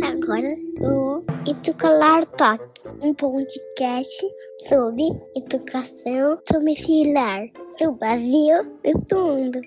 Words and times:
Agora 0.00 0.48
o 0.80 1.24
Educalar 1.50 2.24
Talk, 2.36 2.62
um 3.02 3.12
podcast 3.12 4.16
sobre 4.68 5.02
educação 5.34 6.38
domiciliar 6.48 7.48
do 7.80 7.92
Brasil 7.94 8.78
e 8.84 8.92
do 8.94 9.16
mundo. 9.16 9.60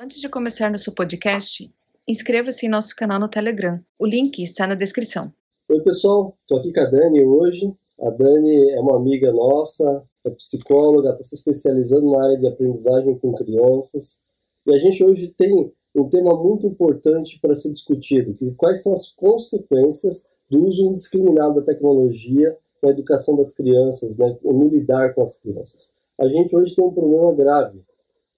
Antes 0.00 0.22
de 0.22 0.30
começar 0.30 0.70
nosso 0.70 0.94
podcast, 0.94 1.70
inscreva-se 2.08 2.64
em 2.64 2.70
nosso 2.70 2.96
canal 2.96 3.20
no 3.20 3.28
Telegram. 3.28 3.78
O 3.98 4.06
link 4.06 4.42
está 4.42 4.66
na 4.66 4.74
descrição. 4.74 5.30
Oi, 5.68 5.82
pessoal. 5.82 6.34
Estou 6.40 6.60
aqui 6.60 6.72
com 6.72 6.80
a 6.80 6.86
Dani 6.86 7.22
hoje. 7.22 7.74
A 8.00 8.08
Dani 8.08 8.70
é 8.70 8.80
uma 8.80 8.96
amiga 8.96 9.30
nossa, 9.30 10.02
é 10.24 10.30
psicóloga, 10.30 11.10
está 11.10 11.22
se 11.22 11.34
especializando 11.34 12.10
na 12.10 12.24
área 12.24 12.38
de 12.38 12.46
aprendizagem 12.46 13.18
com 13.18 13.34
crianças. 13.34 14.24
E 14.66 14.74
a 14.74 14.78
gente 14.78 15.04
hoje 15.04 15.28
tem 15.36 15.70
um 15.94 16.08
tema 16.08 16.34
muito 16.34 16.66
importante 16.66 17.38
para 17.40 17.54
ser 17.54 17.72
discutido, 17.72 18.34
que 18.34 18.52
quais 18.52 18.82
são 18.82 18.92
as 18.92 19.10
consequências 19.12 20.28
do 20.50 20.66
uso 20.66 20.86
indiscriminado 20.86 21.56
da 21.56 21.62
tecnologia 21.62 22.56
na 22.82 22.90
educação 22.90 23.36
das 23.36 23.54
crianças, 23.54 24.16
né, 24.16 24.36
no 24.42 24.68
lidar 24.68 25.14
com 25.14 25.22
as 25.22 25.38
crianças. 25.38 25.92
A 26.18 26.26
gente 26.26 26.54
hoje 26.56 26.74
tem 26.74 26.84
um 26.84 26.92
problema 26.92 27.32
grave. 27.34 27.82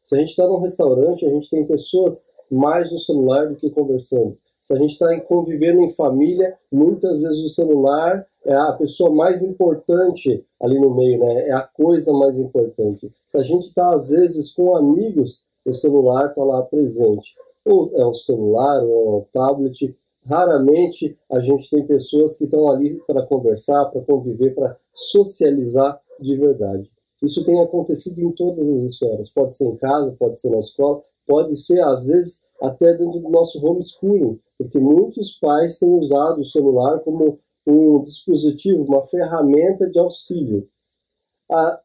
Se 0.01 0.16
a 0.16 0.19
gente 0.19 0.30
está 0.30 0.46
num 0.46 0.60
restaurante, 0.60 1.24
a 1.24 1.30
gente 1.30 1.48
tem 1.48 1.65
pessoas 1.65 2.27
mais 2.51 2.91
no 2.91 2.98
celular 2.98 3.48
do 3.48 3.57
que 3.57 3.71
conversando. 3.71 4.37
Se 4.60 4.74
a 4.74 4.79
gente 4.79 4.93
está 4.93 5.21
convivendo 5.23 5.80
em 5.80 5.88
família, 5.88 6.57
muitas 6.71 7.23
vezes 7.23 7.43
o 7.43 7.48
celular 7.48 8.24
é 8.45 8.55
a 8.55 8.73
pessoa 8.73 9.10
mais 9.12 9.43
importante 9.43 10.45
ali 10.60 10.80
no 10.80 10.95
meio, 10.95 11.19
né? 11.19 11.48
É 11.48 11.52
a 11.52 11.62
coisa 11.62 12.12
mais 12.12 12.38
importante. 12.38 13.12
Se 13.27 13.38
a 13.38 13.43
gente 13.43 13.69
está, 13.69 13.95
às 13.95 14.10
vezes, 14.10 14.52
com 14.52 14.77
amigos, 14.77 15.43
o 15.65 15.73
celular 15.73 16.29
está 16.29 16.43
lá 16.43 16.62
presente. 16.62 17.34
Ou 17.65 17.91
é 17.95 18.07
um 18.07 18.15
celular, 18.15 18.83
ou 18.84 18.91
é 18.91 19.16
um 19.18 19.24
tablet. 19.32 19.95
Raramente 20.24 21.16
a 21.30 21.41
gente 21.41 21.68
tem 21.71 21.87
pessoas 21.87 22.37
que 22.37 22.45
estão 22.45 22.71
ali 22.71 23.01
para 23.07 23.27
conversar, 23.27 23.87
para 23.87 24.01
conviver, 24.02 24.55
para 24.55 24.77
socializar 24.93 26.01
de 26.21 26.37
verdade. 26.37 26.90
Isso 27.23 27.45
tem 27.45 27.60
acontecido 27.60 28.21
em 28.21 28.33
todas 28.33 28.68
as 28.68 28.79
esferas. 28.80 29.30
Pode 29.30 29.57
ser 29.57 29.68
em 29.68 29.77
casa, 29.77 30.15
pode 30.18 30.40
ser 30.40 30.51
na 30.51 30.59
escola, 30.59 31.02
pode 31.27 31.57
ser, 31.57 31.80
às 31.83 32.09
vezes, 32.09 32.45
até 32.60 32.95
dentro 32.95 33.21
do 33.21 33.29
nosso 33.29 33.65
homeschooling, 33.65 34.40
porque 34.59 34.79
muitos 34.79 35.33
pais 35.38 35.79
têm 35.79 35.88
usado 35.88 36.40
o 36.40 36.45
celular 36.45 37.01
como 37.01 37.38
um 37.66 38.01
dispositivo, 38.02 38.83
uma 38.85 39.05
ferramenta 39.05 39.88
de 39.88 39.99
auxílio. 39.99 40.68
A, 41.51 41.80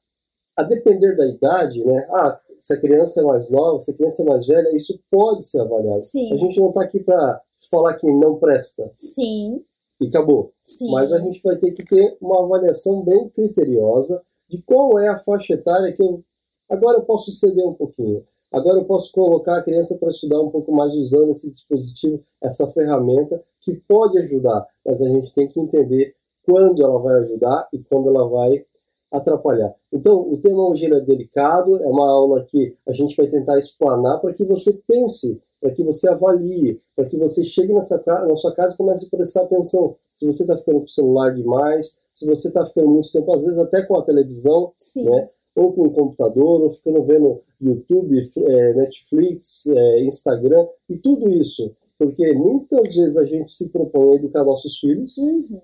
a 0.58 0.64
depender 0.64 1.16
da 1.16 1.28
idade, 1.28 1.86
né? 1.86 2.08
Ah, 2.10 2.32
se 2.60 2.74
a 2.74 2.82
criança 2.82 3.22
é 3.22 3.24
mais 3.24 3.48
nova, 3.48 3.80
se 3.80 3.92
a 3.92 3.94
criança 3.94 4.24
é 4.24 4.26
mais 4.26 4.48
velha, 4.48 4.76
isso 4.76 5.00
pode 5.12 5.44
ser 5.44 5.62
avaliado. 5.62 5.94
Sim. 5.94 6.34
A 6.34 6.38
gente 6.38 6.60
não 6.60 6.70
está 6.70 6.82
aqui 6.82 7.00
para 7.00 7.40
falar 7.70 7.94
que 7.94 8.12
não 8.12 8.40
presta. 8.40 8.92
Sim. 8.96 9.64
E 10.02 10.08
acabou. 10.08 10.52
Sim. 10.64 10.92
Mas 10.92 11.14
a 11.14 11.20
gente 11.20 11.42
vai 11.44 11.58
ter 11.58 11.72
que 11.72 11.86
ter 11.86 12.18
uma 12.20 12.44
avaliação 12.44 13.04
bem 13.04 13.30
criteriosa 13.30 14.20
de 14.50 14.60
qual 14.64 14.98
é 14.98 15.08
a 15.08 15.20
faixa 15.20 15.54
etária 15.54 15.94
que 15.94 16.02
eu. 16.02 16.24
Agora 16.68 16.98
eu 16.98 17.04
posso 17.04 17.32
ceder 17.32 17.66
um 17.66 17.74
pouquinho. 17.74 18.26
Agora 18.52 18.80
eu 18.80 18.86
posso 18.86 19.12
colocar 19.12 19.58
a 19.58 19.64
criança 19.64 19.98
para 20.00 20.10
estudar 20.10 20.42
um 20.42 20.50
pouco 20.50 20.72
mais 20.72 20.94
usando 20.96 21.30
esse 21.32 21.52
dispositivo, 21.52 22.24
essa 22.42 22.66
ferramenta 22.72 23.44
que 23.62 23.76
pode 23.76 24.18
ajudar, 24.20 24.66
mas 24.86 25.02
a 25.02 25.08
gente 25.08 25.34
tem 25.34 25.48
que 25.48 25.60
entender 25.60 26.16
quando 26.44 26.82
ela 26.82 26.98
vai 26.98 27.20
ajudar 27.22 27.68
e 27.74 27.80
quando 27.80 28.08
ela 28.08 28.28
vai 28.28 28.66
atrapalhar. 29.12 29.74
Então, 29.92 30.20
o 30.20 30.38
tema 30.38 30.68
hoje 30.68 30.86
é 30.86 31.00
delicado, 31.02 31.82
é 31.82 31.88
uma 31.88 32.10
aula 32.10 32.44
que 32.46 32.76
a 32.88 32.94
gente 32.94 33.16
vai 33.16 33.28
tentar 33.28 33.58
explanar 33.58 34.20
para 34.20 34.34
que 34.34 34.44
você 34.44 34.80
pense, 34.88 35.42
para 35.62 35.72
que 35.72 35.84
você 35.84 36.10
avalie, 36.10 36.80
para 36.96 37.06
que 37.06 37.18
você 37.18 37.44
chegue 37.44 37.74
nessa, 37.74 38.04
na 38.06 38.36
sua 38.36 38.54
casa 38.54 38.74
e 38.74 38.78
comece 38.78 39.06
a 39.06 39.16
prestar 39.16 39.42
atenção. 39.44 39.96
Se 40.14 40.26
você 40.26 40.44
está 40.44 40.58
ficando 40.58 40.80
com 40.80 40.86
o 40.86 40.90
celular 40.90 41.34
demais, 41.34 42.02
se 42.12 42.26
você 42.26 42.50
está 42.50 42.66
ficando 42.66 42.90
muito 42.90 43.12
tempo, 43.12 43.34
às 43.34 43.44
vezes 43.44 43.60
até 43.60 43.82
com 43.84 43.98
a 43.98 44.04
televisão, 44.04 44.72
Sim. 44.78 45.06
né? 45.06 45.30
ou 45.58 45.74
com 45.74 45.88
o 45.88 45.92
computador, 45.92 46.62
ou 46.62 46.70
ficando 46.72 47.04
vendo 47.04 47.42
YouTube, 47.60 48.30
é, 48.38 48.74
Netflix, 48.76 49.66
é, 49.66 50.04
Instagram, 50.04 50.68
e 50.88 50.98
tudo 50.98 51.30
isso. 51.32 51.76
Porque 51.98 52.32
muitas 52.34 52.96
vezes 52.96 53.18
a 53.18 53.26
gente 53.26 53.52
se 53.52 53.70
propõe 53.70 54.12
a 54.12 54.16
educar 54.18 54.44
nossos 54.44 54.78
filhos 54.78 55.18
Uhum. 55.18 55.60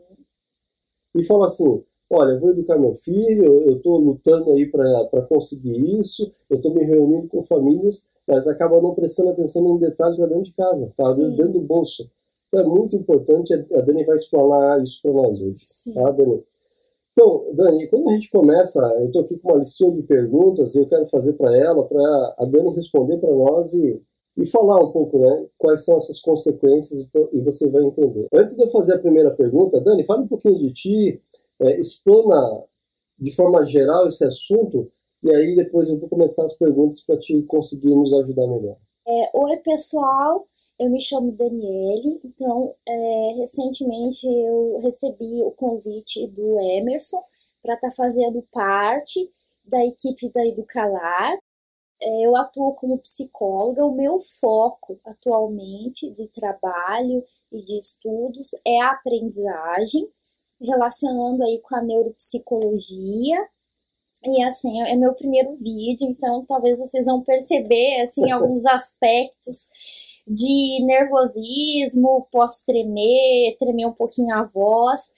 e 1.15 1.23
fala 1.23 1.45
assim: 1.45 1.83
olha, 2.09 2.33
eu 2.33 2.39
vou 2.39 2.51
educar 2.51 2.77
meu 2.77 2.95
filho, 2.95 3.61
eu 3.61 3.77
estou 3.77 3.97
lutando 3.97 4.51
aí 4.51 4.69
para 4.69 5.21
conseguir 5.23 5.99
isso, 5.99 6.33
eu 6.49 6.57
estou 6.57 6.73
me 6.73 6.83
reunindo 6.83 7.27
com 7.27 7.41
famílias, 7.41 8.11
mas 8.27 8.47
acaba 8.47 8.81
não 8.81 8.93
prestando 8.93 9.29
atenção 9.29 9.63
num 9.63 9.77
detalhe 9.77 10.15
já 10.15 10.25
dentro 10.25 10.43
de 10.43 10.53
casa, 10.53 10.93
tá? 10.95 11.09
às 11.09 11.17
vezes 11.17 11.35
dentro 11.35 11.53
do 11.53 11.61
bolso. 11.61 12.09
Então 12.47 12.61
é 12.61 12.67
muito 12.67 12.95
importante, 12.95 13.53
a 13.53 13.81
Dani 13.81 14.05
vai 14.05 14.15
explanar 14.15 14.81
isso 14.81 15.01
para 15.01 15.11
nós 15.11 15.41
hoje. 15.41 15.57
Sim. 15.65 15.93
Tá, 15.93 16.11
Dani? 16.11 16.43
Então, 17.11 17.45
Dani, 17.53 17.87
quando 17.89 18.09
a 18.09 18.13
gente 18.13 18.31
começa, 18.31 18.79
eu 18.99 19.05
estou 19.05 19.21
aqui 19.21 19.37
com 19.37 19.49
uma 19.49 19.59
listinha 19.59 19.91
de 19.91 20.01
perguntas 20.03 20.73
e 20.73 20.79
eu 20.79 20.87
quero 20.87 21.05
fazer 21.07 21.33
para 21.33 21.55
ela, 21.55 21.83
para 21.83 22.35
a 22.39 22.45
Dani 22.45 22.73
responder 22.73 23.17
para 23.17 23.31
nós 23.31 23.73
e, 23.73 24.01
e 24.37 24.45
falar 24.47 24.83
um 24.83 24.91
pouco, 24.91 25.19
né, 25.19 25.45
quais 25.57 25.85
são 25.85 25.97
essas 25.97 26.19
consequências 26.19 27.07
e 27.31 27.39
você 27.41 27.69
vai 27.69 27.83
entender. 27.83 28.27
Antes 28.33 28.55
de 28.55 28.63
eu 28.63 28.69
fazer 28.69 28.95
a 28.95 28.99
primeira 28.99 29.29
pergunta, 29.29 29.79
Dani, 29.81 30.03
fala 30.03 30.23
um 30.23 30.27
pouquinho 30.27 30.57
de 30.57 30.73
ti, 30.73 31.21
é, 31.63 31.79
de 33.19 33.35
forma 33.35 33.65
geral 33.65 34.07
esse 34.07 34.25
assunto 34.25 34.91
e 35.23 35.33
aí 35.33 35.55
depois 35.55 35.89
eu 35.89 35.97
vou 35.97 36.09
começar 36.09 36.43
as 36.43 36.57
perguntas 36.57 37.01
para 37.01 37.17
te 37.17 37.41
conseguir 37.43 37.95
nos 37.95 38.11
ajudar 38.13 38.45
melhor. 38.45 38.75
É, 39.07 39.31
Oi, 39.33 39.57
pessoal. 39.57 40.45
Eu 40.77 40.89
me 40.89 40.99
chamo 40.99 41.31
Daniele. 41.31 42.19
Então, 42.25 42.75
é, 42.85 43.33
recentemente 43.37 44.27
eu 44.27 44.79
recebi 44.81 45.41
o 45.41 45.51
convite 45.51 46.27
do 46.27 46.59
Emerson 46.59 47.23
para 47.61 47.75
estar 47.75 47.91
fazendo 47.91 48.41
parte 48.51 49.31
da 49.63 49.85
equipe 49.85 50.29
da 50.29 50.45
Educalar. 50.45 51.37
É, 52.01 52.25
eu 52.25 52.35
atuo 52.35 52.73
como 52.73 52.99
psicóloga. 52.99 53.85
O 53.85 53.95
meu 53.95 54.19
foco 54.19 54.99
atualmente 55.05 56.11
de 56.11 56.27
trabalho 56.27 57.23
e 57.49 57.63
de 57.63 57.79
estudos 57.79 58.49
é 58.67 58.81
a 58.81 58.91
aprendizagem, 58.91 60.09
relacionando 60.61 61.43
aí 61.43 61.59
com 61.61 61.75
a 61.75 61.81
neuropsicologia. 61.81 63.37
E 64.25 64.43
assim, 64.43 64.81
é 64.83 64.95
meu 64.95 65.13
primeiro 65.13 65.55
vídeo, 65.55 66.07
então 66.07 66.45
talvez 66.45 66.79
vocês 66.79 67.05
vão 67.05 67.21
perceber 67.21 68.01
assim 68.01 68.29
alguns 68.31 68.65
aspectos 68.65 69.67
de 70.25 70.83
nervosismo, 70.85 72.27
posso 72.31 72.65
tremer, 72.65 73.57
tremer 73.59 73.85
um 73.85 73.93
pouquinho 73.93 74.33
a 74.33 74.43
voz. 74.43 75.11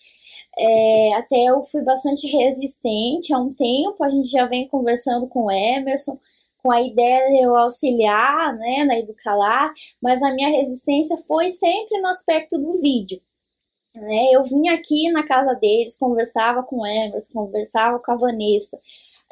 É, 0.57 1.13
até 1.15 1.35
eu 1.45 1.63
fui 1.63 1.83
bastante 1.83 2.27
resistente 2.27 3.33
há 3.33 3.37
um 3.37 3.53
tempo, 3.53 4.03
a 4.03 4.09
gente 4.09 4.29
já 4.29 4.45
vem 4.47 4.67
conversando 4.67 5.27
com 5.27 5.45
o 5.45 5.51
Emerson, 5.51 6.17
com 6.63 6.71
a 6.71 6.81
ideia 6.81 7.29
de 7.29 7.43
eu 7.43 7.55
auxiliar 7.55 8.55
né, 8.55 8.85
na 8.85 8.97
Educalar, 8.97 9.71
mas 10.01 10.21
a 10.23 10.33
minha 10.33 10.49
resistência 10.49 11.17
foi 11.27 11.51
sempre 11.51 12.01
no 12.01 12.07
aspecto 12.07 12.57
do 12.57 12.81
vídeo. 12.81 13.21
Né? 13.95 14.29
Eu 14.31 14.43
vinha 14.43 14.73
aqui 14.73 15.11
na 15.11 15.25
casa 15.25 15.53
deles, 15.55 15.97
conversava 15.97 16.63
com 16.63 16.81
o 16.81 16.85
Emerson, 16.85 17.33
conversava 17.33 17.99
com 17.99 18.11
a 18.11 18.15
Vanessa. 18.15 18.79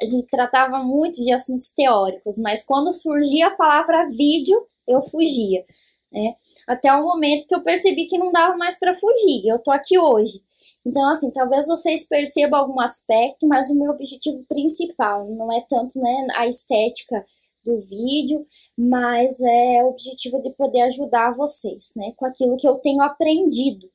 A 0.00 0.04
gente 0.04 0.26
tratava 0.26 0.82
muito 0.82 1.22
de 1.22 1.32
assuntos 1.32 1.72
teóricos, 1.74 2.38
mas 2.38 2.64
quando 2.64 2.92
surgia 2.92 3.48
a 3.48 3.56
palavra 3.56 4.08
vídeo, 4.08 4.66
eu 4.86 5.02
fugia. 5.02 5.64
Né? 6.12 6.34
Até 6.66 6.92
o 6.92 7.02
momento 7.02 7.46
que 7.46 7.54
eu 7.54 7.62
percebi 7.62 8.06
que 8.06 8.18
não 8.18 8.32
dava 8.32 8.56
mais 8.56 8.78
para 8.78 8.94
fugir. 8.94 9.46
Eu 9.46 9.58
tô 9.58 9.70
aqui 9.70 9.98
hoje. 9.98 10.42
Então, 10.86 11.08
assim, 11.08 11.30
talvez 11.30 11.66
vocês 11.66 12.06
percebam 12.06 12.60
algum 12.60 12.80
aspecto, 12.80 13.46
mas 13.46 13.70
o 13.70 13.78
meu 13.78 13.92
objetivo 13.92 14.44
principal 14.44 15.26
não 15.30 15.50
é 15.50 15.64
tanto 15.68 15.98
né, 15.98 16.26
a 16.36 16.46
estética 16.46 17.24
do 17.64 17.80
vídeo, 17.80 18.46
mas 18.76 19.40
é 19.40 19.82
o 19.82 19.88
objetivo 19.88 20.40
de 20.42 20.50
poder 20.50 20.82
ajudar 20.82 21.34
vocês, 21.34 21.92
né, 21.96 22.12
com 22.16 22.26
aquilo 22.26 22.58
que 22.58 22.68
eu 22.68 22.76
tenho 22.76 23.00
aprendido. 23.00 23.90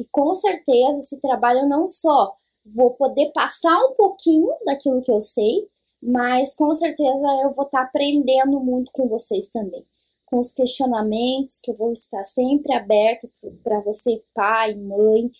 E 0.00 0.08
com 0.10 0.34
certeza 0.34 0.98
esse 0.98 1.20
trabalho 1.20 1.68
não 1.68 1.86
só 1.86 2.34
vou 2.64 2.92
poder 2.92 3.30
passar 3.34 3.76
um 3.84 3.92
pouquinho 3.92 4.48
daquilo 4.64 5.02
que 5.02 5.12
eu 5.12 5.20
sei, 5.20 5.68
mas 6.02 6.56
com 6.56 6.72
certeza 6.72 7.26
eu 7.42 7.50
vou 7.50 7.66
estar 7.66 7.82
aprendendo 7.82 8.58
muito 8.60 8.90
com 8.92 9.06
vocês 9.06 9.50
também. 9.50 9.84
Com 10.24 10.38
os 10.38 10.54
questionamentos, 10.54 11.60
que 11.60 11.70
eu 11.70 11.74
vou 11.74 11.92
estar 11.92 12.24
sempre 12.24 12.72
aberto 12.72 13.30
para 13.62 13.80
você, 13.80 14.24
pai, 14.32 14.74
mãe. 14.74 15.30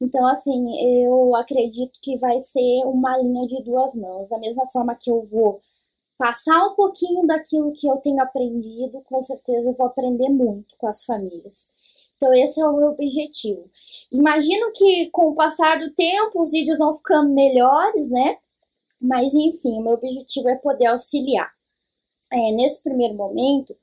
Então, 0.00 0.26
assim, 0.26 1.04
eu 1.04 1.36
acredito 1.36 1.92
que 2.02 2.16
vai 2.16 2.40
ser 2.40 2.86
uma 2.86 3.18
linha 3.18 3.46
de 3.46 3.62
duas 3.62 3.94
mãos. 3.94 4.28
Da 4.28 4.38
mesma 4.38 4.66
forma 4.68 4.94
que 4.94 5.10
eu 5.10 5.22
vou 5.24 5.60
passar 6.16 6.68
um 6.68 6.74
pouquinho 6.74 7.26
daquilo 7.26 7.70
que 7.72 7.86
eu 7.86 7.98
tenho 7.98 8.22
aprendido, 8.22 9.02
com 9.02 9.20
certeza 9.20 9.68
eu 9.68 9.74
vou 9.74 9.88
aprender 9.88 10.30
muito 10.30 10.74
com 10.78 10.86
as 10.86 11.04
famílias. 11.04 11.70
Então, 12.20 12.34
esse 12.34 12.60
é 12.60 12.66
o 12.66 12.76
meu 12.76 12.88
objetivo. 12.88 13.70
Imagino 14.12 14.70
que 14.74 15.08
com 15.10 15.30
o 15.30 15.34
passar 15.34 15.78
do 15.78 15.90
tempo 15.94 16.42
os 16.42 16.50
vídeos 16.50 16.76
vão 16.76 16.94
ficando 16.94 17.32
melhores, 17.32 18.10
né? 18.10 18.36
Mas 19.00 19.32
enfim, 19.32 19.78
o 19.78 19.82
meu 19.82 19.94
objetivo 19.94 20.50
é 20.50 20.56
poder 20.56 20.86
auxiliar. 20.86 21.50
É, 22.30 22.52
nesse 22.52 22.82
primeiro 22.82 23.14
momento, 23.14 23.74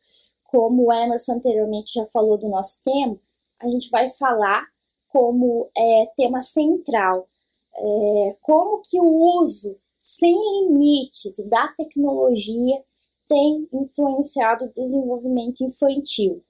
como 0.44 0.86
o 0.86 0.94
Emerson 0.94 1.34
anteriormente 1.34 1.94
já 1.96 2.06
falou 2.06 2.38
do 2.38 2.48
nosso 2.48 2.84
tema, 2.84 3.20
a 3.60 3.68
gente 3.68 3.90
vai 3.90 4.12
falar 4.12 4.64
como 5.08 5.72
é, 5.76 6.06
tema 6.16 6.44
central, 6.44 7.28
é, 7.76 8.36
como 8.44 8.84
que 8.88 9.00
o 9.00 9.40
uso 9.42 9.76
sem 10.00 10.36
limites 10.68 11.34
da 11.50 11.70
tecnologia 11.70 12.84
tem 13.28 13.68
influenciado 13.74 14.66
o 14.66 14.72
desenvolvimento 14.72 15.64
infantil. 15.64 16.44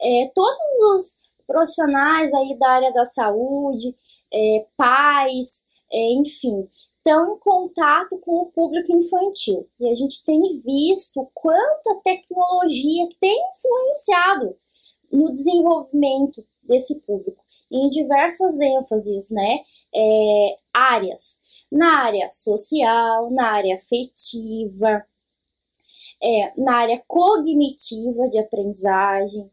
É, 0.00 0.30
todos 0.34 0.58
os 0.94 1.20
profissionais 1.46 2.32
aí 2.34 2.58
da 2.58 2.68
área 2.68 2.92
da 2.92 3.04
saúde, 3.04 3.94
é, 4.32 4.66
pais, 4.76 5.66
é, 5.92 6.12
enfim, 6.14 6.68
estão 6.96 7.34
em 7.34 7.38
contato 7.38 8.18
com 8.18 8.42
o 8.42 8.46
público 8.46 8.90
infantil. 8.92 9.68
E 9.78 9.90
a 9.90 9.94
gente 9.94 10.24
tem 10.24 10.40
visto 10.64 11.30
quanta 11.34 12.00
tecnologia 12.02 13.08
tem 13.20 13.38
influenciado 13.50 14.56
no 15.12 15.32
desenvolvimento 15.32 16.44
desse 16.62 16.98
público, 17.00 17.44
em 17.70 17.88
diversas 17.90 18.58
ênfases, 18.58 19.30
né? 19.30 19.58
É, 19.94 20.58
áreas. 20.72 21.42
Na 21.70 22.04
área 22.04 22.28
social, 22.30 23.30
na 23.30 23.52
área 23.52 23.74
afetiva, 23.74 25.04
é, 26.22 26.60
na 26.60 26.76
área 26.78 27.02
cognitiva 27.06 28.28
de 28.28 28.38
aprendizagem 28.38 29.50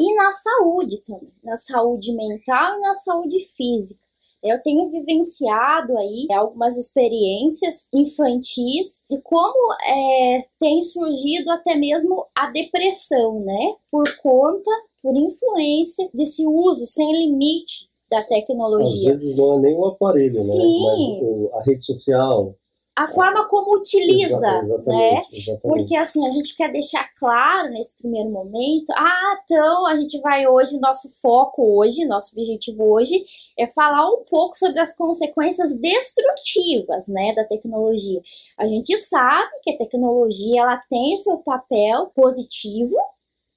e 0.00 0.14
na 0.16 0.32
saúde 0.32 1.02
também, 1.02 1.30
na 1.44 1.56
saúde 1.58 2.14
mental 2.14 2.78
e 2.78 2.80
na 2.80 2.94
saúde 2.94 3.38
física. 3.54 4.00
Eu 4.42 4.62
tenho 4.62 4.88
vivenciado 4.88 5.98
aí 5.98 6.26
algumas 6.32 6.78
experiências 6.78 7.88
infantis 7.92 9.04
de 9.10 9.20
como 9.20 9.74
é, 9.86 10.42
tem 10.58 10.82
surgido 10.82 11.50
até 11.50 11.76
mesmo 11.76 12.24
a 12.34 12.50
depressão, 12.50 13.40
né? 13.40 13.74
Por 13.90 14.04
conta, 14.22 14.70
por 15.02 15.14
influência 15.14 16.08
desse 16.14 16.46
uso 16.46 16.86
sem 16.86 17.12
limite 17.12 17.90
da 18.10 18.20
tecnologia. 18.22 19.12
Às 19.12 19.20
vezes 19.20 19.36
não 19.36 19.58
é 19.58 19.60
nem 19.60 19.76
o 19.76 19.84
aparelho, 19.84 20.32
né? 20.32 20.40
Sim. 20.40 21.50
Mas 21.52 21.52
a 21.52 21.62
rede 21.66 21.84
social, 21.84 22.54
a 23.02 23.08
forma 23.08 23.48
como 23.48 23.78
utiliza, 23.78 24.36
Exa- 24.36 24.62
né? 24.86 25.22
exatamente. 25.32 25.60
Porque 25.62 25.96
assim, 25.96 26.26
a 26.26 26.30
gente 26.30 26.54
quer 26.54 26.70
deixar 26.70 27.08
claro 27.18 27.70
nesse 27.70 27.96
primeiro 27.96 28.28
momento, 28.28 28.90
ah, 28.90 29.40
então 29.42 29.86
a 29.86 29.96
gente 29.96 30.20
vai 30.20 30.46
hoje, 30.46 30.78
nosso 30.78 31.08
foco 31.22 31.78
hoje, 31.78 32.04
nosso 32.04 32.34
objetivo 32.36 32.84
hoje 32.92 33.24
é 33.58 33.66
falar 33.66 34.06
um 34.10 34.22
pouco 34.28 34.58
sobre 34.58 34.80
as 34.80 34.94
consequências 34.94 35.78
destrutivas, 35.80 37.08
né, 37.08 37.34
da 37.34 37.44
tecnologia. 37.44 38.20
A 38.58 38.66
gente 38.66 38.94
sabe 38.98 39.50
que 39.62 39.70
a 39.70 39.78
tecnologia 39.78 40.60
ela 40.60 40.76
tem 40.88 41.16
seu 41.16 41.38
papel 41.38 42.10
positivo, 42.14 42.94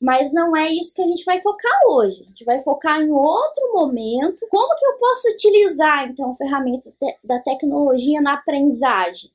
mas 0.02 0.34
não 0.34 0.56
é 0.56 0.70
isso 0.70 0.94
que 0.94 1.02
a 1.02 1.08
gente 1.08 1.24
vai 1.26 1.42
focar 1.42 1.72
hoje. 1.90 2.24
A 2.24 2.26
gente 2.28 2.44
vai 2.46 2.60
focar 2.62 3.02
em 3.02 3.10
outro 3.12 3.74
momento. 3.74 4.46
Como 4.50 4.76
que 4.76 4.86
eu 4.86 4.98
posso 4.98 5.30
utilizar 5.32 6.10
então 6.10 6.32
a 6.32 6.36
ferramenta 6.36 6.92
te- 7.00 7.18
da 7.24 7.40
tecnologia 7.40 8.22
na 8.22 8.34
aprendizagem? 8.34 9.32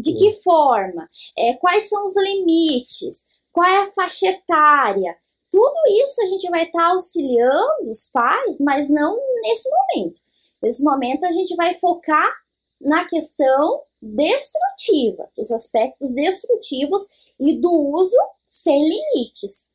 De 0.00 0.14
que 0.14 0.42
forma? 0.42 1.08
É, 1.36 1.54
quais 1.54 1.88
são 1.88 2.06
os 2.06 2.16
limites? 2.16 3.26
Qual 3.52 3.66
é 3.66 3.78
a 3.82 3.92
faixa 3.92 4.28
etária? 4.28 5.16
Tudo 5.50 5.74
isso 6.04 6.22
a 6.22 6.26
gente 6.26 6.48
vai 6.48 6.64
estar 6.64 6.90
auxiliando 6.90 7.90
os 7.90 8.08
pais, 8.12 8.58
mas 8.60 8.88
não 8.88 9.18
nesse 9.42 9.68
momento. 9.70 10.20
Nesse 10.62 10.82
momento 10.84 11.24
a 11.24 11.32
gente 11.32 11.54
vai 11.56 11.74
focar 11.74 12.32
na 12.80 13.04
questão 13.04 13.82
destrutiva, 14.00 15.28
dos 15.36 15.50
aspectos 15.50 16.14
destrutivos 16.14 17.02
e 17.38 17.60
do 17.60 17.70
uso 17.70 18.16
sem 18.48 18.88
limites. 18.88 19.70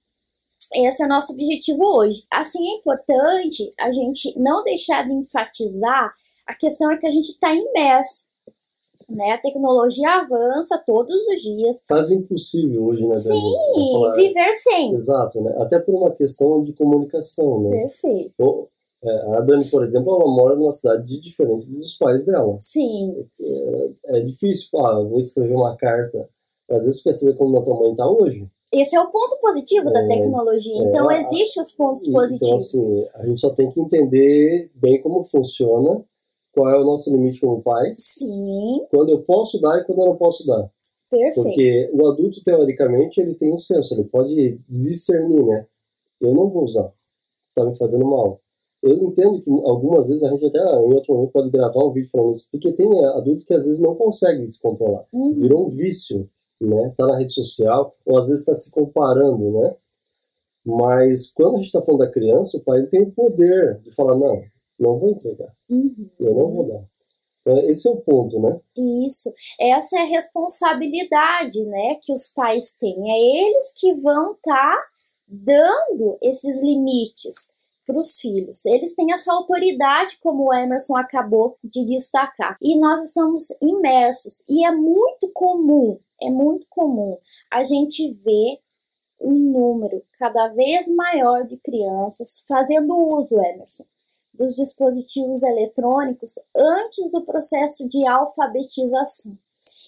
Esse 0.74 1.04
é 1.04 1.06
o 1.06 1.10
nosso 1.10 1.34
objetivo 1.34 1.84
hoje. 1.84 2.26
Assim, 2.32 2.68
é 2.68 2.78
importante 2.78 3.74
a 3.80 3.92
gente 3.92 4.38
não 4.40 4.64
deixar 4.64 5.04
de 5.04 5.14
enfatizar 5.14 6.12
a 6.46 6.54
questão 6.54 6.92
é 6.92 6.98
que 6.98 7.08
a 7.08 7.12
gente 7.12 7.30
está 7.30 7.54
imerso. 7.54 8.28
Né? 9.10 9.32
A 9.32 9.38
tecnologia 9.38 10.10
avança 10.10 10.82
todos 10.86 11.16
os 11.28 11.42
dias. 11.42 11.84
quase 11.88 12.16
impossível 12.16 12.86
hoje, 12.86 13.06
né, 13.06 13.12
Sim, 13.16 13.54
viver 14.16 14.52
sem. 14.54 14.94
Exato, 14.96 15.42
né? 15.42 15.54
Até 15.60 15.80
por 15.80 15.94
uma 15.96 16.12
questão 16.12 16.64
de 16.64 16.74
comunicação, 16.74 17.62
né? 17.62 17.82
Perfeito. 17.82 18.34
Ou, 18.40 18.70
é, 19.04 19.38
a 19.38 19.42
Dani, 19.42 19.66
por 19.70 19.84
exemplo, 19.84 20.16
ela 20.16 20.30
mora 20.32 20.56
numa 20.56 20.72
cidade 20.72 21.20
diferente 21.20 21.68
dos 21.68 21.96
pais 21.98 22.26
dela. 22.26 22.56
Sim, 22.60 23.26
É 24.08 24.20
difícil, 24.22 24.70
ah, 24.86 25.00
eu 25.00 25.08
vou 25.08 25.20
escrever 25.20 25.56
uma 25.56 25.76
carta. 25.78 26.28
Às 26.70 26.86
vezes 26.86 27.02
tu 27.02 27.04
quer 27.04 27.14
saber 27.14 27.36
como 27.36 27.58
a 27.58 27.62
tua 27.62 27.76
mãe 27.80 27.94
tá 27.94 28.10
hoje. 28.10 28.48
esse 28.74 28.96
é 28.96 29.00
o 29.00 29.10
ponto 29.12 29.38
positivo 29.40 29.92
da 29.92 30.02
É, 30.04 30.08
tecnologia. 30.08 30.82
é, 30.82 30.86
Então, 30.86 31.08
a- 31.10 31.18
existem 31.20 31.62
os 31.64 31.72
pontos 31.72 32.08
E- 32.08 32.12
positivos. 32.12 32.74
Então, 32.74 32.82
assim, 33.02 33.08
a 33.14 33.26
gente 33.28 33.40
só 33.40 33.52
tem 33.52 33.70
que 33.72 33.80
entender 33.80 34.70
bem 34.76 35.00
como 35.02 35.24
funciona, 35.24 36.04
qual 36.56 36.70
é 36.70 36.80
o 36.80 36.86
nosso 36.86 37.12
limite 37.14 37.42
como 37.42 37.62
pais, 37.62 37.98
Sim, 38.00 38.86
quando 38.90 39.10
eu 39.10 39.22
posso 39.22 39.60
dar 39.60 39.78
e 39.78 39.84
quando 39.84 40.00
eu 40.00 40.06
não 40.06 40.16
posso 40.16 40.48
dar. 40.48 40.72
perfeito. 41.10 41.44
Porque 41.44 41.92
o 41.94 42.08
adulto, 42.08 42.42
teoricamente, 42.44 43.20
ele 43.20 43.36
tem 43.36 43.54
um 43.54 43.58
senso, 43.58 43.94
ele 43.94 44.06
pode 44.06 44.60
discernir, 44.70 45.46
né? 45.46 45.68
Eu 46.22 46.34
não 46.34 46.50
vou 46.50 46.64
usar, 46.64 46.92
tá 47.54 47.66
me 47.66 47.76
fazendo 47.78 48.06
mal. 48.06 48.40
Eu 48.82 48.94
entendo 48.98 49.42
que 49.42 49.50
algumas 49.50 50.10
vezes 50.10 50.24
a 50.24 50.30
gente 50.30 50.46
até 50.46 50.60
em 50.60 50.94
outro 50.94 51.14
momento 51.14 51.32
pode 51.32 51.50
gravar 51.50 51.84
um 51.84 51.92
vídeo 51.92 52.10
falando 52.10 52.32
isso, 52.32 52.48
porque 52.52 52.72
tem 52.72 53.06
adulto 53.06 53.44
que 53.44 53.54
às 53.54 53.66
vezes 53.66 53.82
não 53.82 53.96
consegue 53.96 54.50
se 54.50 54.62
controlar. 54.62 55.06
Uhum. 55.14 55.34
Virou 55.34 55.66
um 55.66 55.70
vício, 55.70 56.30
né? 56.62 56.94
Tá 56.96 57.06
na 57.08 57.18
rede 57.18 57.34
social, 57.34 57.96
ou 58.06 58.18
às 58.18 58.28
vezes 58.28 58.42
está 58.42 58.54
se 58.54 58.72
comparando, 58.72 59.52
né? 59.60 59.76
Mas 60.66 61.32
quando 61.32 61.56
a 61.56 61.58
gente 61.58 61.68
está 61.68 61.82
falando 61.82 62.02
da 62.02 62.12
criança, 62.12 62.58
o 62.58 62.64
pai 62.64 62.80
ele 62.80 62.88
tem 62.88 63.02
o 63.04 63.12
poder 63.12 63.80
de 63.82 63.92
falar, 63.92 64.16
não, 64.18 64.42
não 64.80 64.98
vou 65.00 65.10
entregar, 65.10 65.54
Uhum. 65.70 66.10
eu 66.20 66.34
não 66.34 66.50
vou 66.52 66.68
dar. 66.68 66.84
Então, 67.42 67.60
esse 67.70 67.88
é 67.88 67.92
o 67.92 67.98
ponto, 67.98 68.40
né? 68.40 68.60
Isso. 69.06 69.32
Essa 69.60 70.00
é 70.00 70.02
a 70.02 70.06
responsabilidade, 70.06 71.64
né, 71.66 71.96
que 72.02 72.12
os 72.14 72.32
pais 72.32 72.76
têm. 72.78 73.12
É 73.12 73.46
eles 73.48 73.74
que 73.80 73.94
vão 74.02 74.34
estar 74.34 74.78
dando 75.28 76.18
esses 76.22 76.62
limites 76.64 77.54
para 77.86 78.00
os 78.00 78.20
filhos. 78.20 78.66
Eles 78.66 78.96
têm 78.96 79.14
essa 79.14 79.32
autoridade, 79.32 80.18
como 80.24 80.46
o 80.46 80.54
Emerson 80.54 80.98
acabou 80.98 81.56
de 81.64 81.86
destacar. 81.86 82.58
E 82.60 82.80
nós 82.80 83.00
estamos 83.04 83.48
imersos. 83.62 84.44
E 84.50 84.66
é 84.66 84.72
muito 84.72 85.30
comum, 85.34 86.00
é 86.22 86.30
muito 86.32 86.66
comum 86.70 87.18
a 87.52 87.62
gente 87.64 88.10
ver 88.24 88.60
um 89.22 89.34
número 89.34 90.04
cada 90.18 90.48
vez 90.50 90.88
maior 90.88 91.46
de 91.46 91.58
crianças 91.58 92.44
fazendo 92.48 92.92
uso, 93.16 93.40
Emerson, 93.40 93.86
dos 94.36 94.56
dispositivos 94.56 95.44
eletrônicos 95.44 96.34
antes 96.56 97.12
do 97.12 97.24
processo 97.24 97.88
de 97.88 98.06
alfabetização. 98.08 99.38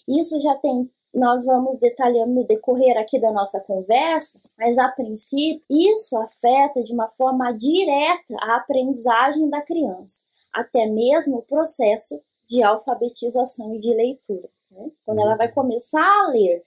Isso 0.08 0.40
já 0.40 0.56
tem, 0.56 0.90
nós 1.14 1.46
vamos 1.46 1.78
detalhando 1.78 2.34
no 2.34 2.48
decorrer 2.48 2.98
aqui 2.98 3.20
da 3.20 3.32
nossa 3.32 3.60
conversa, 3.62 4.42
mas 4.58 4.78
a 4.78 4.88
princípio 4.90 5.64
isso 5.70 6.18
afeta 6.18 6.84
de 6.84 6.94
uma 6.94 7.08
forma 7.10 7.52
direta 7.52 8.36
a 8.40 8.58
aprendizagem 8.58 9.50
da 9.50 9.62
criança, 9.62 10.26
até 10.54 10.86
mesmo 10.88 11.38
o 11.38 11.44
processo 11.44 12.22
de 12.48 12.64
alfabetização 12.64 13.76
e 13.76 13.80
de 13.80 13.94
leitura, 13.94 14.50
né? 14.72 14.90
quando 15.06 15.20
ela 15.20 15.36
vai 15.36 15.52
começar 15.52 16.02
a 16.02 16.30
ler. 16.30 16.64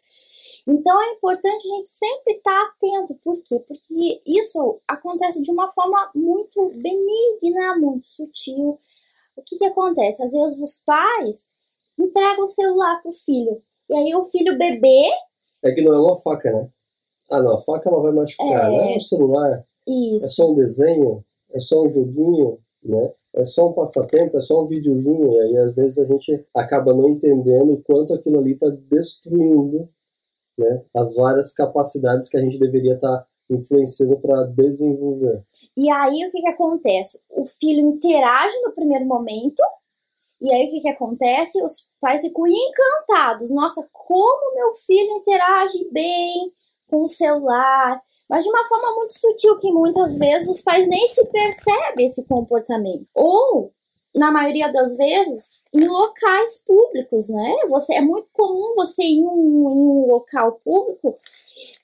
Então 0.71 1.03
é 1.03 1.13
importante 1.15 1.67
a 1.67 1.77
gente 1.77 1.89
sempre 1.89 2.35
estar 2.35 2.63
atento. 2.69 3.15
Por 3.25 3.43
quê? 3.43 3.59
Porque 3.67 4.23
isso 4.25 4.81
acontece 4.87 5.43
de 5.43 5.51
uma 5.51 5.67
forma 5.73 6.11
muito 6.15 6.71
benigna, 6.77 7.77
muito 7.77 8.07
sutil. 8.07 8.79
O 9.35 9.43
que, 9.45 9.57
que 9.59 9.65
acontece? 9.65 10.23
Às 10.23 10.31
vezes 10.31 10.61
os 10.61 10.85
pais 10.85 11.49
entregam 11.99 12.45
o 12.45 12.49
celular 12.49 13.03
pro 13.03 13.13
filho. 13.13 13.61
E 13.89 13.95
aí 13.95 14.15
o 14.15 14.25
filho 14.27 14.57
bebê, 14.57 15.11
É 15.63 15.73
que 15.73 15.83
não 15.83 15.93
é 15.93 15.99
uma 15.99 16.17
faca, 16.17 16.53
né? 16.53 16.69
Ah, 17.31 17.43
não, 17.43 17.55
a 17.55 17.59
faca 17.59 17.89
ela 17.91 18.01
vai 18.01 18.13
machucar, 18.13 18.73
É. 18.73 18.77
né? 18.91 18.97
O 18.97 19.01
celular 19.01 19.65
é 19.89 19.93
isso, 20.17 20.29
só 20.37 20.51
um 20.53 20.55
desenho, 20.55 21.25
é 21.53 21.59
só 21.59 21.83
um 21.83 21.89
joguinho, 21.89 22.59
né? 22.83 23.13
É 23.35 23.45
só 23.45 23.69
um 23.69 23.73
passatempo, 23.73 24.37
é 24.37 24.41
só 24.41 24.63
um 24.63 24.67
videozinho. 24.67 25.33
E 25.33 25.41
aí, 25.41 25.57
às 25.59 25.77
vezes, 25.77 25.99
a 25.99 26.07
gente 26.07 26.45
acaba 26.55 26.95
não 26.95 27.09
entendendo 27.09 27.73
o 27.73 27.83
quanto 27.83 28.15
aquilo 28.15 28.39
ali 28.39 28.53
está 28.53 28.69
destruindo 28.71 29.89
né, 30.59 30.83
as 30.97 31.17
várias 31.17 31.55
capacidades 31.55 32.29
que 32.29 32.37
a 32.37 32.41
gente 32.41 32.59
deveria 32.59 32.95
estar 32.95 33.27
influenciando 33.51 34.19
para 34.19 34.45
desenvolver. 34.45 35.43
E 35.77 35.91
aí 35.91 36.27
o 36.27 36.31
que, 36.31 36.41
que 36.41 36.49
acontece? 36.49 37.23
O 37.31 37.47
filho 37.47 37.81
interage 37.81 38.57
no 38.63 38.73
primeiro 38.73 39.05
momento, 39.05 39.63
e 40.41 40.53
aí 40.55 40.67
o 40.67 40.71
que, 40.71 40.81
que 40.81 40.89
acontece? 40.89 41.63
Os 41.63 41.89
pais 42.01 42.23
ficam 42.23 42.47
encantados. 42.47 43.51
Nossa, 43.51 43.87
como 43.93 44.55
meu 44.55 44.73
filho 44.75 45.13
interage 45.19 45.89
bem 45.93 46.53
com 46.89 47.03
o 47.03 47.09
celular. 47.09 48.01
Mas 48.29 48.45
de 48.45 48.51
uma 48.51 48.67
forma 48.69 48.95
muito 48.95 49.13
sutil, 49.13 49.59
que 49.59 49.73
muitas 49.73 50.19
vezes 50.19 50.49
os 50.49 50.63
pais 50.63 50.89
nem 50.89 51.07
se 51.09 51.27
percebem 51.27 52.07
esse 52.07 52.25
comportamento. 52.27 53.07
Ou, 53.15 53.73
na 54.15 54.31
maioria 54.31 54.71
das 54.73 54.97
vezes, 54.97 55.51
em 55.73 55.87
locais 55.87 56.65
públicos, 56.67 57.29
né? 57.29 57.57
Você 57.69 57.95
é 57.95 58.01
muito 58.01 58.29
comum 58.33 58.75
você 58.75 59.03
ir 59.03 59.21
em 59.21 59.27
um, 59.27 59.71
em 59.71 59.87
um 59.87 60.07
local 60.09 60.61
público, 60.65 61.17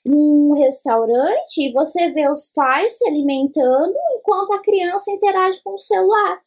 num 0.05 0.53
restaurante, 0.53 1.69
e 1.69 1.71
você 1.71 2.11
vê 2.11 2.29
os 2.29 2.47
pais 2.53 2.97
se 2.97 3.07
alimentando 3.07 3.93
enquanto 4.17 4.53
a 4.53 4.61
criança 4.61 5.11
interage 5.11 5.61
com 5.63 5.75
o 5.75 5.79
celular. 5.79 6.41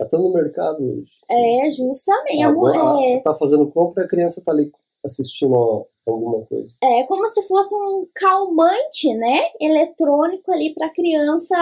Até 0.00 0.16
no 0.16 0.32
mercado 0.32 0.82
hoje. 0.82 1.10
É, 1.30 1.70
justamente. 1.70 2.42
A 2.42 2.48
Agora, 2.48 2.84
mulher, 2.84 3.22
tá 3.22 3.34
fazendo 3.34 3.70
compra 3.70 4.02
e 4.02 4.06
a 4.06 4.08
criança 4.08 4.42
tá 4.44 4.52
ali 4.52 4.70
assistindo 5.04 5.86
alguma 6.06 6.44
coisa. 6.46 6.68
é 6.82 7.04
como 7.04 7.26
se 7.26 7.42
fosse 7.46 7.74
um 7.74 8.06
calmante, 8.14 9.12
né? 9.14 9.50
Eletrônico 9.60 10.50
ali 10.52 10.74
para 10.74 10.86
a 10.86 10.92
criança 10.92 11.56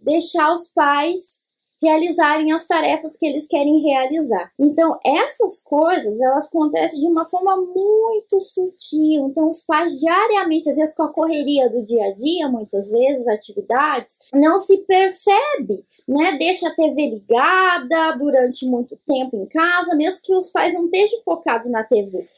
deixar 0.00 0.52
os 0.54 0.68
pais 0.72 1.41
realizarem 1.82 2.52
as 2.52 2.66
tarefas 2.66 3.16
que 3.16 3.26
eles 3.26 3.48
querem 3.48 3.82
realizar. 3.82 4.52
Então, 4.58 4.98
essas 5.04 5.62
coisas, 5.62 6.20
elas 6.20 6.46
acontecem 6.46 7.00
de 7.00 7.06
uma 7.06 7.26
forma 7.26 7.56
muito 7.56 8.40
sutil. 8.40 9.26
Então, 9.28 9.48
os 9.48 9.64
pais 9.66 9.98
diariamente, 9.98 10.70
às 10.70 10.76
vezes 10.76 10.94
com 10.94 11.02
a 11.02 11.12
correria 11.12 11.68
do 11.68 11.84
dia 11.84 12.04
a 12.06 12.14
dia, 12.14 12.48
muitas 12.48 12.90
vezes, 12.92 13.26
atividades, 13.26 14.18
não 14.32 14.58
se 14.58 14.78
percebe, 14.78 15.84
né? 16.06 16.36
Deixa 16.38 16.68
a 16.68 16.74
TV 16.74 17.10
ligada 17.10 18.16
durante 18.16 18.64
muito 18.64 18.96
tempo 19.04 19.36
em 19.36 19.48
casa, 19.48 19.96
mesmo 19.96 20.22
que 20.22 20.34
os 20.34 20.52
pais 20.52 20.72
não 20.72 20.84
estejam 20.84 21.20
focados 21.24 21.70
na 21.70 21.82
TV. 21.82 22.28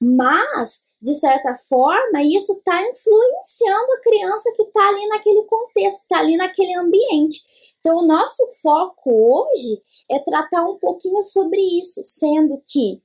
Mas, 0.00 0.84
de 1.04 1.14
certa 1.16 1.54
forma, 1.54 2.22
isso 2.22 2.54
está 2.54 2.80
influenciando 2.80 3.92
a 3.92 4.00
criança 4.00 4.50
que 4.56 4.62
está 4.62 4.88
ali 4.88 5.06
naquele 5.08 5.42
contexto, 5.42 6.00
está 6.00 6.18
ali 6.18 6.34
naquele 6.34 6.74
ambiente. 6.74 7.44
Então, 7.78 7.98
o 7.98 8.06
nosso 8.06 8.42
foco 8.62 9.12
hoje 9.12 9.82
é 10.10 10.18
tratar 10.18 10.64
um 10.64 10.78
pouquinho 10.78 11.22
sobre 11.22 11.60
isso, 11.78 12.00
sendo 12.02 12.58
que 12.66 13.02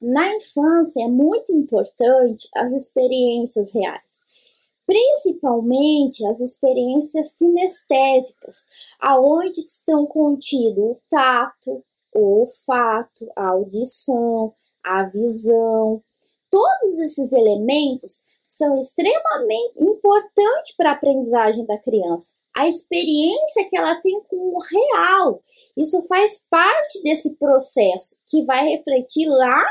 na 0.00 0.34
infância 0.34 1.04
é 1.04 1.08
muito 1.08 1.52
importante 1.52 2.48
as 2.54 2.72
experiências 2.72 3.70
reais, 3.70 4.24
principalmente 4.86 6.26
as 6.26 6.40
experiências 6.40 7.32
sinestésicas, 7.32 8.66
aonde 8.98 9.60
estão 9.60 10.06
contido 10.06 10.92
o 10.92 11.00
tato, 11.10 11.84
o 12.14 12.40
olfato, 12.40 13.30
a 13.36 13.48
audição, 13.48 14.54
a 14.82 15.02
visão. 15.02 16.02
Todos 16.56 16.98
esses 17.00 17.32
elementos 17.34 18.22
são 18.46 18.78
extremamente 18.78 19.74
importantes 19.78 20.74
para 20.74 20.88
a 20.88 20.94
aprendizagem 20.94 21.66
da 21.66 21.76
criança 21.78 22.32
a 22.56 22.66
experiência 22.66 23.68
que 23.68 23.76
ela 23.76 24.00
tem 24.00 24.18
com 24.30 24.54
o 24.54 24.58
real. 24.58 25.42
Isso 25.76 26.02
faz 26.08 26.46
parte 26.48 27.02
desse 27.02 27.36
processo 27.36 28.16
que 28.26 28.46
vai 28.46 28.66
refletir 28.66 29.28
lá 29.28 29.62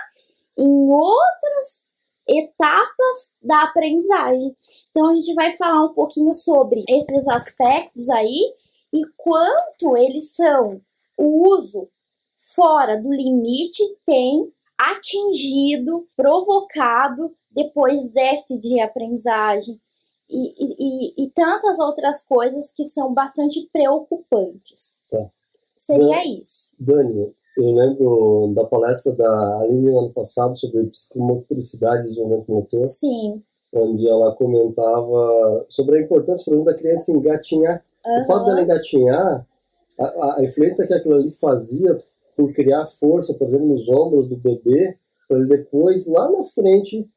em 0.56 0.92
outras 0.92 1.84
etapas 2.30 3.36
da 3.42 3.64
aprendizagem. 3.64 4.56
Então 4.92 5.08
a 5.10 5.16
gente 5.16 5.34
vai 5.34 5.58
falar 5.58 5.84
um 5.84 5.94
pouquinho 5.96 6.36
sobre 6.36 6.84
esses 6.88 7.28
aspectos 7.28 8.08
aí 8.10 8.54
e 8.94 9.02
quanto 9.18 9.98
eles 9.98 10.36
são 10.36 10.80
o 11.18 11.50
uso 11.50 11.90
fora 12.38 13.02
do 13.02 13.12
limite 13.12 13.82
tem 14.06 14.54
atingido, 14.78 16.08
provocado 16.16 17.34
depois 17.52 18.12
déficit 18.12 18.60
de 18.60 18.82
aprendizagem, 18.82 19.80
e, 20.30 21.16
e, 21.20 21.26
e, 21.26 21.30
tantas 21.30 21.80
outras 21.80 22.26
coisas 22.26 22.74
que 22.74 22.88
são 22.88 23.14
bastante 23.14 23.70
preocupantes. 23.72 25.02
Tá. 25.10 25.30
Seria 25.78 26.18
Dani, 26.18 26.42
isso. 26.42 26.68
Dani, 26.80 27.36
eu 27.58 27.72
lembro 27.74 28.54
da 28.56 28.66
palestra 28.66 29.14
da 29.14 29.60
Aline 29.60 29.92
no 29.92 30.00
ano 30.00 30.14
passado 30.14 30.58
sobre 30.58 30.84
psicomotricidade 30.86 32.02
e 32.02 32.10
desenvolvimento 32.10 32.52
motor, 32.52 32.86
Sim. 32.86 33.44
onde 33.72 34.08
ela 34.08 34.36
comentava 34.36 35.66
sobre 35.70 36.00
a 36.00 36.02
importância, 36.02 36.44
por 36.44 36.56
exemplo, 36.56 36.72
da 36.72 36.78
criança 36.78 37.12
engatinhar. 37.12 37.86
Aham. 38.06 38.22
O 38.22 38.26
fato 38.26 38.46
dela 38.46 38.62
engatinhar, 38.62 39.48
a, 40.00 40.40
a 40.40 40.44
influência 40.44 40.88
que 40.88 40.94
aquilo 40.94 41.16
ali 41.16 41.32
fazia 41.32 41.98
por 42.36 42.54
criar 42.54 42.86
força, 42.88 43.38
por 43.38 43.48
exemplo, 43.48 43.68
nos 43.68 43.88
ombros 43.90 44.28
do 44.28 44.38
bebê, 44.38 44.98
para 45.28 45.38
ele 45.38 45.48
depois, 45.48 46.06
lá 46.06 46.32
na 46.32 46.44
frente, 46.44 47.08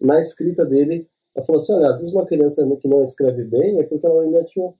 na 0.00 0.18
escrita 0.18 0.64
dele, 0.64 1.08
ela 1.34 1.44
falou 1.44 1.60
assim, 1.60 1.74
olha, 1.74 1.88
às 1.88 1.98
vezes 1.98 2.14
uma 2.14 2.26
criança 2.26 2.66
que 2.80 2.88
não 2.88 3.02
escreve 3.02 3.44
bem 3.44 3.78
é 3.78 3.84
porque 3.84 4.06
ela 4.06 4.26
engatinhou. 4.26 4.74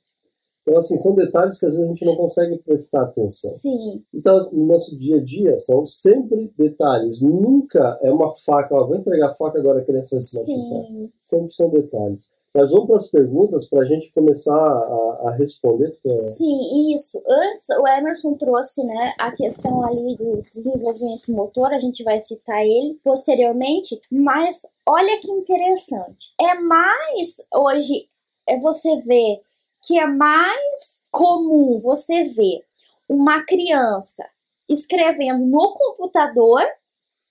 Então, 0.62 0.78
assim, 0.78 0.99
são 0.99 1.14
detalhes 1.14 1.61
que 1.61 1.66
às 1.66 1.76
vezes 1.76 1.85
a 1.85 1.93
gente 1.93 2.05
não 2.05 2.16
consegue 2.16 2.59
prestar 2.59 3.02
atenção. 3.02 3.52
Sim. 3.52 4.02
Então, 4.12 4.50
no 4.50 4.66
nosso 4.66 4.99
dia 4.99 5.19
a 5.19 5.23
dia, 5.23 5.57
são 5.61 5.87
sempre 5.87 6.52
detalhes. 6.59 7.23
Nunca 7.23 7.97
é 8.02 8.11
uma 8.11 8.35
faca, 8.35 8.75
ó, 8.75 8.85
vou 8.85 8.97
entregar 8.97 9.28
a 9.28 9.35
faca 9.35 9.61
agora 9.61 9.81
a 9.81 9.85
criança 9.85 10.16
vai 10.16 10.23
se 10.23 10.37
machucar. 10.37 10.87
Sim. 10.87 11.12
Sempre 11.21 11.55
são 11.55 11.71
detalhes. 11.71 12.33
Mas 12.57 12.71
vamos 12.71 12.87
para 12.87 12.97
as 12.97 13.09
perguntas 13.09 13.69
para 13.69 13.83
a 13.83 13.85
gente 13.85 14.11
começar 14.13 14.57
a, 14.57 15.29
a 15.29 15.31
responder. 15.33 15.95
é- 16.07 16.19
Sim, 16.19 16.95
isso. 16.95 17.23
Antes, 17.27 17.69
o 17.69 17.87
Emerson 17.87 18.35
trouxe 18.35 18.83
né, 18.83 19.13
a 19.19 19.31
questão 19.31 19.85
ali 19.87 20.17
do 20.17 20.43
desenvolvimento 20.51 21.31
motor, 21.31 21.73
a 21.75 21.79
gente 21.79 22.03
vai 22.03 22.19
citar 22.19 22.65
ele 22.65 22.99
posteriormente, 23.05 24.01
mas 24.11 24.63
olha 24.89 25.21
que 25.21 25.31
interessante. 25.31 26.33
É 26.41 26.55
mais, 26.55 27.37
hoje, 27.55 28.09
é 28.49 28.59
você 28.59 28.97
ver 29.01 29.43
que 29.87 29.99
é 29.99 30.07
mais 30.07 31.03
comum 31.11 31.79
você 31.81 32.23
ver 32.23 32.65
uma 33.09 33.45
criança 33.45 34.25
escrevendo 34.69 35.45
no 35.45 35.75
computador, 35.75 36.63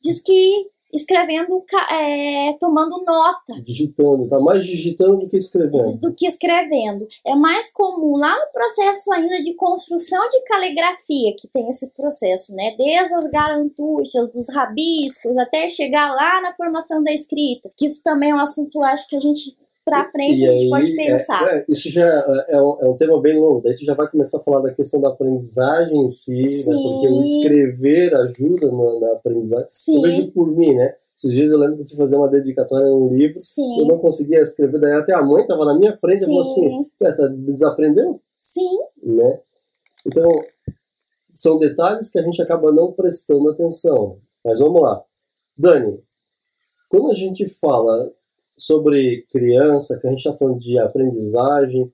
diz 0.02 0.22
que 0.22 0.70
escrevendo, 0.96 1.64
é, 1.92 2.54
tomando 2.60 3.04
nota. 3.06 3.62
digitando, 3.62 4.28
tá 4.28 4.40
mais 4.40 4.66
digitando 4.66 5.20
do 5.20 5.30
que 5.30 5.38
escrevendo. 5.38 6.00
do 6.00 6.14
que 6.14 6.28
escrevendo. 6.28 7.08
É 7.26 7.36
mais 7.36 7.72
comum 7.72 8.16
lá 8.18 8.34
no 8.34 8.52
processo 8.52 9.12
ainda 9.14 9.42
de 9.42 9.54
construção 9.54 10.28
de 10.30 10.42
caligrafia, 10.44 11.36
que 11.38 11.48
tem 11.48 11.70
esse 11.70 11.90
processo, 11.92 12.54
né? 12.54 12.76
Desde 12.78 13.14
as 13.14 13.30
garantuchas, 13.30 14.30
dos 14.32 14.48
rabiscos, 14.54 15.38
até 15.38 15.68
chegar 15.70 16.14
lá 16.14 16.42
na 16.42 16.54
formação 16.54 17.04
da 17.04 17.14
escrita. 17.14 17.72
Que 17.76 17.86
isso 17.86 18.04
também 18.04 18.32
é 18.32 18.36
um 18.36 18.40
assunto, 18.40 18.82
acho 18.84 19.08
que 19.10 19.16
a 19.16 19.20
gente, 19.20 19.58
pra 19.86 20.12
frente, 20.12 20.42
E 20.44 20.48
a 20.48 20.52
gente 20.52 20.64
aí, 20.64 20.70
pode 20.70 20.96
pensar. 20.96 21.48
é, 21.48 21.58
é, 21.60 21.66
isso 21.70 21.90
já 21.92 22.04
é, 22.06 22.56
é 22.56 22.62
um, 22.62 22.78
é 22.82 22.90
um 22.90 22.98
tema 22.98 23.22
bem 23.22 23.40
longo. 23.40 23.62
Daí 23.62 23.76
tu 23.76 23.86
já 23.86 23.94
vai 23.94 24.10
começar 24.10 24.40
a 24.40 24.44
falar 24.44 24.62
da 24.62 24.74
questão 24.74 25.00
da 25.00 25.10
aprendizagem 25.10 26.04
em 26.04 26.10
si, 26.10 26.42
né? 26.42 26.64
Porque 26.66 27.08
o 27.08 27.22
escrever 27.22 28.16
ajuda 28.16 28.72
na, 28.72 29.00
na 29.00 29.12
aprendizagem. 29.14 29.68
Sim, 29.72 29.98
Eu 29.98 30.02
vejo 30.02 30.32
por 30.32 30.48
mim, 30.48 30.74
né? 30.74 30.96
Esses 31.16 31.32
dias 31.32 31.50
eu 31.50 31.58
lembro 31.58 31.78
que 31.78 31.84
eu 31.84 31.88
fui 31.88 31.98
fazer 31.98 32.18
uma 32.18 32.28
dedicatória 32.28 32.88
num 32.88 33.14
livro, 33.16 33.38
eu 33.38 33.42
sim, 33.42 33.88
não 33.88 33.98
conseguia 34.00 34.42
escrever, 34.42 34.80
daí 34.82 34.92
até 34.94 35.14
a 35.14 35.24
mãe 35.24 35.44
estava 35.44 35.64
na 35.64 35.74
minha 35.80 35.96
frente 35.98 36.24
e 36.24 36.26
falou 36.26 36.42
assim: 36.42 36.68
sim, 36.68 36.86
"Ué, 37.02 37.12
tá, 37.14 37.28
desaprendeu? 37.28 38.20
sim, 38.42 38.78
né? 39.02 39.40
Então, 40.06 40.30
são 41.32 41.58
detalhes 41.58 42.12
que 42.12 42.20
a 42.20 42.22
gente 42.22 42.42
acaba 42.42 42.72
não 42.72 42.92
prestando 42.92 43.50
atenção. 43.50 44.20
Mas 44.44 44.60
vamos 44.60 44.82
lá. 44.82 45.04
Dani, 45.58 46.00
quando 46.90 47.12
a 47.12 47.16
gente 47.16 47.48
fala 47.48 48.12
sobre 48.58 49.26
criança, 49.32 50.00
que 50.00 50.08
a 50.08 50.10
gente 50.10 50.20
está 50.20 50.34
falando 50.34 50.60
de 50.60 50.78
aprendizagem, 50.80 51.92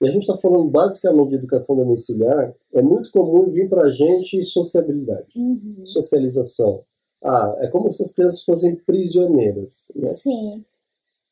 e 0.00 0.08
a 0.08 0.10
gente 0.10 0.22
está 0.22 0.36
falando 0.36 0.68
basicamente 0.68 1.30
de 1.30 1.34
educação 1.36 1.76
domiciliar, 1.76 2.52
é 2.74 2.82
muito 2.82 3.12
comum 3.12 3.48
vir 3.48 3.68
para 3.68 3.84
a 3.84 3.92
gente 3.92 4.44
sociabilidade, 4.44 5.28
uhum, 5.36 5.86
socialização. 5.86 6.82
Ah, 7.22 7.54
é 7.58 7.68
como 7.68 7.92
se 7.92 8.02
as 8.02 8.12
crianças 8.12 8.42
fossem 8.42 8.74
prisioneiras. 8.74 9.92
Né? 9.94 10.08
sim, 10.08 10.64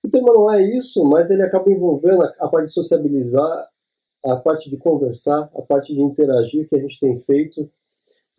O 0.04 0.08
tema 0.08 0.32
não 0.32 0.52
é 0.52 0.62
isso, 0.62 1.04
mas 1.04 1.30
ele 1.30 1.42
acaba 1.42 1.68
envolvendo 1.68 2.22
a, 2.22 2.32
a 2.38 2.48
parte 2.48 2.66
de 2.66 2.72
sociabilizar, 2.72 3.68
a 4.24 4.36
parte 4.36 4.70
de 4.70 4.76
conversar, 4.76 5.50
a 5.52 5.62
parte 5.62 5.92
de 5.92 6.00
interagir 6.00 6.68
que 6.68 6.76
a 6.76 6.80
gente 6.80 6.98
tem 6.98 7.16
feito. 7.16 7.68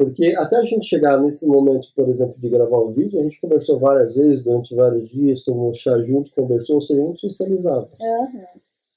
Porque 0.03 0.33
até 0.35 0.55
a 0.55 0.63
gente 0.63 0.87
chegar 0.87 1.21
nesse 1.21 1.45
momento, 1.45 1.89
por 1.95 2.09
exemplo, 2.09 2.35
de 2.39 2.49
gravar 2.49 2.79
o 2.79 2.89
vídeo, 2.89 3.19
a 3.19 3.23
gente 3.23 3.39
conversou 3.39 3.77
várias 3.77 4.15
vezes, 4.15 4.41
durante 4.41 4.73
vários 4.73 5.07
dias, 5.09 5.43
tomou 5.43 5.71
chá 5.75 5.95
junto, 6.01 6.31
conversou, 6.31 6.77
ou 6.77 6.81
seja, 6.81 7.03
a 7.03 7.05
gente 7.05 7.21
socializava. 7.21 7.87
aham, 8.01 8.45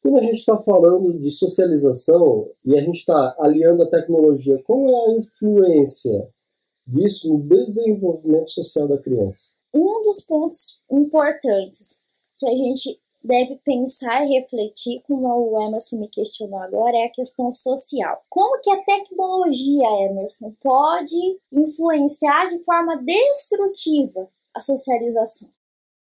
Quando 0.03 0.17
a 0.17 0.23
gente 0.23 0.39
está 0.39 0.57
falando 0.59 1.19
de 1.19 1.31
socialização 1.31 2.49
e 2.65 2.75
a 2.75 2.81
gente 2.81 3.01
está 3.01 3.37
aliando 3.39 3.83
a 3.83 3.91
tecnologia, 3.91 4.59
qual 4.65 4.89
é 4.89 5.11
a 5.11 5.19
influência 5.19 6.27
disso 6.87 7.31
no 7.31 7.39
desenvolvimento 7.39 8.51
social 8.51 8.89
da 8.89 8.97
criança? 8.97 9.53
um 9.75 10.03
dos 10.05 10.21
pontos 10.23 10.81
importantes 10.91 11.99
que 12.39 12.47
a 12.47 12.51
gente 12.51 12.99
deve 13.25 13.57
pensar 13.65 14.23
e 14.25 14.39
refletir, 14.39 15.03
como 15.07 15.27
o 15.29 15.61
Emerson 15.61 15.97
me 15.99 16.09
questionou 16.09 16.59
agora, 16.59 16.95
é 16.95 17.07
a 17.07 17.13
questão 17.13 17.51
social. 17.51 18.23
Como 18.29 18.61
que 18.61 18.71
a 18.71 18.85
tecnologia, 18.85 19.89
Emerson, 20.05 20.55
pode 20.61 21.41
influenciar 21.51 22.51
de 22.51 22.63
forma 22.63 23.03
destrutiva 23.03 24.31
a 24.53 24.61
socialização? 24.61 25.49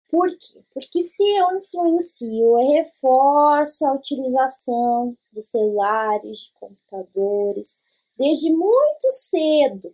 Por 0.09 0.29
quê? 0.29 0.63
Porque 0.74 1.03
se 1.03 1.24
eu 1.35 1.57
influencio, 1.57 2.59
eu 2.59 2.71
reforço 2.71 3.85
a 3.85 3.93
utilização 3.93 5.15
de 5.31 5.43
celulares, 5.43 6.39
de 6.39 6.53
computadores, 6.53 7.81
desde 8.17 8.55
muito 8.55 9.12
cedo, 9.12 9.93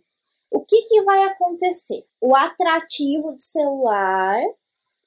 o 0.50 0.60
que, 0.60 0.82
que 0.82 1.02
vai 1.02 1.24
acontecer? 1.24 2.06
O 2.20 2.36
atrativo 2.36 3.32
do 3.32 3.42
celular 3.42 4.42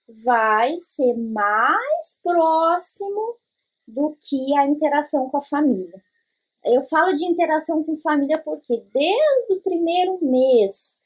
vai 0.08 0.78
ser 0.80 1.14
mais 1.16 2.20
próximo 2.24 3.38
do 3.88 4.16
que 4.20 4.58
a 4.58 4.66
interação 4.66 5.30
com 5.30 5.38
a 5.38 5.42
família. 5.42 6.04
Eu 6.64 6.84
falo 6.84 7.16
de 7.16 7.26
interação 7.26 7.84
com 7.84 7.96
família 7.96 8.42
porque 8.44 8.84
desde 8.92 9.54
o 9.54 9.62
primeiro 9.62 10.18
mês, 10.22 11.04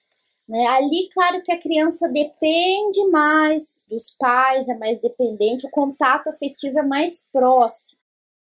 né, 0.48 0.66
ali, 0.68 1.10
claro 1.14 1.42
que 1.44 1.52
a 1.52 1.60
criança 1.60 2.08
depende 2.08 3.06
mais 3.10 3.78
dos 3.88 4.16
pais, 4.18 4.70
é 4.70 4.78
mais 4.78 5.00
dependente, 5.00 5.68
o 5.68 5.72
contato 5.72 6.30
afetivo 6.30 6.80
é 6.80 6.84
mais 6.84 7.30
próximo. 7.32 8.00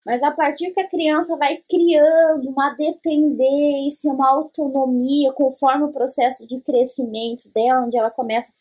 Mas 0.04 0.22
a 0.22 0.32
partir 0.32 0.72
que 0.72 0.80
a 0.80 0.88
criança 0.88 1.36
vai 1.36 1.62
criando 1.68 2.48
uma 2.48 2.70
dependência, 2.70 4.12
uma 4.12 4.30
autonomia, 4.30 5.32
conforme 5.32 5.84
o 5.84 5.92
processo 5.92 6.46
de 6.46 6.60
crescimento 6.60 7.48
dela, 7.50 7.84
onde 7.84 7.96
ela 7.96 8.10
começa 8.10 8.52
a 8.52 8.54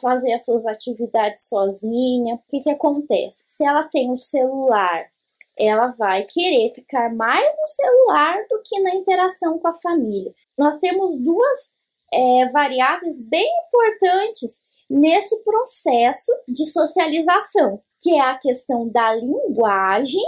fazer 0.00 0.32
as 0.32 0.44
suas 0.44 0.66
atividades 0.66 1.48
sozinha, 1.48 2.36
o 2.36 2.40
que, 2.48 2.60
que 2.60 2.70
acontece? 2.70 3.44
Se 3.46 3.64
ela 3.64 3.84
tem 3.84 4.08
o 4.10 4.14
um 4.14 4.18
celular, 4.18 5.06
ela 5.58 5.88
vai 5.88 6.24
querer 6.24 6.72
ficar 6.74 7.14
mais 7.14 7.44
no 7.44 7.66
celular 7.66 8.36
do 8.48 8.62
que 8.64 8.80
na 8.80 8.94
interação 8.94 9.58
com 9.58 9.68
a 9.68 9.74
família. 9.74 10.32
Nós 10.58 10.78
temos 10.78 11.18
duas 11.18 11.76
é, 12.12 12.48
variáveis 12.50 13.26
bem 13.28 13.48
importantes 13.66 14.62
nesse 14.88 15.42
processo 15.42 16.30
de 16.48 16.66
socialização, 16.66 17.80
que 18.00 18.14
é 18.14 18.20
a 18.20 18.38
questão 18.38 18.88
da 18.88 19.14
linguagem 19.14 20.24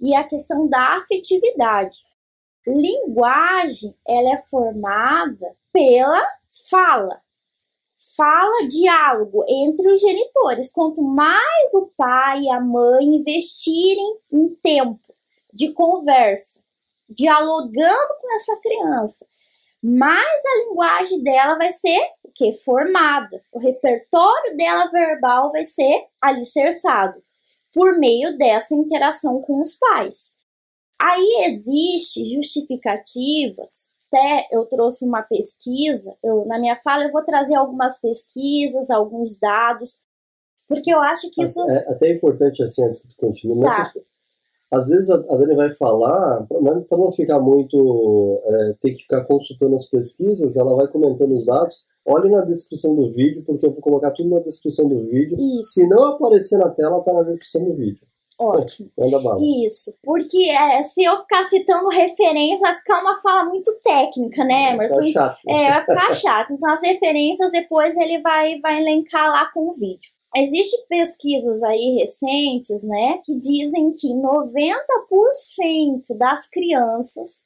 e 0.00 0.14
a 0.14 0.24
questão 0.24 0.68
da 0.68 0.98
afetividade. 0.98 1.96
Linguagem, 2.66 3.94
ela 4.06 4.34
é 4.34 4.36
formada 4.36 5.56
pela 5.72 6.22
fala. 6.70 7.20
Fala, 8.16 8.68
diálogo 8.68 9.44
entre 9.48 9.88
os 9.92 10.00
genitores. 10.00 10.72
Quanto 10.72 11.02
mais 11.02 11.74
o 11.74 11.90
pai 11.96 12.42
e 12.42 12.50
a 12.50 12.60
mãe 12.60 13.04
investirem 13.04 14.18
em 14.32 14.54
tempo 14.56 15.14
de 15.52 15.72
conversa, 15.72 16.62
dialogando 17.08 18.14
com 18.20 18.34
essa 18.34 18.56
criança, 18.60 19.26
mais 19.82 20.42
a 20.46 20.68
linguagem 20.68 21.22
dela 21.22 21.56
vai 21.56 21.72
ser 21.72 22.00
o 22.22 22.30
que? 22.34 22.52
Formada. 22.64 23.42
O 23.52 23.58
repertório 23.58 24.56
dela 24.56 24.86
verbal 24.86 25.52
vai 25.52 25.64
ser 25.64 26.06
alicerçado 26.20 27.22
por 27.72 27.98
meio 27.98 28.38
dessa 28.38 28.74
interação 28.74 29.42
com 29.42 29.60
os 29.60 29.74
pais. 29.74 30.34
Aí 31.00 31.46
existe 31.48 32.24
justificativas. 32.34 33.94
Até 34.08 34.46
eu 34.52 34.64
trouxe 34.66 35.04
uma 35.04 35.22
pesquisa, 35.22 36.14
eu, 36.22 36.44
na 36.46 36.58
minha 36.58 36.76
fala 36.84 37.04
eu 37.04 37.10
vou 37.10 37.24
trazer 37.24 37.56
algumas 37.56 38.00
pesquisas, 38.00 38.88
alguns 38.88 39.38
dados, 39.40 40.02
porque 40.68 40.94
eu 40.94 41.00
acho 41.00 41.28
que 41.32 41.42
isso. 41.42 41.68
É 41.68 41.90
até 41.90 42.12
importante 42.12 42.62
assim, 42.62 42.84
antes 42.84 43.02
que 43.02 43.08
tu 43.08 43.16
continue, 43.16 43.60
tá. 43.62 43.92
às 44.70 44.88
vezes 44.88 45.10
a, 45.10 45.16
a 45.16 45.36
Dani 45.36 45.56
vai 45.56 45.72
falar, 45.72 46.46
para 46.46 46.98
não 46.98 47.10
ficar 47.10 47.40
muito. 47.40 48.40
É, 48.46 48.74
ter 48.80 48.92
que 48.92 49.02
ficar 49.02 49.24
consultando 49.24 49.74
as 49.74 49.86
pesquisas, 49.86 50.56
ela 50.56 50.76
vai 50.76 50.86
comentando 50.86 51.34
os 51.34 51.44
dados 51.44 51.84
Olhe 52.06 52.28
na 52.28 52.42
descrição 52.42 52.94
do 52.94 53.10
vídeo, 53.10 53.42
porque 53.46 53.64
eu 53.64 53.72
vou 53.72 53.80
colocar 53.80 54.10
tudo 54.10 54.28
na 54.28 54.40
descrição 54.40 54.86
do 54.86 55.00
vídeo. 55.04 55.38
Isso. 55.58 55.72
Se 55.72 55.88
não 55.88 56.04
aparecer 56.04 56.58
na 56.58 56.68
tela, 56.68 57.02
tá 57.02 57.12
na 57.14 57.22
descrição 57.22 57.64
do 57.64 57.74
vídeo. 57.74 58.06
Ótimo. 58.38 58.90
Isso. 59.64 59.96
Porque 60.02 60.50
é, 60.50 60.82
se 60.82 61.04
eu 61.04 61.20
ficar 61.20 61.44
citando 61.44 61.88
referência, 61.88 62.68
vai 62.68 62.76
ficar 62.78 63.00
uma 63.00 63.20
fala 63.20 63.44
muito 63.44 63.70
técnica, 63.82 64.44
né, 64.44 64.72
Emerson? 64.72 64.96
Vai 64.96 65.06
ficar 65.06 65.28
chato. 65.28 65.48
É, 65.48 65.70
vai 65.70 65.80
ficar 65.80 66.12
chato. 66.12 66.52
Então, 66.52 66.72
as 66.72 66.82
referências 66.82 67.52
depois 67.52 67.96
ele 67.96 68.20
vai, 68.20 68.58
vai 68.60 68.80
elencar 68.80 69.30
lá 69.30 69.48
com 69.52 69.68
o 69.68 69.72
vídeo. 69.72 70.10
Existem 70.36 70.84
pesquisas 70.88 71.62
aí 71.62 71.98
recentes, 72.00 72.82
né, 72.82 73.20
que 73.24 73.38
dizem 73.38 73.92
que 73.92 74.08
90% 74.08 76.18
das 76.18 76.48
crianças 76.50 77.44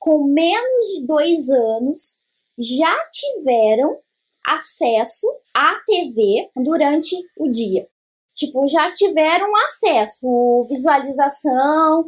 com 0.00 0.24
menos 0.24 0.86
de 0.88 1.06
dois 1.06 1.48
anos 1.48 2.24
já 2.58 2.92
tiveram 3.10 3.98
acesso 4.44 5.28
à 5.54 5.76
TV 5.86 6.50
durante 6.56 7.14
o 7.38 7.48
dia. 7.48 7.86
Tipo, 8.34 8.66
já 8.68 8.92
tiveram 8.92 9.54
acesso, 9.64 10.66
visualização, 10.68 12.06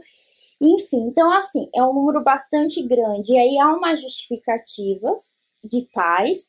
enfim. 0.60 1.08
Então, 1.08 1.30
assim, 1.30 1.68
é 1.74 1.82
um 1.82 1.92
número 1.92 2.22
bastante 2.22 2.82
grande. 2.82 3.32
E 3.32 3.38
aí 3.38 3.58
há 3.58 3.72
umas 3.74 4.00
justificativas 4.00 5.40
de 5.64 5.82
pais 5.92 6.48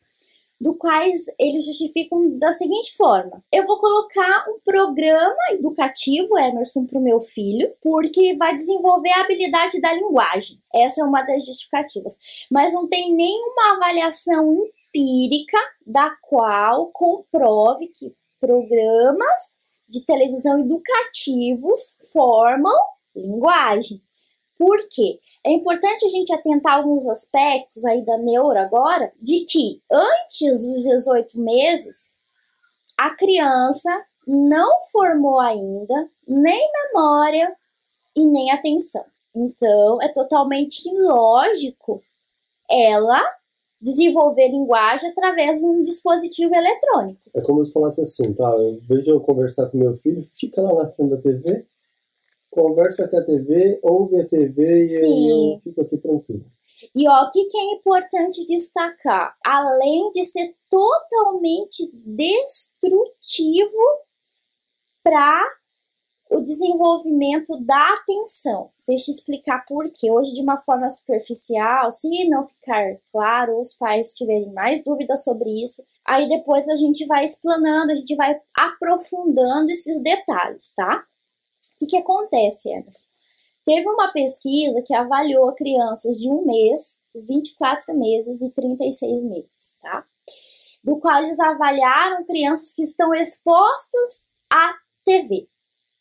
do 0.59 0.73
quais 0.73 1.25
eles 1.39 1.65
justificam 1.65 2.37
da 2.37 2.51
seguinte 2.51 2.95
forma: 2.95 3.43
eu 3.51 3.65
vou 3.65 3.79
colocar 3.79 4.45
um 4.49 4.59
programa 4.65 5.37
educativo, 5.51 6.37
Emerson, 6.37 6.85
para 6.85 6.99
o 6.99 7.03
meu 7.03 7.21
filho, 7.21 7.71
porque 7.81 8.35
vai 8.35 8.57
desenvolver 8.57 9.11
a 9.11 9.21
habilidade 9.21 9.79
da 9.79 9.93
linguagem. 9.93 10.57
Essa 10.73 11.01
é 11.01 11.03
uma 11.03 11.21
das 11.21 11.45
justificativas. 11.45 12.17
Mas 12.49 12.73
não 12.73 12.87
tem 12.87 13.13
nenhuma 13.13 13.75
avaliação 13.75 14.51
empírica 14.53 15.57
da 15.85 16.15
qual 16.21 16.87
comprove 16.87 17.87
que 17.87 18.15
programas 18.39 19.57
de 19.88 20.06
televisão 20.06 20.60
educativos 20.60 21.97
formam 22.12 22.76
linguagem. 23.15 24.02
Por 24.58 24.88
quê? 24.89 25.19
É 25.45 25.52
importante 25.52 26.06
a 26.06 26.10
gente 26.10 26.34
atentar 26.34 26.78
alguns 26.78 27.08
aspectos 27.08 27.86
aí 27.86 28.04
da 28.04 28.17
neuro 28.17 28.58
agora, 28.58 29.13
de 29.21 29.45
que 29.45 29.82
antes 29.91 30.67
dos 30.67 30.84
18 30.84 31.39
meses, 31.39 32.19
a 32.97 33.15
criança 33.15 33.89
não 34.28 34.80
formou 34.91 35.39
ainda 35.39 36.10
nem 36.28 36.69
memória 36.71 37.56
e 38.15 38.26
nem 38.26 38.52
atenção. 38.52 39.06
Então, 39.36 40.02
é 40.02 40.08
totalmente 40.10 40.89
ilógico 40.89 42.02
ela 42.69 43.23
desenvolver 43.79 44.47
linguagem 44.49 45.09
através 45.09 45.59
de 45.59 45.65
um 45.65 45.83
dispositivo 45.83 46.53
eletrônico. 46.55 47.19
É 47.35 47.41
como 47.41 47.63
se 47.63 47.71
falasse 47.71 48.01
assim, 48.01 48.33
tá? 48.33 48.49
Eu 48.49 48.79
vejo 48.81 49.11
eu 49.11 49.21
conversar 49.21 49.67
com 49.67 49.77
meu 49.77 49.95
filho, 49.95 50.21
fica 50.21 50.61
lá 50.61 50.83
na 50.83 50.89
frente 50.89 51.11
da 51.11 51.17
TV, 51.17 51.65
conversa 52.49 53.07
com 53.07 53.17
a 53.17 53.23
TV, 53.23 53.79
ouve 53.83 54.19
a 54.19 54.25
TV 54.25 54.81
Sim. 54.81 55.05
e 55.05 55.53
eu 55.53 55.59
fico 55.61 55.81
aqui 55.81 55.97
tranquilo. 55.97 56.45
E 56.95 57.07
ó, 57.07 57.23
o 57.23 57.29
que, 57.29 57.45
que 57.45 57.57
é 57.57 57.73
importante 57.73 58.45
destacar? 58.45 59.35
Além 59.45 60.09
de 60.11 60.25
ser 60.25 60.55
totalmente 60.69 61.91
destrutivo 61.93 63.77
para 65.03 65.41
o 66.29 66.41
desenvolvimento 66.41 67.59
da 67.63 67.93
atenção. 67.93 68.69
Deixa 68.87 69.11
eu 69.11 69.15
explicar 69.15 69.65
por 69.65 69.85
quê. 69.91 70.11
Hoje, 70.11 70.33
de 70.33 70.41
uma 70.41 70.57
forma 70.57 70.89
superficial, 70.89 71.91
se 71.91 72.27
não 72.29 72.43
ficar 72.43 72.97
claro, 73.11 73.59
os 73.59 73.73
pais 73.75 74.13
tiverem 74.13 74.51
mais 74.53 74.83
dúvidas 74.83 75.23
sobre 75.23 75.49
isso, 75.63 75.83
aí 76.05 76.27
depois 76.27 76.67
a 76.69 76.75
gente 76.75 77.05
vai 77.05 77.25
explanando, 77.25 77.91
a 77.91 77.95
gente 77.95 78.15
vai 78.15 78.39
aprofundando 78.53 79.71
esses 79.71 80.01
detalhes, 80.01 80.73
tá? 80.75 81.03
O 81.75 81.79
que, 81.79 81.85
que 81.85 81.97
acontece, 81.97 82.69
Emerson? 82.69 83.09
Teve 83.65 83.87
uma 83.89 84.13
pesquisa 84.13 84.81
que 84.81 84.95
avaliou 84.95 85.53
crianças 85.53 86.17
de 86.17 86.29
um 86.29 86.45
mês, 86.45 87.03
24 87.13 87.93
meses 87.93 88.41
e 88.41 88.49
36 88.49 89.23
meses, 89.25 89.77
tá? 89.81 90.05
Do 90.81 90.97
qual 90.99 91.21
eles 91.21 91.39
avaliaram 91.39 92.25
crianças 92.25 92.73
que 92.73 92.83
estão 92.83 93.13
expostas 93.13 94.27
à 94.49 94.73
TV, 95.03 95.49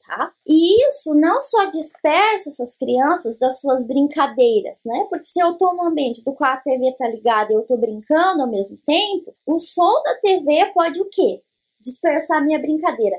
tá? 0.06 0.32
E 0.46 0.86
isso 0.86 1.14
não 1.14 1.42
só 1.42 1.64
dispersa 1.66 2.50
essas 2.50 2.76
crianças 2.76 3.38
das 3.38 3.60
suas 3.60 3.86
brincadeiras, 3.86 4.80
né? 4.84 5.06
Porque 5.10 5.26
se 5.26 5.40
eu 5.40 5.58
tô 5.58 5.72
num 5.74 5.88
ambiente 5.88 6.24
do 6.24 6.32
qual 6.32 6.52
a 6.52 6.56
TV 6.58 6.94
tá 6.98 7.08
ligada 7.08 7.52
e 7.52 7.56
eu 7.56 7.66
tô 7.66 7.76
brincando 7.76 8.42
ao 8.42 8.50
mesmo 8.50 8.78
tempo, 8.86 9.34
o 9.44 9.58
som 9.58 10.02
da 10.02 10.14
TV 10.20 10.72
pode 10.72 11.00
o 11.00 11.08
quê? 11.10 11.42
Dispersar 11.80 12.44
minha 12.44 12.58
brincadeira 12.58 13.16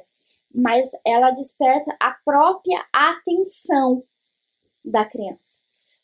mas 0.53 0.89
ela 1.05 1.29
desperta 1.29 1.95
a 2.01 2.11
própria 2.25 2.83
atenção 2.91 4.03
da 4.83 5.05
criança. 5.05 5.61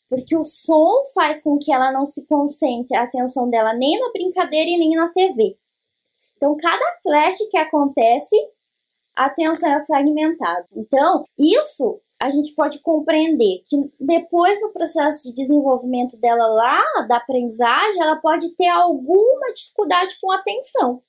Porque 0.08 0.36
o 0.36 0.44
som 0.44 1.02
faz 1.12 1.42
com 1.42 1.58
que 1.58 1.72
ela 1.72 1.90
não 1.90 2.06
se 2.06 2.24
concentre 2.26 2.96
a 2.96 3.02
atenção 3.02 3.50
dela 3.50 3.74
nem 3.74 3.98
na 3.98 4.12
brincadeira 4.12 4.70
e 4.70 4.78
nem 4.78 4.94
na 4.94 5.08
TV. 5.08 5.58
Então, 6.36 6.56
cada 6.56 7.00
flash 7.02 7.38
que 7.50 7.56
acontece, 7.56 8.36
atenção 9.16 9.70
é 9.70 9.84
fragmentada. 9.84 10.66
Então, 10.74 11.24
isso 11.38 12.00
a 12.20 12.30
gente 12.30 12.54
pode 12.54 12.80
compreender 12.80 13.62
que 13.66 13.76
depois 14.00 14.60
do 14.60 14.72
processo 14.72 15.28
de 15.28 15.34
desenvolvimento 15.34 16.16
dela 16.18 16.46
lá, 16.46 16.82
da 17.08 17.16
aprendizagem, 17.16 18.00
ela 18.00 18.16
pode 18.16 18.54
ter 18.56 18.68
alguma 18.68 19.52
dificuldade 19.52 20.16
com 20.20 20.30
atenção. 20.32 21.02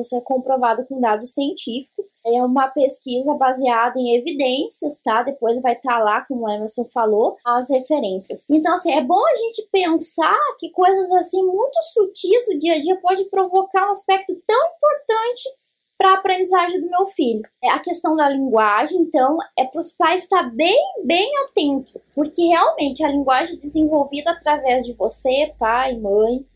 Isso 0.00 0.16
é 0.16 0.20
comprovado 0.20 0.84
com 0.86 1.00
dado 1.00 1.24
científico. 1.24 2.04
É 2.26 2.42
uma 2.42 2.68
pesquisa 2.68 3.34
baseada 3.34 3.98
em 3.98 4.16
evidências, 4.16 5.00
tá? 5.02 5.22
Depois 5.22 5.62
vai 5.62 5.74
estar 5.74 5.96
tá 5.96 5.98
lá, 5.98 6.20
como 6.26 6.44
o 6.44 6.50
Emerson 6.50 6.84
falou, 6.92 7.36
as 7.44 7.70
referências. 7.70 8.44
Então, 8.50 8.74
assim, 8.74 8.92
é 8.92 9.02
bom 9.02 9.18
a 9.24 9.34
gente 9.34 9.66
pensar 9.72 10.38
que 10.58 10.70
coisas 10.72 11.10
assim 11.12 11.42
muito 11.42 11.78
sutis 11.92 12.48
do 12.50 12.58
dia 12.58 12.74
a 12.74 12.82
dia 12.82 13.00
pode 13.00 13.24
provocar 13.30 13.88
um 13.88 13.92
aspecto 13.92 14.34
tão 14.46 14.66
importante 14.76 15.48
para 15.98 16.12
a 16.12 16.14
aprendizagem 16.14 16.80
do 16.80 16.88
meu 16.88 17.06
filho. 17.06 17.42
É 17.62 17.68
a 17.70 17.80
questão 17.80 18.14
da 18.14 18.28
linguagem, 18.28 19.00
então, 19.00 19.36
é 19.58 19.66
para 19.66 19.80
os 19.80 19.92
pais 19.92 20.22
estar 20.22 20.44
bem, 20.54 20.78
bem 21.04 21.28
atentos, 21.44 22.00
porque 22.14 22.42
realmente 22.42 23.04
a 23.04 23.10
linguagem 23.10 23.56
é 23.56 23.60
desenvolvida 23.60 24.30
através 24.30 24.86
de 24.86 24.92
você, 24.94 25.52
pai, 25.58 25.98
mãe, 25.98 26.46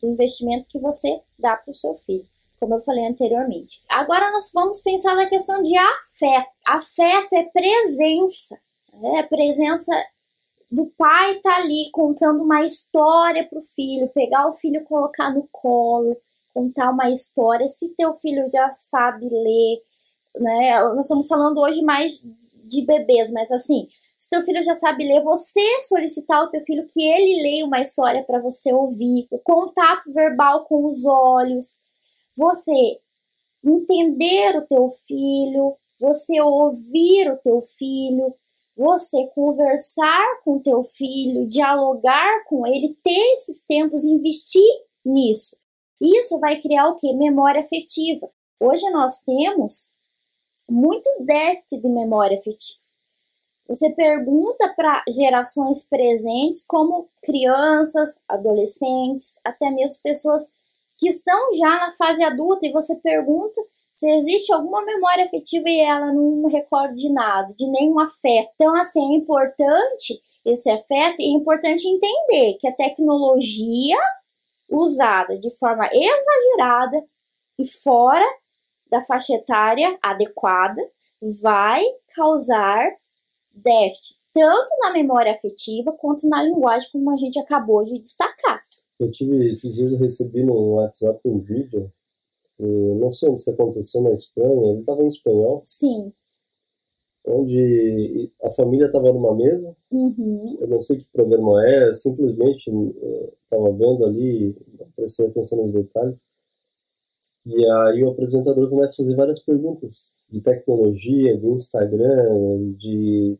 do 0.00 0.08
investimento 0.08 0.68
que 0.68 0.78
você 0.78 1.20
dá 1.38 1.56
para 1.56 1.70
o 1.70 1.74
seu 1.74 1.94
filho 1.96 2.28
como 2.60 2.74
eu 2.74 2.80
falei 2.80 3.06
anteriormente. 3.06 3.82
Agora 3.88 4.30
nós 4.30 4.50
vamos 4.52 4.82
pensar 4.82 5.16
na 5.16 5.26
questão 5.26 5.62
de 5.62 5.74
afeto. 5.78 6.50
Afeto 6.66 7.32
é 7.32 7.44
presença, 7.44 8.60
é 9.16 9.22
presença 9.22 9.90
do 10.70 10.86
pai 10.96 11.36
estar 11.36 11.54
tá 11.54 11.56
ali 11.56 11.90
contando 11.90 12.42
uma 12.42 12.62
história 12.64 13.48
para 13.48 13.58
o 13.58 13.62
filho, 13.62 14.12
pegar 14.14 14.46
o 14.46 14.52
filho, 14.52 14.84
colocar 14.84 15.34
no 15.34 15.48
colo, 15.50 16.14
contar 16.52 16.90
uma 16.90 17.10
história. 17.10 17.66
Se 17.66 17.94
teu 17.94 18.14
filho 18.14 18.48
já 18.48 18.70
sabe 18.72 19.28
ler, 19.28 19.82
né? 20.38 20.82
Nós 20.94 21.06
estamos 21.06 21.26
falando 21.26 21.58
hoje 21.60 21.82
mais 21.82 22.22
de 22.64 22.84
bebês, 22.84 23.32
mas 23.32 23.50
assim, 23.50 23.88
se 24.16 24.28
teu 24.28 24.42
filho 24.42 24.62
já 24.62 24.74
sabe 24.74 25.04
ler, 25.04 25.22
você 25.22 25.80
solicitar 25.88 26.40
ao 26.40 26.50
teu 26.50 26.60
filho 26.62 26.86
que 26.86 27.02
ele 27.02 27.42
leia 27.42 27.64
uma 27.64 27.80
história 27.80 28.22
para 28.22 28.40
você 28.40 28.72
ouvir, 28.72 29.26
o 29.30 29.38
contato 29.38 30.12
verbal 30.12 30.66
com 30.66 30.86
os 30.86 31.04
olhos, 31.06 31.80
você 32.36 33.00
entender 33.64 34.56
o 34.56 34.66
teu 34.66 34.88
filho, 35.06 35.76
você 35.98 36.40
ouvir 36.40 37.30
o 37.30 37.36
teu 37.38 37.60
filho, 37.60 38.34
você 38.76 39.26
conversar 39.34 40.40
com 40.44 40.58
teu 40.58 40.82
filho, 40.82 41.48
dialogar 41.48 42.44
com 42.46 42.66
ele, 42.66 42.96
ter 43.02 43.32
esses 43.34 43.64
tempos, 43.66 44.04
investir 44.04 44.62
nisso. 45.04 45.56
Isso 46.00 46.40
vai 46.40 46.60
criar 46.60 46.88
o 46.88 46.96
que? 46.96 47.12
Memória 47.12 47.60
afetiva. 47.60 48.30
Hoje 48.58 48.88
nós 48.90 49.22
temos 49.24 49.94
muito 50.68 51.08
déficit 51.20 51.82
de 51.82 51.88
memória 51.88 52.38
afetiva. 52.38 52.80
Você 53.68 53.90
pergunta 53.90 54.72
para 54.74 55.04
gerações 55.08 55.88
presentes, 55.88 56.64
como 56.66 57.08
crianças, 57.22 58.24
adolescentes, 58.28 59.38
até 59.44 59.70
mesmo 59.70 60.02
pessoas 60.02 60.52
que 60.98 61.08
estão 61.08 61.52
já 61.56 61.68
na 61.68 61.92
fase 61.96 62.22
adulta 62.24 62.66
e 62.66 62.72
você 62.72 62.96
pergunta 62.96 63.60
se 63.92 64.10
existe 64.10 64.52
alguma 64.52 64.84
memória 64.84 65.24
afetiva 65.24 65.68
e 65.68 65.80
ela 65.80 66.12
não 66.12 66.46
recorda 66.46 66.94
de 66.94 67.12
nada, 67.12 67.52
de 67.54 67.66
nenhum 67.68 68.00
afeto. 68.00 68.50
Então, 68.54 68.74
assim, 68.76 69.14
é 69.14 69.18
importante 69.18 70.20
esse 70.44 70.70
afeto 70.70 71.20
e 71.20 71.26
é 71.26 71.36
importante 71.36 71.86
entender 71.86 72.56
que 72.58 72.66
a 72.66 72.74
tecnologia 72.74 73.98
usada 74.70 75.38
de 75.38 75.50
forma 75.58 75.88
exagerada 75.92 77.04
e 77.58 77.66
fora 77.66 78.24
da 78.88 79.00
faixa 79.00 79.34
etária 79.34 79.98
adequada 80.02 80.80
vai 81.42 81.84
causar 82.14 82.88
déficit 83.52 84.20
tanto 84.32 84.68
na 84.80 84.92
memória 84.92 85.32
afetiva 85.32 85.92
quanto 85.92 86.28
na 86.28 86.42
linguagem, 86.42 86.88
como 86.92 87.10
a 87.10 87.16
gente 87.16 87.38
acabou 87.38 87.84
de 87.84 88.00
destacar. 88.00 88.60
Eu 88.98 89.10
tive, 89.10 89.50
esses 89.50 89.74
dias 89.74 89.92
eu 89.92 89.98
recebi 89.98 90.44
no 90.44 90.74
WhatsApp 90.74 91.20
um 91.24 91.40
vídeo, 91.40 91.92
não 92.58 93.10
sei 93.10 93.28
onde 93.28 93.40
isso 93.40 93.50
aconteceu 93.50 94.02
na 94.02 94.12
Espanha, 94.12 94.70
ele 94.70 94.80
estava 94.80 95.02
em 95.02 95.08
espanhol. 95.08 95.62
Sim. 95.64 96.12
Onde 97.26 98.32
a 98.42 98.50
família 98.50 98.86
estava 98.86 99.12
numa 99.12 99.34
mesa, 99.34 99.76
uhum. 99.92 100.56
eu 100.58 100.66
não 100.66 100.80
sei 100.80 100.98
que 100.98 101.06
programa 101.12 101.62
é, 101.68 101.92
simplesmente 101.92 102.70
estava 102.70 103.68
eh, 103.68 103.72
vendo 103.72 104.04
ali, 104.06 104.56
prestei 104.96 105.26
atenção 105.26 105.58
nos 105.58 105.70
detalhes, 105.70 106.26
e 107.44 107.66
aí 107.66 108.04
o 108.04 108.10
apresentador 108.10 108.68
começa 108.68 108.94
a 108.94 109.04
fazer 109.04 109.16
várias 109.16 109.40
perguntas 109.40 110.22
de 110.30 110.40
tecnologia, 110.40 111.38
de 111.38 111.46
Instagram, 111.46 112.72
de 112.76 113.38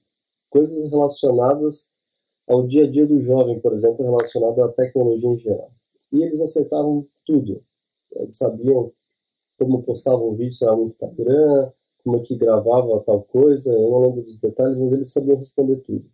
coisas 0.48 0.90
relacionadas 0.90 1.92
ao 2.48 2.66
dia 2.66 2.84
a 2.84 2.90
dia 2.90 3.06
do 3.06 3.20
jovem, 3.20 3.60
por 3.60 3.72
exemplo, 3.72 4.04
relacionado 4.04 4.62
à 4.62 4.72
tecnologia 4.72 5.30
em 5.30 5.36
geral. 5.36 5.70
E 6.12 6.22
eles 6.22 6.40
acertavam 6.40 7.06
tudo. 7.24 7.62
Eles 8.12 8.36
sabiam 8.36 8.92
como 9.58 9.82
postavam 9.82 10.30
um 10.30 10.34
vídeo 10.34 10.56
no 10.74 10.82
Instagram, 10.82 11.70
como 12.02 12.16
é 12.16 12.20
que 12.20 12.36
gravava 12.36 13.00
tal 13.00 13.22
coisa, 13.22 13.72
eu 13.72 13.90
não 13.90 14.00
lembro 14.02 14.22
dos 14.22 14.38
detalhes, 14.38 14.78
mas 14.78 14.92
eles 14.92 15.12
sabiam 15.12 15.36
responder 15.36 15.76
tudo. 15.76 16.04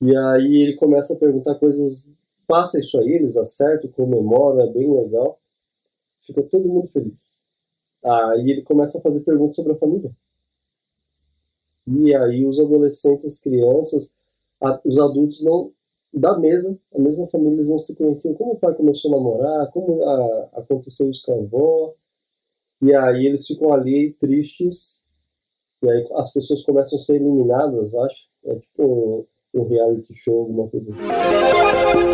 E 0.00 0.16
aí 0.16 0.62
ele 0.62 0.76
começa 0.76 1.14
a 1.14 1.16
perguntar 1.16 1.56
coisas, 1.56 2.12
passa 2.46 2.78
isso 2.78 2.98
aí, 3.00 3.12
eles 3.12 3.36
acertam, 3.36 3.90
comemoram, 3.90 4.60
é 4.60 4.72
bem 4.72 4.90
legal. 4.92 5.40
Fica 6.20 6.42
todo 6.42 6.68
mundo 6.68 6.88
feliz. 6.88 7.42
Aí 8.04 8.50
ele 8.50 8.62
começa 8.62 8.98
a 8.98 9.00
fazer 9.02 9.20
perguntas 9.20 9.56
sobre 9.56 9.72
a 9.72 9.76
família. 9.76 10.10
E 11.86 12.14
aí 12.14 12.46
os 12.46 12.60
adolescentes, 12.60 13.24
as 13.24 13.40
crianças, 13.40 14.14
a, 14.60 14.80
os 14.84 14.98
adultos 14.98 15.42
não 15.42 15.72
da 16.12 16.38
mesa, 16.38 16.78
a 16.94 16.98
mesma 16.98 17.26
família, 17.26 17.56
eles 17.56 17.70
não 17.70 17.78
se 17.78 17.94
conheciam. 17.94 18.34
Como 18.34 18.52
o 18.52 18.56
pai 18.56 18.74
começou 18.74 19.12
a 19.12 19.16
namorar, 19.16 19.70
como 19.70 20.02
a, 20.04 20.48
aconteceu 20.54 21.10
isso 21.10 21.24
com 21.24 21.32
a 21.32 21.36
avó. 21.36 21.94
E 22.80 22.94
aí 22.94 23.26
eles 23.26 23.46
ficam 23.46 23.72
ali 23.72 24.12
tristes. 24.18 25.04
E 25.82 25.90
aí 25.90 26.06
as 26.16 26.32
pessoas 26.32 26.62
começam 26.62 26.98
a 26.98 27.02
ser 27.02 27.16
eliminadas, 27.16 27.94
acho. 27.94 28.28
É 28.44 28.54
tipo 28.56 29.26
um, 29.54 29.60
um 29.60 29.68
reality 29.68 30.14
show, 30.14 30.40
alguma 30.40 30.68
coisa 30.68 30.90
assim. 30.92 32.08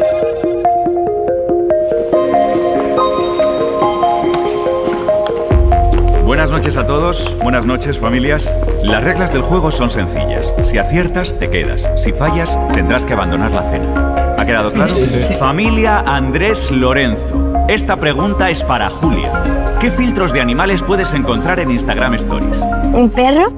Buenas 6.24 6.50
noches 6.50 6.76
a 6.76 6.86
todos, 6.86 7.32
buenas 7.42 7.64
noches 7.64 7.98
familias. 7.98 8.50
Las 8.82 9.04
reglas 9.04 9.32
del 9.32 9.42
juego 9.42 9.70
son 9.70 9.90
sencillas. 9.90 10.52
Si 10.64 10.78
aciertas, 10.78 11.38
te 11.38 11.48
quedas. 11.48 11.86
Si 12.02 12.12
fallas, 12.12 12.58
tendrás 12.72 13.06
que 13.06 13.12
abandonar 13.12 13.50
la 13.52 13.70
cena. 13.70 14.34
¿Ha 14.36 14.44
quedado 14.44 14.72
claro? 14.72 14.96
Familia 15.38 16.00
Andrés 16.00 16.70
Lorenzo. 16.70 17.53
Esta 17.68 17.96
pregunta 17.96 18.50
es 18.50 18.62
para 18.62 18.90
Julia. 18.90 19.32
¿Qué 19.80 19.90
filtros 19.90 20.34
de 20.34 20.40
animales 20.42 20.82
puedes 20.82 21.14
encontrar 21.14 21.58
en 21.60 21.70
Instagram 21.70 22.14
Stories? 22.14 22.60
Un 22.92 23.08
perro, 23.08 23.48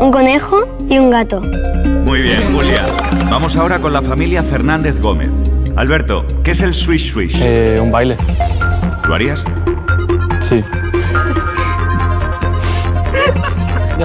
un 0.00 0.10
conejo 0.10 0.66
y 0.88 0.98
un 0.98 1.10
gato. 1.10 1.42
Muy 2.06 2.22
bien, 2.22 2.42
Julia. 2.54 2.86
Vamos 3.30 3.54
ahora 3.58 3.80
con 3.80 3.92
la 3.92 4.00
familia 4.00 4.42
Fernández 4.42 4.98
Gómez. 5.02 5.28
Alberto, 5.76 6.24
¿qué 6.42 6.52
es 6.52 6.62
el 6.62 6.72
swish 6.72 7.12
swish? 7.12 7.38
Eh, 7.42 7.78
un 7.78 7.92
baile. 7.92 8.16
¿Lo 9.06 9.14
harías? 9.14 9.44
Sí. 10.42 10.64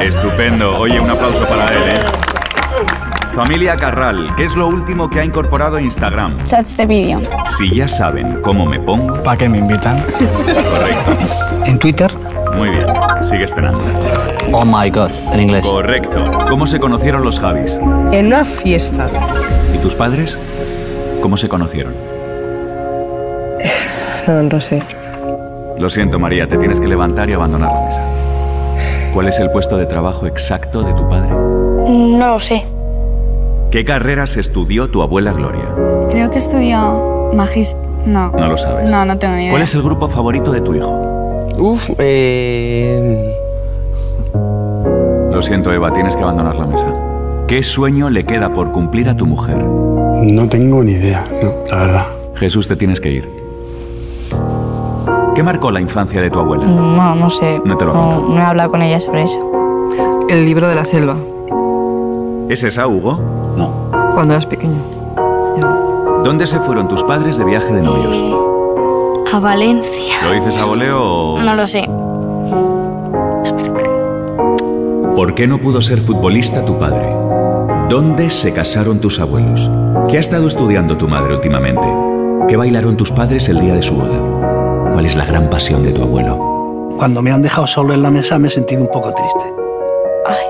Estupendo. 0.01 0.77
Oye, 0.77 0.99
un 0.99 1.09
aplauso 1.09 1.45
para 1.47 1.73
él, 1.73 1.83
¿eh? 1.91 2.22
Familia 3.35 3.75
Carral, 3.75 4.27
¿qué 4.37 4.45
es 4.45 4.55
lo 4.55 4.67
último 4.67 5.09
que 5.09 5.19
ha 5.19 5.25
incorporado 5.25 5.79
Instagram? 5.79 6.37
Chats 6.43 6.77
de 6.77 6.85
vídeo. 6.85 7.19
Si 7.57 7.73
ya 7.75 7.87
saben 7.87 8.39
cómo 8.43 8.67
me 8.67 8.79
pongo. 8.79 9.23
¿Para 9.23 9.37
qué 9.37 9.49
me 9.49 9.57
invitan? 9.57 10.03
Correcto. 10.03 11.65
¿En 11.65 11.79
Twitter? 11.79 12.13
Muy 12.55 12.69
bien, 12.69 12.85
sigue 13.27 13.47
cenando. 13.47 13.83
Oh 14.51 14.63
my 14.63 14.87
god, 14.91 15.09
en 15.31 15.39
inglés. 15.39 15.65
Correcto. 15.65 16.23
¿Cómo 16.47 16.67
se 16.67 16.79
conocieron 16.79 17.23
los 17.23 17.39
Javis? 17.39 17.75
En 18.11 18.27
una 18.27 18.45
fiesta. 18.45 19.07
¿Y 19.73 19.79
tus 19.79 19.95
padres? 19.95 20.37
¿Cómo 21.21 21.35
se 21.35 21.49
conocieron? 21.49 21.95
No, 24.25 24.41
no 24.41 24.61
sé. 24.61 24.81
Lo 25.77 25.89
siento, 25.89 26.17
María, 26.17 26.47
te 26.47 26.57
tienes 26.57 26.79
que 26.79 26.87
levantar 26.87 27.29
y 27.29 27.33
abandonar 27.33 27.73
la 27.73 27.81
mesa. 27.81 28.01
¿Cuál 29.13 29.27
es 29.27 29.37
el 29.39 29.51
puesto 29.51 29.75
de 29.75 29.85
trabajo 29.85 30.27
exacto 30.27 30.81
de 30.81 30.93
tu 30.93 31.09
padre? 31.09 31.29
No 31.29 32.27
lo 32.27 32.39
sé. 32.39 32.63
¿Qué 33.73 33.83
carreras 33.85 34.37
estudió 34.37 34.91
tu 34.91 35.01
abuela 35.01 35.33
Gloria? 35.33 35.65
Creo 36.11 36.29
que 36.29 36.37
estudió 36.37 37.31
magist... 37.33 37.75
No. 38.05 38.29
No 38.29 38.49
lo 38.49 38.55
sabes. 38.55 38.87
No, 38.87 39.03
no 39.03 39.17
tengo 39.17 39.33
ni 39.33 39.45
idea. 39.45 39.51
¿Cuál 39.53 39.63
es 39.63 39.73
el 39.73 39.81
grupo 39.81 40.07
favorito 40.09 40.51
de 40.51 40.61
tu 40.61 40.75
hijo? 40.75 40.91
Uf, 41.57 41.89
eh... 41.97 43.35
Lo 45.31 45.41
siento, 45.41 45.73
Eva, 45.73 45.91
tienes 45.91 46.15
que 46.15 46.21
abandonar 46.21 46.55
la 46.55 46.67
mesa. 46.67 46.85
¿Qué 47.47 47.63
sueño 47.63 48.11
le 48.11 48.25
queda 48.25 48.53
por 48.53 48.71
cumplir 48.71 49.09
a 49.09 49.17
tu 49.17 49.25
mujer? 49.25 49.63
No 49.63 50.47
tengo 50.47 50.83
ni 50.83 50.91
idea, 50.91 51.25
no, 51.41 51.53
la 51.67 51.75
verdad. 51.75 52.05
Jesús, 52.35 52.67
te 52.67 52.75
tienes 52.75 53.01
que 53.01 53.11
ir. 53.11 53.29
¿Qué 55.33 55.41
marcó 55.41 55.71
la 55.71 55.81
infancia 55.81 56.21
de 56.21 56.29
tu 56.29 56.37
abuela? 56.37 56.63
No, 56.65 57.15
no 57.15 57.27
sé. 57.31 57.59
No 57.65 57.75
te 57.75 57.85
lo 57.85 57.93
no, 57.95 58.21
no 58.29 58.37
he 58.37 58.43
hablado 58.43 58.69
con 58.69 58.83
ella 58.83 58.99
sobre 58.99 59.23
eso. 59.23 59.39
El 60.29 60.45
libro 60.45 60.69
de 60.69 60.75
la 60.75 60.85
selva. 60.85 61.15
¿Es 62.49 62.63
esa, 62.63 62.87
Hugo? 62.87 63.19
No. 63.57 63.91
Cuando 64.13 64.33
eras 64.33 64.45
pequeño. 64.45 64.79
Ya. 65.57 65.67
¿Dónde 66.23 66.47
se 66.47 66.59
fueron 66.59 66.87
tus 66.87 67.03
padres 67.03 67.37
de 67.37 67.45
viaje 67.45 67.73
de 67.73 67.81
novios? 67.81 68.15
Eh, 68.15 69.29
A 69.33 69.39
Valencia. 69.39 70.15
¿Lo 70.25 70.33
dices 70.33 70.59
a 70.61 70.65
voleo 70.65 71.01
o...? 71.01 71.41
No 71.41 71.55
lo 71.55 71.67
sé. 71.67 71.89
¿Por 75.15 75.35
qué 75.35 75.47
no 75.47 75.59
pudo 75.59 75.81
ser 75.81 75.99
futbolista 75.99 76.65
tu 76.65 76.77
padre? 76.77 77.15
¿Dónde 77.89 78.29
se 78.29 78.51
casaron 78.53 78.99
tus 78.99 79.19
abuelos? 79.19 79.69
¿Qué 80.09 80.17
ha 80.17 80.19
estado 80.19 80.47
estudiando 80.47 80.97
tu 80.97 81.07
madre 81.07 81.35
últimamente? 81.35 81.87
¿Qué 82.47 82.57
bailaron 82.57 82.97
tus 82.97 83.11
padres 83.11 83.47
el 83.49 83.59
día 83.59 83.73
de 83.75 83.81
su 83.81 83.93
boda? 83.95 84.91
¿Cuál 84.91 85.05
es 85.05 85.15
la 85.15 85.25
gran 85.25 85.49
pasión 85.49 85.83
de 85.83 85.91
tu 85.91 86.01
abuelo? 86.03 86.89
Cuando 86.97 87.21
me 87.21 87.31
han 87.31 87.41
dejado 87.41 87.67
solo 87.67 87.93
en 87.93 88.01
la 88.03 88.11
mesa 88.11 88.37
me 88.39 88.47
he 88.47 88.51
sentido 88.51 88.81
un 88.81 88.89
poco 88.91 89.13
triste. 89.13 89.53
Ay, 90.25 90.45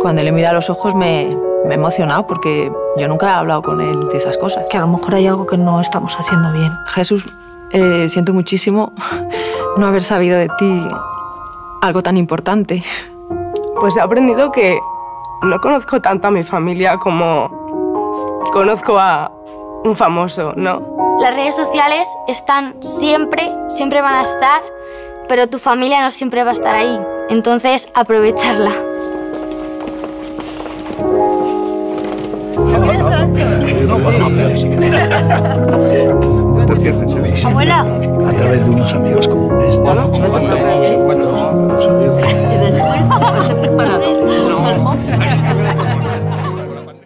cuando 0.00 0.22
le 0.22 0.32
mira 0.32 0.50
a 0.50 0.52
los 0.52 0.70
ojos 0.70 0.94
me, 0.94 1.36
me 1.64 1.72
he 1.72 1.74
emocionado 1.74 2.26
porque 2.26 2.72
yo 2.96 3.08
nunca 3.08 3.28
he 3.28 3.32
hablado 3.32 3.62
con 3.62 3.80
él 3.80 4.08
de 4.08 4.16
esas 4.16 4.36
cosas. 4.36 4.64
Que 4.70 4.76
a 4.78 4.80
lo 4.80 4.88
mejor 4.88 5.14
hay 5.14 5.26
algo 5.26 5.46
que 5.46 5.58
no 5.58 5.80
estamos 5.80 6.18
haciendo 6.18 6.52
bien. 6.52 6.72
Jesús, 6.86 7.26
eh, 7.72 8.08
siento 8.08 8.32
muchísimo 8.32 8.92
no 9.76 9.86
haber 9.86 10.02
sabido 10.02 10.38
de 10.38 10.48
ti 10.58 10.88
algo 11.82 12.02
tan 12.02 12.16
importante. 12.16 12.82
Pues 13.78 13.96
he 13.96 14.00
aprendido 14.00 14.50
que 14.50 14.78
no 15.42 15.58
conozco 15.60 16.00
tanto 16.00 16.28
a 16.28 16.30
mi 16.30 16.42
familia 16.42 16.98
como 16.98 17.48
conozco 18.52 18.98
a 18.98 19.30
un 19.84 19.94
famoso, 19.94 20.52
¿no? 20.56 20.82
Las 21.20 21.34
redes 21.34 21.54
sociales 21.54 22.08
están 22.26 22.74
siempre, 22.82 23.50
siempre 23.68 24.00
van 24.00 24.14
a 24.14 24.22
estar, 24.22 24.62
pero 25.28 25.46
tu 25.48 25.58
familia 25.58 26.02
no 26.02 26.10
siempre 26.10 26.44
va 26.44 26.50
a 26.50 26.54
estar 26.54 26.74
ahí. 26.74 27.00
Entonces, 27.28 27.88
aprovecharla. 27.94 28.72
Abuela. 37.44 37.82
A 38.28 38.34
través 38.34 38.64
de 38.64 38.70
unos 38.70 38.92
amigos 38.92 39.26
comunes. 39.26 39.76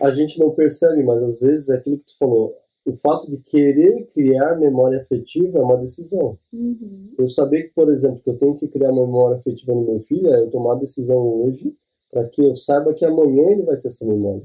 A 0.01 0.11
gente 0.11 0.39
não 0.39 0.51
percebe, 0.51 1.03
mas 1.03 1.23
às 1.23 1.41
vezes 1.41 1.71
é 1.71 1.77
aquilo 1.77 1.99
que 1.99 2.07
tu 2.07 2.19
falou. 2.19 2.55
O 2.85 2.95
fato 2.97 3.31
de 3.31 3.39
querer 3.39 4.07
criar 4.13 4.57
memória 4.57 5.01
afetiva 5.01 5.59
é 5.59 5.63
uma 5.63 5.79
decisão. 5.79 6.39
Uhum. 6.53 7.15
Eu 7.19 7.27
saber 7.27 7.63
que, 7.65 7.75
por 7.75 7.91
exemplo, 7.91 8.21
que 8.23 8.29
eu 8.29 8.37
tenho 8.37 8.55
que 8.57 8.69
criar 8.69 8.91
uma 8.91 9.07
memória 9.07 9.39
afetiva 9.39 9.73
no 9.73 9.85
meu 9.85 10.01
filho 10.03 10.29
é 10.35 10.41
eu 10.41 10.51
tomar 10.51 10.75
a 10.75 10.79
decisão 10.79 11.19
hoje 11.19 11.75
para 12.13 12.29
que 12.29 12.45
eu 12.45 12.55
saiba 12.55 12.93
que 12.93 13.05
amanhã 13.05 13.51
ele 13.51 13.63
vai 13.63 13.79
ter 13.79 13.89
essa 13.89 14.07
memória. 14.07 14.45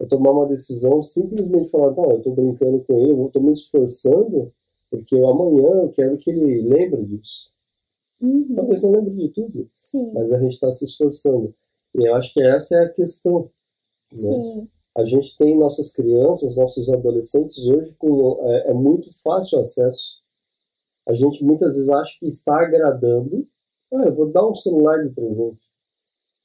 Eu 0.00 0.06
tomar 0.06 0.30
uma 0.30 0.46
decisão 0.46 1.02
simplesmente 1.02 1.70
falar, 1.70 1.92
não, 1.92 2.10
eu 2.10 2.18
estou 2.18 2.34
brincando 2.34 2.84
com 2.84 2.98
ele, 2.98 3.12
eu 3.12 3.26
estou 3.26 3.42
me 3.42 3.52
esforçando 3.52 4.52
porque 4.90 5.14
eu, 5.14 5.28
amanhã 5.28 5.68
eu 5.82 5.90
quero 5.90 6.16
que 6.16 6.30
ele 6.30 6.62
lembre 6.62 7.04
disso. 7.04 7.50
Uhum. 8.20 8.54
Talvez 8.54 8.82
não 8.82 8.92
lembre 8.92 9.14
de 9.14 9.28
tudo, 9.28 9.70
Sim. 9.76 10.10
mas 10.12 10.32
a 10.32 10.38
gente 10.38 10.54
está 10.54 10.70
se 10.72 10.84
esforçando. 10.84 11.54
E 11.94 12.06
eu 12.06 12.14
acho 12.14 12.32
que 12.32 12.42
essa 12.42 12.76
é 12.76 12.84
a 12.84 12.88
questão. 12.88 13.50
Né? 14.12 14.66
A 14.96 15.04
gente 15.04 15.36
tem 15.36 15.56
nossas 15.56 15.92
crianças, 15.92 16.56
nossos 16.56 16.90
adolescentes 16.90 17.64
hoje 17.66 17.94
com 17.96 18.40
é, 18.48 18.70
é 18.70 18.74
muito 18.74 19.12
fácil 19.22 19.60
acesso. 19.60 20.18
A 21.06 21.14
gente 21.14 21.44
muitas 21.44 21.74
vezes 21.74 21.88
acha 21.88 22.18
que 22.18 22.26
está 22.26 22.60
agradando. 22.60 23.46
Ah, 23.92 24.04
eu 24.06 24.14
vou 24.14 24.30
dar 24.30 24.46
um 24.46 24.54
celular 24.54 25.06
de 25.06 25.14
presente. 25.14 25.62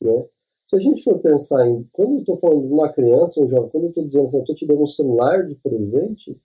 Né? 0.02 0.26
Se 0.65 0.78
a 0.78 0.80
gente 0.80 1.04
for 1.04 1.19
pensar 1.19 1.67
em 1.67 1.84
quando 1.91 2.13
eu 2.13 2.19
estou 2.19 2.38
falando 2.38 2.67
de 2.67 2.73
uma 2.73 2.91
criança, 2.91 3.43
um 3.43 3.49
jovem, 3.49 3.69
quando 3.69 3.84
eu 3.84 3.89
estou 3.89 4.06
dizendo 4.06 4.26
assim, 4.26 4.38
eu 4.38 4.43
estou 4.43 4.56
te 4.56 4.65
dando 4.65 4.82
um 4.82 4.88
celular 4.88 5.45
de 5.45 5.56
presente, 5.56 6.39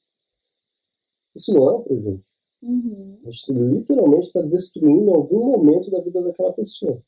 isso 1.37 1.55
não 1.55 1.69
é 1.71 1.77
um 1.77 1.83
presente. 1.83 2.25
Uhum. 2.61 3.19
A 3.25 3.31
gente 3.31 3.53
literalmente 3.53 4.27
está 4.27 4.43
destruindo 4.43 5.15
algum 5.15 5.45
momento 5.45 5.91
da 5.91 6.01
vida 6.01 6.21
daquela 6.21 6.53
pessoa. 6.53 7.01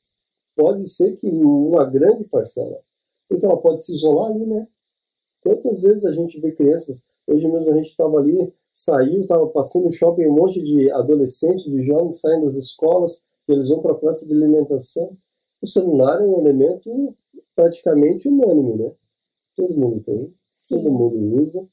Pode 0.54 0.88
ser 0.88 1.16
que 1.16 1.28
uma 1.28 1.84
grande 1.84 2.24
parcela, 2.24 2.80
porque 3.28 3.44
ela 3.44 3.60
pode 3.60 3.84
se 3.84 3.92
isolar 3.92 4.30
ali, 4.30 4.46
né? 4.46 4.68
Quantas 5.42 5.82
vezes 5.82 6.04
a 6.04 6.12
gente 6.12 6.38
vê 6.38 6.52
crianças, 6.52 7.08
hoje 7.26 7.48
mesmo 7.48 7.72
a 7.72 7.76
gente 7.76 7.88
estava 7.88 8.18
ali, 8.18 8.52
saiu, 8.72 9.22
estava 9.22 9.46
passando 9.48 9.86
no 9.86 9.92
shopping, 9.92 10.26
um 10.26 10.34
monte 10.34 10.62
de 10.62 10.90
adolescentes, 10.92 11.64
de 11.64 11.82
jovens 11.82 12.20
saindo 12.20 12.44
das 12.44 12.54
escolas, 12.54 13.26
eles 13.48 13.68
vão 13.68 13.80
para 13.80 13.92
a 13.92 13.98
praça 13.98 14.26
de 14.26 14.32
alimentação. 14.32 15.16
O 15.62 15.66
celular 15.66 16.20
é 16.20 16.26
um 16.26 16.40
elemento 16.40 17.16
praticamente 17.54 18.28
unânime, 18.28 18.76
né? 18.76 18.92
Todo 19.56 19.76
mundo 19.76 20.02
tem, 20.02 20.34
Sim. 20.50 20.76
todo 20.76 20.90
mundo 20.90 21.42
usa. 21.42 21.68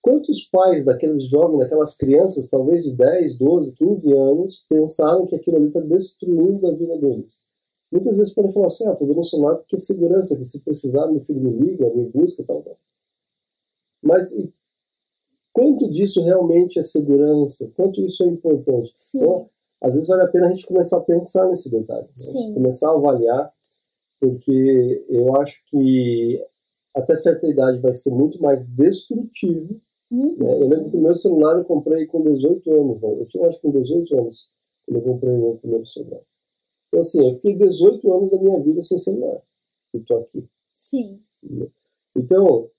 Quantos 0.00 0.48
pais 0.48 0.84
daqueles 0.84 1.24
jovens, 1.28 1.58
daquelas 1.58 1.96
crianças, 1.96 2.50
talvez 2.50 2.82
de 2.82 2.92
10, 2.94 3.38
12, 3.38 3.74
15 3.74 4.12
anos, 4.12 4.64
pensaram 4.68 5.26
que 5.26 5.36
aquilo 5.36 5.56
ali 5.56 5.68
está 5.68 5.80
destruindo 5.80 6.66
a 6.66 6.74
vida 6.74 6.98
deles? 6.98 7.46
Muitas 7.90 8.16
vezes 8.16 8.32
podem 8.32 8.50
falar 8.50 8.66
assim, 8.66 8.88
ah, 8.88 8.92
estou 8.92 9.06
dando 9.06 9.20
um 9.20 9.22
celular 9.22 9.56
porque 9.56 9.76
é 9.76 9.78
segurança, 9.78 10.36
que 10.36 10.44
se 10.44 10.60
precisar 10.60 11.06
meu 11.08 11.20
filho 11.20 11.40
me 11.40 11.52
liga, 11.52 11.88
me 11.94 12.06
busca, 12.06 12.42
tal, 12.42 12.62
tal. 12.62 12.78
Mas 14.02 14.34
quanto 15.52 15.90
disso 15.90 16.24
realmente 16.24 16.78
é 16.78 16.82
segurança? 16.82 17.72
Quanto 17.76 18.00
isso 18.00 18.24
é 18.24 18.26
importante? 18.26 18.90
Sim. 18.96 19.18
Então, 19.18 19.50
às 19.82 19.94
vezes 19.94 20.08
vale 20.08 20.22
a 20.22 20.28
pena 20.28 20.46
a 20.46 20.48
gente 20.50 20.66
começar 20.66 20.98
a 20.98 21.02
pensar 21.02 21.48
nesse 21.48 21.70
detalhe. 21.70 22.06
né? 22.06 22.54
Começar 22.54 22.88
a 22.88 22.94
avaliar, 22.94 23.52
porque 24.20 25.04
eu 25.08 25.34
acho 25.40 25.60
que 25.66 26.40
até 26.94 27.16
certa 27.16 27.48
idade 27.48 27.80
vai 27.80 27.92
ser 27.92 28.10
muito 28.10 28.40
mais 28.40 28.68
destrutivo. 28.68 29.80
Uhum. 30.08 30.36
né? 30.38 30.62
Eu 30.62 30.68
lembro 30.68 30.90
que 30.90 30.96
o 30.96 31.00
meu 31.00 31.14
celular 31.16 31.58
eu 31.58 31.64
comprei 31.64 32.06
com 32.06 32.22
18 32.22 32.72
anos. 32.72 33.02
Né? 33.02 33.08
Eu 33.20 33.26
tinha 33.26 33.48
acho 33.48 33.60
que 33.60 33.62
com 33.62 33.72
18 33.72 34.20
anos 34.20 34.50
quando 34.86 34.98
eu 34.98 35.02
comprei 35.02 35.34
o 35.34 35.38
meu 35.38 35.56
primeiro 35.56 35.86
celular. 35.86 36.20
Então 36.88 37.00
assim, 37.00 37.26
eu 37.26 37.34
fiquei 37.34 37.56
18 37.56 38.12
anos 38.12 38.30
da 38.30 38.38
minha 38.38 38.60
vida 38.60 38.80
sem 38.82 38.98
celular. 38.98 39.42
E 39.92 39.98
estou 39.98 40.20
aqui. 40.20 40.46
Sim. 40.72 41.20
Então, 42.16 42.70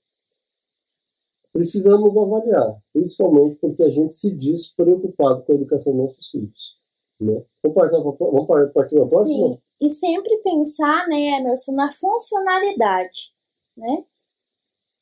precisamos 1.52 2.16
avaliar, 2.16 2.82
principalmente 2.94 3.56
porque 3.58 3.84
a 3.84 3.90
gente 3.90 4.16
se 4.16 4.34
diz 4.34 4.74
preocupado 4.74 5.44
com 5.44 5.52
a 5.52 5.56
educação 5.56 5.92
dos 5.94 6.02
nossos 6.02 6.30
filhos. 6.30 6.83
Né? 7.24 7.44
Vamos 7.64 7.76
partir 7.76 7.92
para 8.02 8.02
vamos 8.32 8.48
partir 8.48 8.74
para 8.74 8.84
a 8.84 8.86
próxima? 9.06 9.26
Sim. 9.26 9.62
E 9.82 9.90
sempre 9.90 10.38
pensar, 10.40 11.08
né, 11.08 11.40
Emerson, 11.40 11.74
na 11.74 11.92
funcionalidade, 11.92 13.34
né? 13.78 14.04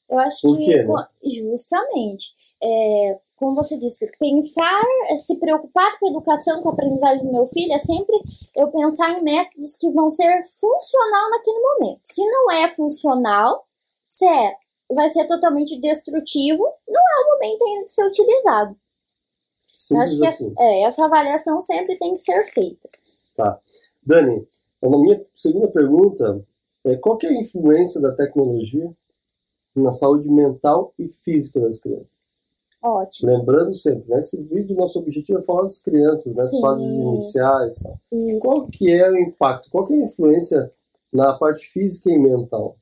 Eu 0.10 0.20
acho 0.20 0.42
Por 0.42 0.58
que 0.58 0.66
quê, 0.66 0.78
né? 0.78 0.86
co- 0.86 1.30
justamente, 1.52 2.34
é, 2.62 3.20
como 3.36 3.56
você 3.56 3.78
disse, 3.78 4.10
pensar, 4.20 4.82
é, 5.10 5.18
se 5.18 5.38
preocupar 5.40 5.98
com 5.98 6.08
a 6.08 6.10
educação, 6.10 6.62
com 6.62 6.70
a 6.70 6.74
aprendizagem 6.74 7.26
do 7.26 7.32
meu 7.32 7.48
filho, 7.48 7.72
é 7.74 7.80
sempre 7.80 8.16
eu 8.56 8.70
pensar 8.70 9.12
em 9.18 9.24
métodos 9.24 9.76
que 9.78 9.90
vão 9.92 10.10
ser 10.10 10.42
funcional 10.60 11.30
naquele 11.32 11.60
momento. 11.60 12.02
Se 12.04 12.22
não 12.30 12.52
é 12.52 12.68
funcional, 12.70 13.66
se 14.08 14.26
é, 14.28 14.56
vai 14.94 15.08
ser 15.10 15.26
totalmente 15.28 15.80
destrutivo, 15.80 16.64
não 16.88 17.02
é 17.02 17.26
o 17.26 17.34
momento 17.34 17.64
ainda 17.64 17.84
de 17.84 17.90
ser 17.90 18.06
utilizado. 18.06 18.76
Eu 19.92 20.00
acho 20.02 20.20
que 20.20 20.26
assim. 20.26 20.54
é, 20.60 20.84
essa 20.84 21.06
avaliação 21.06 21.60
sempre 21.62 21.98
tem 21.98 22.14
que 22.14 22.20
ser 22.20 22.44
feita. 22.44 22.90
Tá. 23.36 23.60
Dani, 24.04 24.46
a 24.84 24.90
minha 24.90 25.22
segunda 25.34 25.68
pergunta 25.68 26.44
é 26.84 26.96
qual 26.98 27.18
que 27.18 27.28
é 27.28 27.30
a 27.30 27.40
influência 27.40 28.02
da 28.02 28.14
tecnologia 28.14 28.92
na 29.76 29.92
saúde 29.92 30.30
mental 30.30 30.94
e 31.00 31.08
física 31.08 31.60
das 31.60 31.80
crianças? 31.80 32.20
Ótimo. 32.84 33.32
Lembrando 33.32 33.76
sempre, 33.76 34.10
né, 34.10 34.20
esse 34.20 34.42
vídeo, 34.44 34.76
nosso 34.76 34.98
objetivo 35.00 35.38
é 35.38 35.42
falar 35.44 35.62
das 35.64 35.80
crianças, 35.80 36.36
né, 36.36 36.42
das 36.44 36.52
Sim. 36.52 36.62
fases 36.62 36.90
iniciais 36.94 37.78
e 37.78 37.84
tal. 37.84 38.00
Isso. 38.12 38.40
Qual 38.48 38.68
que 38.70 38.92
é 38.92 39.10
o 39.12 39.18
impacto, 39.20 39.70
qual 39.70 39.86
que 39.86 39.94
é 39.94 39.98
a 39.98 40.06
influência 40.06 40.74
na 41.14 41.32
parte 41.34 41.68
física 41.68 42.10
e 42.10 42.18
mental? 42.18 42.76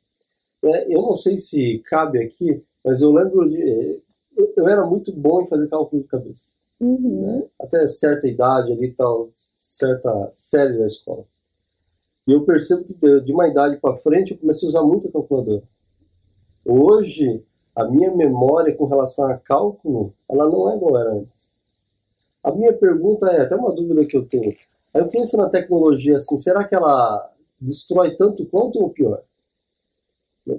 É, 0.63 0.93
eu 0.93 1.01
não 1.01 1.15
sei 1.15 1.37
se 1.37 1.79
cabe 1.85 2.23
aqui, 2.23 2.63
mas 2.83 3.01
eu 3.01 3.11
lembro 3.11 3.49
de... 3.49 3.61
eh, 3.61 3.99
Eu, 4.37 4.53
eu 4.55 4.69
era 4.69 4.85
muito 4.85 5.11
bom 5.13 5.41
em 5.41 5.45
fazer 5.45 5.67
cálculo 5.67 6.01
de 6.01 6.07
cabeça 6.07 6.53
Uhum. 6.79 7.45
até 7.59 7.85
certa 7.87 8.27
idade 8.27 8.71
ali 8.71 8.93
tal, 8.93 9.29
certa 9.57 10.29
série 10.29 10.77
da 10.77 10.85
escola. 10.85 11.25
E 12.25 12.31
eu 12.31 12.45
percebo 12.45 12.85
que 12.85 12.93
de 12.93 13.21
de 13.21 13.33
uma 13.33 13.47
idade 13.47 13.77
para 13.77 13.95
frente 13.95 14.31
eu 14.31 14.37
comecei 14.37 14.67
a 14.67 14.69
usar 14.69 14.83
muito 14.83 15.07
a 15.07 15.11
calculadora. 15.11 15.63
Hoje 16.63 17.43
a 17.75 17.85
minha 17.85 18.13
memória 18.15 18.75
com 18.75 18.85
relação 18.85 19.29
a 19.29 19.37
cálculo, 19.37 20.13
ela 20.29 20.49
não 20.49 20.71
é 20.71 20.75
igual 20.75 20.97
era 20.97 21.13
antes. 21.13 21.55
A 22.43 22.51
minha 22.51 22.73
pergunta 22.73 23.27
é, 23.27 23.41
até 23.41 23.55
uma 23.55 23.73
dúvida 23.73 24.05
que 24.05 24.17
eu 24.17 24.25
tenho, 24.25 24.55
a 24.93 25.01
influência 25.01 25.37
na 25.37 25.49
tecnologia, 25.49 26.17
assim, 26.17 26.37
será 26.37 26.67
que 26.67 26.75
ela 26.75 27.31
destrói 27.59 28.15
tanto 28.15 28.45
quanto 28.45 28.79
ou 28.79 28.89
pior? 28.89 29.23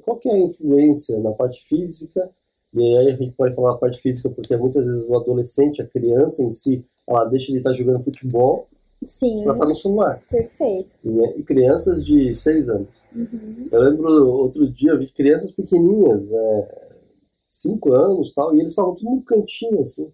Qual 0.03 0.19
que 0.19 0.29
é 0.29 0.33
a 0.33 0.39
influência 0.39 1.19
na 1.19 1.33
parte 1.33 1.65
física 1.65 2.31
e 2.73 2.97
aí 2.99 3.09
a 3.09 3.17
gente 3.17 3.33
pode 3.33 3.55
falar 3.55 3.73
da 3.73 3.79
parte 3.79 4.01
física 4.01 4.29
porque 4.31 4.57
muitas 4.57 4.87
vezes 4.87 5.09
o 5.09 5.17
adolescente, 5.17 5.83
a 5.83 5.87
criança 5.87 6.43
em 6.43 6.51
si, 6.51 6.85
ela 7.07 7.25
deixa 7.25 7.51
de 7.51 7.59
estar 7.59 7.73
jogando 7.73 8.03
futebol 8.05 8.69
Sim. 9.03 9.43
para 9.45 9.55
estar 9.55 9.67
no 9.67 9.75
celular. 9.75 10.23
Perfeito. 10.31 10.97
né? 11.03 11.35
E 11.37 11.43
crianças 11.43 12.05
de 12.05 12.33
6 12.33 12.69
anos. 12.69 13.09
Uhum. 13.15 13.69
Eu 13.73 13.81
lembro 13.81 14.29
outro 14.29 14.71
dia, 14.71 14.93
eu 14.93 14.99
vi 14.99 15.09
crianças 15.09 15.51
pequenininhas, 15.51 16.29
5 17.49 17.93
anos 17.93 18.33
tal, 18.33 18.55
e 18.55 18.61
eles 18.61 18.73
estavam 18.73 18.95
tudo 18.95 19.11
no 19.11 19.23
cantinho 19.23 19.81
assim. 19.81 20.13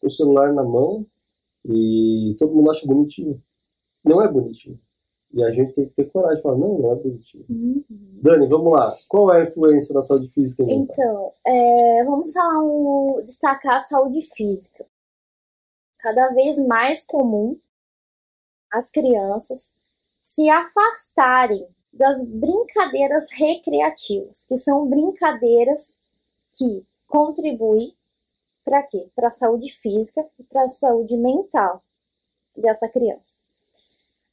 com 0.00 0.08
o 0.08 0.10
celular 0.10 0.52
na 0.52 0.64
mão 0.64 1.06
e 1.68 2.34
todo 2.38 2.54
mundo 2.54 2.70
acha 2.70 2.86
bonitinho. 2.86 3.40
Não 4.04 4.22
é 4.22 4.30
bonitinho. 4.30 4.78
E 5.32 5.42
a 5.42 5.50
gente 5.50 5.72
tem 5.74 5.86
que 5.86 5.94
ter 5.94 6.06
coragem 6.06 6.36
de 6.36 6.42
falar, 6.42 6.56
não, 6.56 6.78
não 6.78 6.92
é 6.92 6.96
bonitinho. 6.96 7.44
Uhum. 7.50 7.84
Dani, 8.22 8.46
vamos 8.46 8.72
lá. 8.72 8.94
Qual 9.08 9.32
é 9.32 9.40
a 9.40 9.44
influência 9.44 9.94
da 9.94 10.00
saúde 10.00 10.28
física? 10.28 10.62
em 10.62 10.80
mental? 10.80 10.94
Então, 10.94 11.32
é, 11.46 12.04
vamos 12.04 12.32
falar 12.32 12.62
um, 12.62 13.16
destacar 13.24 13.76
a 13.76 13.80
saúde 13.80 14.20
física. 14.34 14.86
Cada 15.98 16.28
vez 16.28 16.58
mais 16.66 17.04
comum 17.04 17.58
as 18.72 18.90
crianças 18.90 19.76
se 20.20 20.48
afastarem 20.48 21.66
das 21.92 22.24
brincadeiras 22.24 23.26
recreativas, 23.32 24.44
que 24.46 24.56
são 24.56 24.88
brincadeiras 24.88 25.98
que 26.56 26.86
contribuem 27.06 27.94
para 28.64 28.82
quê? 28.82 29.10
Para 29.14 29.28
a 29.28 29.32
saúde 29.32 29.72
física 29.72 30.26
e 30.38 30.44
para 30.44 30.64
a 30.64 30.68
saúde 30.68 31.16
mental 31.16 31.82
dessa 32.56 32.88
criança. 32.88 33.47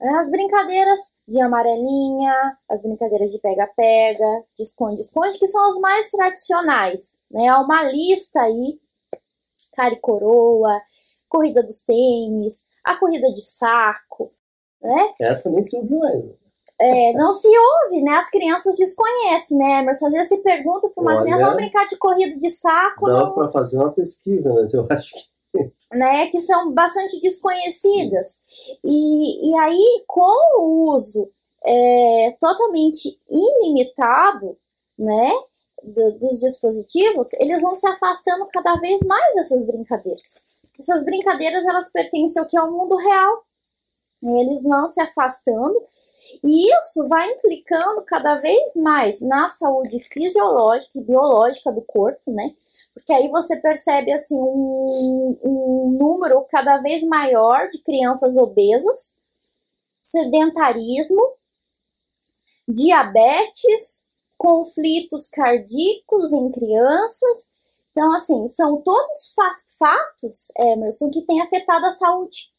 As 0.01 0.29
brincadeiras 0.29 0.99
de 1.27 1.39
amarelinha, 1.41 2.57
as 2.69 2.81
brincadeiras 2.81 3.31
de 3.31 3.39
pega-pega, 3.39 4.43
de 4.57 4.63
esconde-esconde, 4.63 5.39
que 5.39 5.47
são 5.47 5.67
as 5.69 5.79
mais 5.79 6.09
tradicionais. 6.09 7.19
Né? 7.31 7.47
Há 7.47 7.61
uma 7.61 7.83
lista 7.83 8.41
aí, 8.41 8.79
cara 9.73 9.93
e 9.93 9.99
coroa, 9.99 10.81
corrida 11.29 11.63
dos 11.63 11.83
tênis, 11.83 12.61
a 12.83 12.95
corrida 12.95 13.27
de 13.31 13.41
saco, 13.41 14.31
né? 14.81 15.13
Essa 15.19 15.49
nem 15.49 15.63
se 15.63 15.77
ouviu 15.77 16.03
ainda. 16.03 16.35
É, 16.79 17.13
não 17.13 17.31
se 17.31 17.47
ouve, 17.47 18.01
né? 18.01 18.11
As 18.17 18.29
crianças 18.29 18.75
desconhecem, 18.77 19.57
né, 19.57 19.79
Emerson? 19.79 20.07
Às 20.07 20.11
vezes 20.11 20.27
você 20.27 20.37
pergunta 20.39 20.89
para 20.89 21.01
uma 21.01 21.13
Olha, 21.13 21.21
criança, 21.21 21.41
vamos 21.41 21.55
brincar 21.55 21.87
de 21.87 21.97
corrida 21.97 22.37
de 22.37 22.49
saco, 22.49 23.05
Dá 23.05 23.13
não, 23.13 23.33
para 23.33 23.49
fazer 23.49 23.77
uma 23.77 23.91
pesquisa, 23.91 24.53
mas 24.53 24.73
eu 24.73 24.85
acho 24.91 25.13
que 25.13 25.34
né? 25.93 26.27
Que 26.27 26.39
são 26.41 26.71
bastante 26.73 27.19
desconhecidas. 27.19 28.39
E, 28.83 29.51
e 29.51 29.59
aí, 29.59 30.03
com 30.07 30.61
o 30.61 30.93
uso 30.93 31.29
é, 31.65 32.35
totalmente 32.39 33.19
ilimitado, 33.29 34.57
né? 34.97 35.29
do- 35.83 36.17
dos 36.17 36.39
dispositivos, 36.39 37.31
eles 37.33 37.61
vão 37.61 37.75
se 37.75 37.85
afastando 37.87 38.47
cada 38.47 38.75
vez 38.77 38.99
mais 39.05 39.35
dessas 39.35 39.67
brincadeiras. 39.67 40.45
Essas 40.79 41.05
brincadeiras, 41.05 41.65
elas 41.65 41.91
pertencem 41.91 42.41
ao 42.41 42.47
que 42.47 42.57
é 42.57 42.61
o 42.61 42.71
mundo 42.71 42.95
real. 42.95 43.43
Eles 44.23 44.63
vão 44.63 44.87
se 44.87 44.99
afastando 45.01 45.83
e 46.43 46.73
isso 46.75 47.07
vai 47.07 47.29
implicando 47.31 48.03
cada 48.05 48.35
vez 48.35 48.75
mais 48.77 49.21
na 49.21 49.47
saúde 49.47 49.99
fisiológica 49.99 50.99
e 50.99 51.03
biológica 51.03 51.71
do 51.71 51.81
corpo, 51.81 52.31
né? 52.31 52.53
Porque 52.95 53.13
aí 53.13 53.29
você 53.29 53.57
percebe 53.61 54.11
assim 54.13 54.37
um, 54.37 55.37
um 55.43 55.97
número 55.99 56.45
cada 56.49 56.79
vez 56.79 57.03
maior 57.03 57.67
de 57.67 57.83
crianças 57.83 58.37
obesas, 58.37 59.17
sedentarismo, 60.01 61.21
diabetes, 62.67 64.05
conflitos 64.37 65.27
cardíacos 65.29 66.31
em 66.33 66.49
crianças. 66.51 67.53
Então, 67.91 68.13
assim, 68.13 68.47
são 68.47 68.81
todos 68.81 69.33
fa- 69.33 69.55
fatos, 69.79 70.47
Emerson, 70.57 71.09
que 71.09 71.25
têm 71.25 71.41
afetado 71.41 71.85
a 71.85 71.91
saúde 71.91 72.53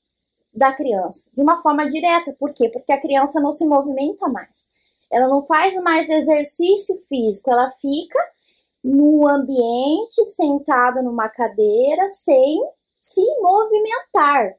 da 0.55 0.73
criança 0.75 1.31
de 1.35 1.43
uma 1.43 1.61
forma 1.63 1.87
direta. 1.87 2.33
Por 2.39 2.53
quê? 2.53 2.71
Porque 2.71 2.93
a 2.93 3.01
criança 3.01 3.41
não 3.41 3.53
se 3.53 3.67
movimenta 3.67 4.29
mais. 4.29 4.69
Ela 5.13 5.29
não 5.29 5.41
faz 5.43 5.75
mais 5.83 6.11
exercício 6.11 6.97
físico, 7.09 7.51
ela 7.51 7.69
fica 7.71 8.19
no 8.87 9.27
ambiente, 9.27 10.25
sentada 10.27 11.03
numa 11.03 11.29
cadeira, 11.29 12.09
sem 12.09 12.63
se 13.01 13.21
movimentar. 13.41 14.55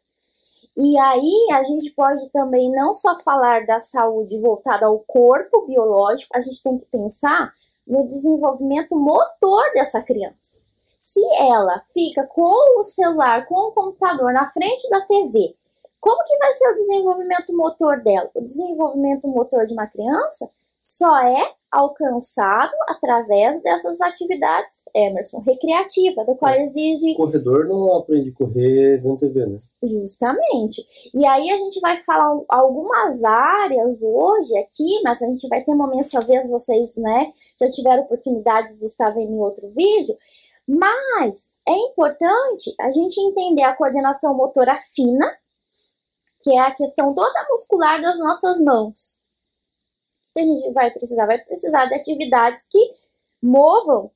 E 0.75 0.99
aí 0.99 1.47
a 1.53 1.63
gente 1.63 1.91
pode 1.91 2.29
também 2.31 2.69
não 2.69 2.93
só 2.93 3.15
falar 3.19 3.65
da 3.65 3.79
saúde 3.79 4.37
voltada 4.41 4.85
ao 4.85 4.99
corpo 4.99 5.65
biológico, 5.65 6.35
a 6.35 6.41
gente 6.41 6.61
tem 6.61 6.77
que 6.77 6.85
pensar 6.87 7.53
no 7.87 8.05
desenvolvimento 8.05 8.97
motor 8.97 9.71
dessa 9.73 10.01
criança. 10.01 10.59
Se 10.97 11.21
ela 11.39 11.81
fica 11.93 12.27
com 12.27 12.79
o 12.79 12.83
celular, 12.83 13.45
com 13.45 13.69
o 13.69 13.71
computador 13.71 14.33
na 14.33 14.51
frente 14.51 14.89
da 14.89 15.05
TV, 15.05 15.55
como 16.01 16.23
que 16.25 16.37
vai 16.37 16.51
ser 16.51 16.69
o 16.69 16.75
desenvolvimento 16.75 17.55
motor 17.55 18.03
dela? 18.03 18.29
O 18.35 18.41
desenvolvimento 18.41 19.27
motor 19.27 19.65
de 19.65 19.73
uma 19.73 19.87
criança 19.87 20.49
só 20.81 21.17
é 21.19 21.53
alcançado 21.71 22.73
através 22.87 23.61
dessas 23.61 23.99
atividades, 24.01 24.83
Emerson, 24.95 25.41
recreativa, 25.41 26.25
da 26.25 26.33
qual 26.35 26.53
exige 26.55 27.15
corredor 27.15 27.67
não 27.67 27.93
aprende 27.97 28.29
a 28.29 28.33
correr 28.33 29.01
vendo 29.01 29.17
TV, 29.17 29.45
né? 29.45 29.57
Justamente. 29.83 30.85
E 31.13 31.25
aí 31.25 31.49
a 31.49 31.57
gente 31.57 31.79
vai 31.79 32.01
falar 32.03 32.39
algumas 32.49 33.23
áreas 33.23 34.01
hoje 34.01 34.57
aqui, 34.57 35.01
mas 35.03 35.21
a 35.21 35.25
gente 35.25 35.47
vai 35.47 35.63
ter 35.63 35.75
momentos, 35.75 36.09
talvez 36.09 36.49
vocês, 36.49 36.95
né, 36.97 37.31
já 37.59 37.69
tiveram 37.69 38.03
oportunidades 38.03 38.77
de 38.77 38.85
estar 38.85 39.09
vendo 39.09 39.31
em 39.31 39.39
outro 39.39 39.69
vídeo, 39.69 40.15
mas 40.67 41.49
é 41.67 41.73
importante 41.73 42.73
a 42.79 42.91
gente 42.91 43.19
entender 43.19 43.63
a 43.63 43.75
coordenação 43.75 44.35
motora 44.35 44.75
fina, 44.93 45.29
que 46.41 46.55
é 46.55 46.59
a 46.59 46.73
questão 46.73 47.13
toda 47.13 47.47
muscular 47.49 48.01
das 48.01 48.19
nossas 48.19 48.61
mãos. 48.61 49.26
Que 50.37 50.41
a 50.41 50.45
gente 50.45 50.71
vai 50.71 50.91
precisar? 50.91 51.25
Vai 51.25 51.39
precisar 51.39 51.87
de 51.87 51.95
atividades 51.95 52.67
que 52.69 52.93
movam, 53.41 54.11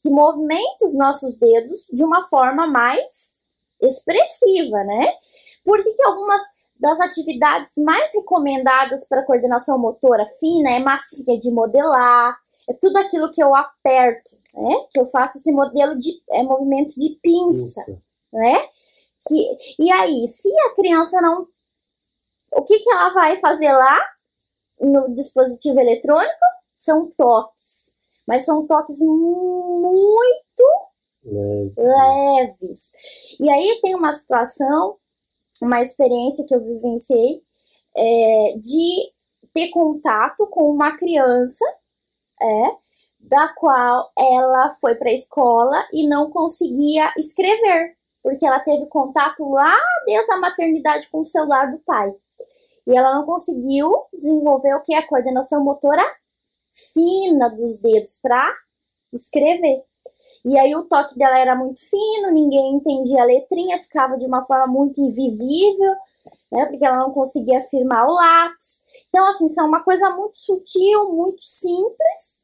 que 0.00 0.08
movimentem 0.08 0.88
os 0.88 0.96
nossos 0.96 1.36
dedos 1.36 1.84
de 1.92 2.02
uma 2.02 2.26
forma 2.26 2.66
mais 2.66 3.36
expressiva, 3.82 4.82
né? 4.84 5.12
Por 5.62 5.82
que, 5.82 5.92
que 5.92 6.02
algumas 6.04 6.40
das 6.80 6.98
atividades 7.00 7.74
mais 7.76 8.14
recomendadas 8.14 9.06
para 9.06 9.26
coordenação 9.26 9.78
motora 9.78 10.24
fina 10.40 10.70
é 10.70 10.78
massinha 10.78 11.38
de 11.38 11.52
modelar, 11.52 12.34
é 12.66 12.72
tudo 12.72 12.96
aquilo 12.96 13.30
que 13.30 13.42
eu 13.42 13.54
aperto, 13.54 14.38
né? 14.54 14.74
Que 14.90 14.98
eu 14.98 15.04
faço 15.04 15.36
esse 15.36 15.52
modelo 15.52 15.98
de 15.98 16.12
é, 16.30 16.42
movimento 16.44 16.98
de 16.98 17.18
pinça, 17.22 17.82
Isso. 17.82 18.02
né? 18.32 18.54
Que, 19.28 19.58
e 19.78 19.92
aí, 19.92 20.26
se 20.28 20.48
a 20.60 20.74
criança 20.74 21.20
não. 21.20 21.46
O 22.54 22.62
que, 22.62 22.78
que 22.78 22.90
ela 22.90 23.12
vai 23.12 23.38
fazer 23.38 23.70
lá 23.70 24.00
no 24.80 25.12
dispositivo 25.14 25.78
eletrônico? 25.80 26.44
São 26.76 27.08
toques. 27.16 27.88
Mas 28.26 28.44
são 28.44 28.66
toques 28.66 28.98
muito 29.00 30.64
Né? 31.24 31.72
leves. 31.76 32.90
E 33.40 33.50
aí 33.50 33.78
tem 33.82 33.94
uma 33.94 34.12
situação, 34.12 34.96
uma 35.62 35.80
experiência 35.80 36.44
que 36.46 36.54
eu 36.54 36.60
vivenciei 36.60 37.42
é, 37.96 38.54
de 38.58 39.12
ter 39.52 39.70
contato 39.70 40.46
com 40.48 40.70
uma 40.70 40.96
criança, 40.96 41.64
é, 42.40 42.76
da 43.18 43.48
qual 43.54 44.12
ela 44.16 44.70
foi 44.80 44.94
para 44.94 45.10
a 45.10 45.14
escola 45.14 45.86
e 45.92 46.06
não 46.08 46.30
conseguia 46.30 47.12
escrever, 47.18 47.96
porque 48.22 48.46
ela 48.46 48.60
teve 48.60 48.86
contato 48.86 49.48
lá 49.50 49.76
desde 50.06 50.32
a 50.32 50.38
maternidade 50.38 51.08
com 51.10 51.20
o 51.20 51.24
celular 51.24 51.70
do 51.70 51.78
pai. 51.80 52.14
E 52.88 52.96
ela 52.96 53.14
não 53.14 53.26
conseguiu 53.26 53.92
desenvolver 54.14 54.74
o 54.74 54.82
que 54.82 54.94
é 54.94 54.98
a 54.98 55.06
coordenação 55.06 55.62
motora 55.62 56.02
fina 56.94 57.50
dos 57.50 57.78
dedos 57.78 58.18
para 58.22 58.50
escrever. 59.12 59.84
E 60.44 60.58
aí 60.58 60.74
o 60.74 60.84
toque 60.84 61.18
dela 61.18 61.38
era 61.38 61.54
muito 61.54 61.80
fino, 61.80 62.32
ninguém 62.32 62.76
entendia 62.76 63.22
a 63.22 63.26
letrinha, 63.26 63.82
ficava 63.82 64.16
de 64.16 64.24
uma 64.24 64.44
forma 64.46 64.66
muito 64.66 65.00
invisível, 65.02 65.94
né? 66.50 66.64
Porque 66.66 66.84
ela 66.84 66.96
não 66.96 67.10
conseguia 67.10 67.60
firmar 67.68 68.06
o 68.06 68.14
lápis. 68.14 68.80
Então, 69.08 69.26
assim, 69.26 69.48
são 69.48 69.66
uma 69.66 69.82
coisa 69.82 70.08
muito 70.10 70.38
sutil, 70.38 71.12
muito 71.12 71.44
simples, 71.44 72.40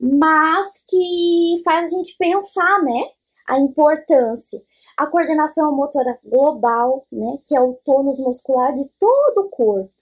mas 0.00 0.82
que 0.88 1.60
faz 1.64 1.92
a 1.92 1.96
gente 1.96 2.16
pensar, 2.16 2.82
né? 2.82 3.10
A 3.52 3.58
importância. 3.60 4.62
A 4.96 5.06
coordenação 5.06 5.74
motora 5.76 6.18
global, 6.24 7.06
né? 7.12 7.38
Que 7.46 7.54
é 7.56 7.60
o 7.60 7.74
tônus 7.84 8.18
muscular 8.18 8.74
de 8.74 8.88
todo 8.98 9.46
o 9.46 9.48
corpo. 9.50 9.92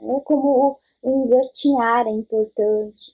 Né? 0.00 0.20
Como 0.24 0.78
o 1.02 1.10
engatinhar 1.24 2.06
é 2.06 2.10
importante. 2.10 3.12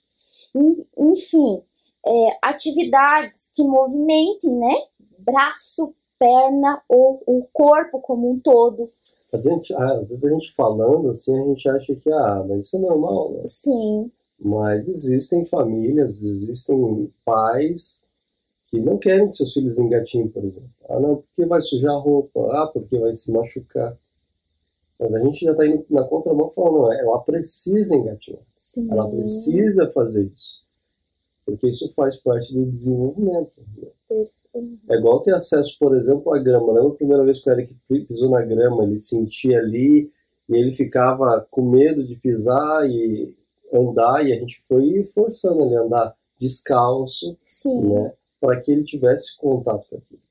En- 0.55 0.85
Enfim, 0.97 1.63
é, 2.05 2.37
atividades 2.43 3.49
que 3.55 3.63
movimentem, 3.63 4.51
né? 4.51 4.75
Braço, 5.19 5.93
perna 6.19 6.81
ou 6.87 7.21
o 7.25 7.47
corpo 7.51 7.99
como 8.01 8.29
um 8.29 8.39
todo. 8.39 8.87
Gente, 9.33 9.73
ah, 9.73 9.93
às 9.93 10.09
vezes 10.09 10.25
a 10.25 10.29
gente 10.29 10.53
falando 10.53 11.09
assim, 11.09 11.39
a 11.39 11.45
gente 11.47 11.69
acha 11.69 11.95
que, 11.95 12.11
ah, 12.11 12.45
mas 12.47 12.65
isso 12.65 12.75
é 12.77 12.79
normal, 12.79 13.31
né? 13.31 13.43
Sim, 13.47 14.11
Mas 14.37 14.87
existem 14.89 15.45
famílias, 15.45 16.21
existem 16.21 17.11
pais 17.23 18.05
que 18.71 18.79
não 18.79 18.97
querem 18.97 19.27
que 19.27 19.35
seus 19.35 19.53
filhos 19.53 19.77
engatinhem, 19.77 20.29
por 20.29 20.45
exemplo. 20.45 20.71
Ah, 20.87 20.99
não, 20.99 21.17
porque 21.17 21.45
vai 21.45 21.61
sujar 21.61 21.91
a 21.91 21.99
roupa. 21.99 22.39
Ah, 22.53 22.67
porque 22.67 22.97
vai 22.97 23.13
se 23.13 23.29
machucar. 23.29 23.97
Mas 24.97 25.13
a 25.13 25.19
gente 25.19 25.43
já 25.43 25.51
está 25.51 25.67
indo 25.67 25.85
na 25.89 26.03
contramão 26.05 26.49
falando, 26.51 26.83
não, 26.83 26.93
ela 26.93 27.19
precisa 27.19 27.95
engatinhar. 27.95 28.41
sim. 28.55 28.87
Ela 28.89 29.09
precisa 29.09 29.89
fazer 29.89 30.23
isso. 30.23 30.61
Porque 31.43 31.67
isso 31.67 31.91
faz 31.93 32.17
parte 32.21 32.53
do 32.53 32.65
desenvolvimento. 32.65 33.51
né? 34.09 34.25
É 34.89 34.95
igual 34.95 35.21
ter 35.21 35.33
acesso, 35.33 35.77
por 35.77 35.95
exemplo, 35.95 36.33
à 36.33 36.39
grama. 36.39 36.71
Lembra 36.71 36.89
a 36.89 36.95
primeira 36.95 37.23
vez 37.25 37.41
que 37.41 37.49
o 37.49 37.53
Eric 37.53 37.75
pisou 38.07 38.29
na 38.29 38.41
grama, 38.41 38.83
ele 38.83 38.99
sentia 38.99 39.59
ali 39.59 40.11
e 40.47 40.55
ele 40.55 40.71
ficava 40.71 41.45
com 41.49 41.69
medo 41.69 42.05
de 42.05 42.15
pisar 42.15 42.87
e 42.87 43.35
andar, 43.73 44.25
e 44.25 44.33
a 44.33 44.35
gente 44.39 44.59
foi 44.67 45.01
forçando 45.03 45.63
ele 45.63 45.75
a 45.75 45.81
andar 45.81 46.15
descalço, 46.37 47.37
Sim. 47.41 47.87
né, 47.87 48.13
para 48.41 48.59
que 48.59 48.71
ele 48.71 48.83
tivesse 48.83 49.37
contato 49.37 49.87
com 49.89 49.97
aquilo. 49.97 50.21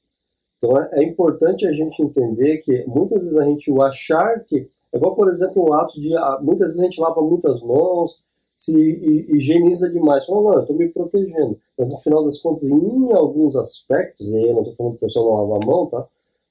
Então 0.59 0.77
é, 0.77 0.91
é 0.95 1.05
importante 1.05 1.67
a 1.67 1.73
gente 1.73 2.03
entender 2.03 2.59
que 2.59 2.85
muitas 2.87 3.23
vezes 3.23 3.39
a 3.39 3.45
gente 3.45 3.71
o 3.71 3.81
achar 3.81 4.45
que 4.45 4.69
é 4.93 4.97
igual, 4.97 5.15
por 5.15 5.31
exemplo, 5.31 5.63
o 5.63 5.73
ato 5.73 6.01
de 6.01 6.11
muitas 6.43 6.73
vezes 6.73 6.81
a 6.81 6.85
gente 6.85 7.01
lava 7.01 7.23
muitas 7.23 7.63
mãos, 7.63 8.25
se 8.57 8.77
hi- 8.77 9.37
higieniza 9.37 9.89
demais, 9.89 10.27
fala, 10.27 10.43
não, 10.43 10.55
eu 10.55 10.61
estou 10.61 10.77
me 10.77 10.89
protegendo. 10.89 11.59
Mas 11.79 11.89
no 11.89 11.99
final 11.99 12.25
das 12.25 12.39
contas, 12.39 12.65
em 12.65 13.13
alguns 13.13 13.57
aspectos, 13.57 14.29
e 14.29 14.37
aí 14.37 14.49
eu 14.49 14.55
não 14.55 14.63
estou 14.63 14.75
falando 14.75 14.93
que 14.95 14.99
o 14.99 15.01
pessoal 15.07 15.25
não 15.27 15.35
lava 15.35 15.65
a 15.65 15.67
mão, 15.67 15.87
tá? 15.87 16.07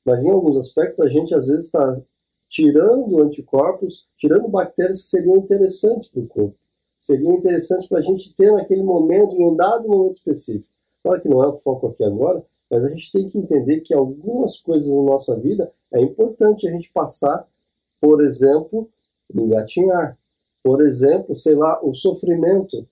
Mas 0.06 0.24
em 0.24 0.32
alguns 0.32 0.58
aspectos 0.58 1.02
a 1.02 1.10
gente 1.10 1.36
às 1.36 1.50
vezes 1.50 1.66
está 1.66 2.00
tirando 2.48 3.22
anticorpos, 3.22 4.08
tirando 4.18 4.48
bactérias 4.48 5.02
que 5.02 5.08
seriam 5.08 5.36
interessantes 5.36 6.08
para 6.08 6.22
o 6.22 6.28
corpo, 6.28 6.56
seriam 6.98 7.36
interessantes 7.36 7.88
para 7.88 8.00
a 8.00 8.02
gente 8.02 8.34
ter 8.34 8.52
naquele 8.54 8.82
momento, 8.82 9.36
em 9.36 9.46
um 9.46 9.56
dado 9.56 9.88
momento 9.88 10.16
específico. 10.16 10.74
Claro 11.04 11.22
que 11.22 11.30
não 11.30 11.44
é 11.44 11.48
o 11.48 11.58
foco 11.58 11.88
aqui 11.88 12.04
agora, 12.04 12.44
mas 12.70 12.86
a 12.86 12.90
gente 12.90 13.12
tem 13.12 13.28
que 13.28 13.38
entender 13.38 13.82
que 13.82 13.94
algumas 13.94 14.60
coisas 14.60 14.90
na 14.94 15.02
nossa 15.02 15.38
vida 15.40 15.72
é 15.92 16.02
importante 16.02 16.68
a 16.68 16.72
gente 16.72 16.92
passar, 16.92 17.48
por 18.00 18.24
exemplo, 18.24 18.90
engatinhar, 19.34 20.18
por 20.64 20.82
exemplo, 20.82 21.36
sei 21.36 21.56
lá, 21.56 21.84
o 21.84 21.94
sofrimento. 21.94 22.88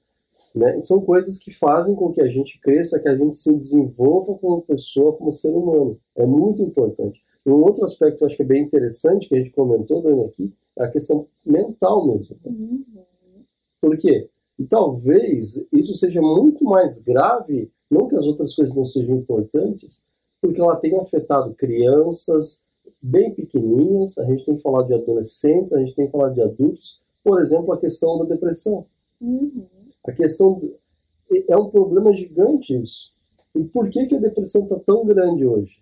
Né? 0.56 0.80
São 0.80 1.02
coisas 1.02 1.38
que 1.38 1.52
fazem 1.52 1.96
com 1.96 2.12
que 2.12 2.22
a 2.22 2.28
gente 2.28 2.60
cresça, 2.60 3.00
que 3.00 3.10
a 3.10 3.16
gente 3.16 3.38
se 3.38 3.54
desenvolva 3.54 4.38
como 4.38 4.62
pessoa, 4.62 5.14
como 5.14 5.32
ser 5.32 5.50
humano. 5.50 6.00
É 6.16 6.26
muito 6.26 6.62
importante. 6.62 7.22
Um 7.46 7.64
outro 7.64 7.86
aspecto 7.86 8.18
que 8.18 8.24
eu 8.24 8.28
acho 8.28 8.36
que 8.36 8.44
é 8.44 8.46
bem 8.46 8.64
interessante, 8.64 9.28
que 9.28 9.36
a 9.36 9.38
gente 9.38 9.52
comentou, 9.52 10.02
Dani, 10.02 10.26
aqui, 10.26 10.54
é 10.78 10.84
a 10.84 10.92
questão 10.92 11.28
mental 11.46 12.06
mesmo. 12.06 12.38
Por 13.82 13.98
quê? 13.98 14.30
E 14.60 14.66
talvez 14.66 15.66
isso 15.72 15.94
seja 15.94 16.22
muito 16.22 16.66
mais 16.66 17.02
grave, 17.02 17.72
não 17.90 18.08
que 18.08 18.16
as 18.16 18.26
outras 18.26 18.56
coisas 18.56 18.76
não 18.76 18.86
sejam 18.86 19.16
importantes, 19.16 20.06
porque 20.42 20.62
ela 20.62 20.76
tem 20.76 20.98
afetado 21.00 21.54
crianças 21.54 22.66
bem 23.02 23.34
pequenininhas, 23.34 24.18
a 24.18 24.26
gente 24.26 24.44
tem 24.44 24.56
que 24.56 24.62
falar 24.62 24.84
de 24.84 24.94
adolescentes, 24.94 25.74
a 25.74 25.80
gente 25.80 25.96
tem 25.96 26.06
que 26.08 26.12
falar 26.12 26.30
de 26.30 26.42
adultos, 26.42 27.02
por 27.24 27.42
exemplo, 27.42 27.74
a 27.74 27.78
questão 27.78 28.18
da 28.20 28.26
depressão. 28.26 28.86
A 30.06 30.12
questão 30.12 30.62
é 31.48 31.58
um 31.58 31.70
problema 31.70 32.14
gigante 32.14 32.76
isso. 32.76 33.12
E 33.56 33.64
por 33.64 33.90
que, 33.90 34.06
que 34.06 34.16
a 34.16 34.20
depressão 34.20 34.64
está 34.64 34.80
tão 34.80 35.06
grande 35.06 35.46
hoje? 35.46 35.82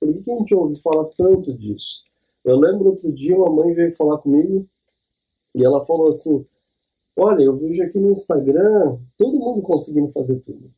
Por 0.00 0.12
que, 0.12 0.20
que 0.22 0.30
a 0.30 0.38
gente 0.38 0.54
ouve 0.54 0.80
falar 0.80 1.04
tanto 1.16 1.54
disso? 1.56 2.02
Eu 2.44 2.56
lembro 2.56 2.90
outro 2.90 3.12
dia 3.12 3.36
uma 3.36 3.50
mãe 3.50 3.74
veio 3.74 3.94
falar 3.96 4.18
comigo 4.18 4.66
e 5.54 5.64
ela 5.64 5.84
falou 5.84 6.08
assim: 6.08 6.46
Olha, 7.16 7.42
eu 7.42 7.56
vejo 7.56 7.82
aqui 7.82 7.98
no 7.98 8.12
Instagram 8.12 8.98
todo 9.16 9.38
mundo 9.38 9.60
conseguindo 9.60 10.10
fazer 10.12 10.38
tudo, 10.40 10.70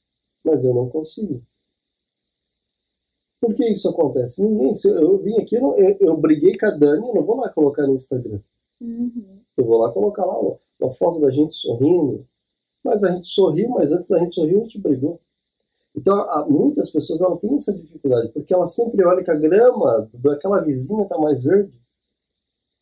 mas 0.45 0.65
eu 0.65 0.75
não 0.75 0.89
consigo. 0.89 1.43
Por 3.41 3.55
que 3.55 3.67
isso 3.71 3.89
acontece? 3.89 4.45
Ninguém. 4.47 4.75
se 4.75 4.89
Eu, 4.89 4.97
eu 5.01 5.19
vim 5.19 5.37
aqui, 5.41 5.57
eu, 5.57 5.75
eu, 5.77 5.97
eu 6.01 6.17
briguei 6.17 6.57
com 6.59 6.67
a 6.67 6.71
Dani, 6.71 7.09
eu 7.09 7.15
não 7.15 7.25
vou 7.25 7.37
lá 7.37 7.49
colocar 7.51 7.87
no 7.87 7.95
Instagram. 7.95 8.41
Eu 9.57 9.65
vou 9.65 9.79
lá 9.79 9.93
colocar 9.93 10.25
lá 10.25 10.39
uma, 10.39 10.59
uma 10.81 10.93
foto 10.93 11.21
da 11.21 11.31
gente 11.31 11.55
sorrindo. 11.55 12.27
Mas 12.85 13.05
a 13.05 13.13
gente 13.13 13.29
sorriu, 13.29 13.69
mas 13.71 13.93
antes 13.93 14.11
da 14.11 14.19
gente 14.19 14.35
sorrir, 14.35 14.57
a 14.57 14.61
gente 14.65 14.79
brigou. 14.81 15.21
Então, 15.97 16.15
há- 16.19 16.47
muitas 16.49 16.91
pessoas 16.91 17.21
ela 17.21 17.37
têm 17.39 17.55
essa 17.57 17.75
dificuldade, 17.75 18.33
porque 18.33 18.55
ela 18.55 18.67
sempre 18.67 19.05
olha 19.05 19.25
que 19.25 19.31
a 19.31 19.35
grama 19.35 20.09
daquela 20.15 20.63
vizinha 20.63 21.03
está 21.03 21.19
mais 21.19 21.45
verde. 21.45 21.79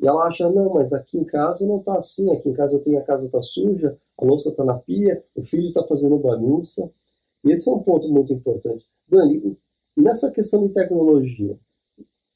E 0.00 0.06
ela 0.06 0.26
acha, 0.26 0.48
não, 0.48 0.74
mas 0.74 0.92
aqui 0.92 1.18
em 1.18 1.24
casa 1.24 1.66
não 1.66 1.78
está 1.78 1.96
assim. 1.98 2.30
Aqui 2.30 2.48
em 2.48 2.52
casa 2.52 2.74
eu 2.74 2.80
tenho 2.82 2.98
a 2.98 3.02
casa 3.02 3.26
está 3.26 3.42
suja, 3.42 3.98
a 4.16 4.24
louça 4.24 4.50
está 4.50 4.64
na 4.64 4.78
pia, 4.78 5.24
o 5.34 5.42
filho 5.42 5.66
está 5.66 5.84
fazendo 5.86 6.16
bagunça. 6.18 6.90
E 7.44 7.52
esse 7.52 7.68
é 7.68 7.72
um 7.72 7.82
ponto 7.82 8.08
muito 8.08 8.32
importante. 8.32 8.86
Dani, 9.08 9.56
nessa 9.96 10.30
questão 10.32 10.66
de 10.66 10.72
tecnologia, 10.72 11.58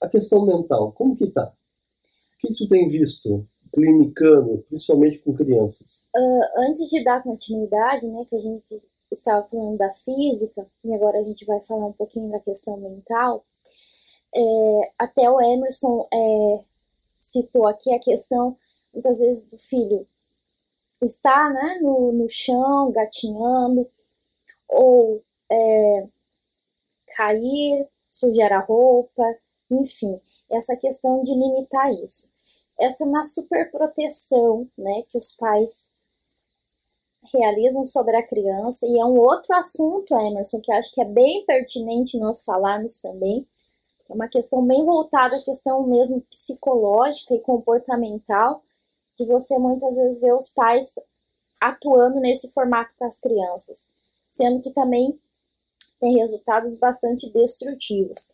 a 0.00 0.08
questão 0.08 0.44
mental, 0.44 0.92
como 0.92 1.16
que 1.16 1.30
tá? 1.30 1.52
O 2.34 2.46
que, 2.46 2.54
tu 2.54 2.66
tem 2.66 2.88
visto 2.88 3.46
clinicando, 3.72 4.64
principalmente 4.68 5.18
com 5.18 5.32
crianças? 5.32 6.08
Ah, 6.14 6.52
antes 6.68 6.90
de 6.90 7.02
dar 7.04 7.22
continuidade, 7.22 8.06
né, 8.06 8.24
que 8.28 8.36
a 8.36 8.40
gente 8.40 8.82
estava 9.10 9.46
falando 9.46 9.78
da 9.78 9.92
física, 9.92 10.66
e 10.84 10.94
agora 10.94 11.18
a 11.18 11.22
gente 11.22 11.44
vai 11.44 11.60
falar 11.60 11.86
um 11.86 11.92
pouquinho 11.92 12.30
da 12.30 12.40
questão 12.40 12.76
mental, 12.76 13.44
é, 14.34 14.92
até 14.98 15.30
o 15.30 15.40
Emerson 15.40 16.08
é, 16.12 16.60
citou 17.18 17.66
aqui 17.66 17.92
a 17.94 18.00
questão, 18.00 18.56
muitas 18.92 19.18
vezes, 19.18 19.48
do 19.48 19.56
filho 19.56 20.06
estar 21.00 21.52
né, 21.52 21.78
no, 21.82 22.12
no 22.12 22.28
chão, 22.28 22.90
gatinhando, 22.92 23.88
ou 24.72 25.22
é, 25.50 26.08
cair, 27.16 27.88
sujar 28.10 28.52
a 28.52 28.60
roupa, 28.60 29.22
enfim, 29.70 30.20
essa 30.50 30.76
questão 30.76 31.22
de 31.22 31.32
limitar 31.32 31.90
isso. 31.90 32.30
Essa 32.78 33.04
é 33.04 33.06
uma 33.06 33.22
super 33.22 33.70
proteção, 33.70 34.68
né, 34.76 35.02
que 35.08 35.18
os 35.18 35.34
pais 35.34 35.90
realizam 37.32 37.84
sobre 37.84 38.16
a 38.16 38.26
criança 38.26 38.86
e 38.86 38.98
é 38.98 39.04
um 39.04 39.18
outro 39.18 39.54
assunto, 39.54 40.14
Emerson, 40.14 40.60
que 40.60 40.72
acho 40.72 40.92
que 40.92 41.00
é 41.00 41.04
bem 41.04 41.44
pertinente 41.46 42.18
nós 42.18 42.42
falarmos 42.42 43.00
também. 43.00 43.46
É 44.08 44.14
uma 44.14 44.28
questão 44.28 44.64
bem 44.66 44.84
voltada 44.84 45.36
à 45.36 45.42
questão 45.42 45.86
mesmo 45.86 46.20
psicológica 46.22 47.34
e 47.34 47.40
comportamental, 47.40 48.62
de 49.16 49.26
você 49.26 49.58
muitas 49.58 49.94
vezes 49.96 50.20
ver 50.20 50.34
os 50.34 50.50
pais 50.50 50.94
atuando 51.60 52.18
nesse 52.18 52.50
formato 52.52 52.92
com 52.98 53.04
as 53.04 53.18
crianças, 53.18 53.90
sendo 54.34 54.60
que 54.60 54.72
também 54.72 55.18
tem 56.00 56.16
resultados 56.18 56.78
bastante 56.78 57.30
destrutivos. 57.32 58.30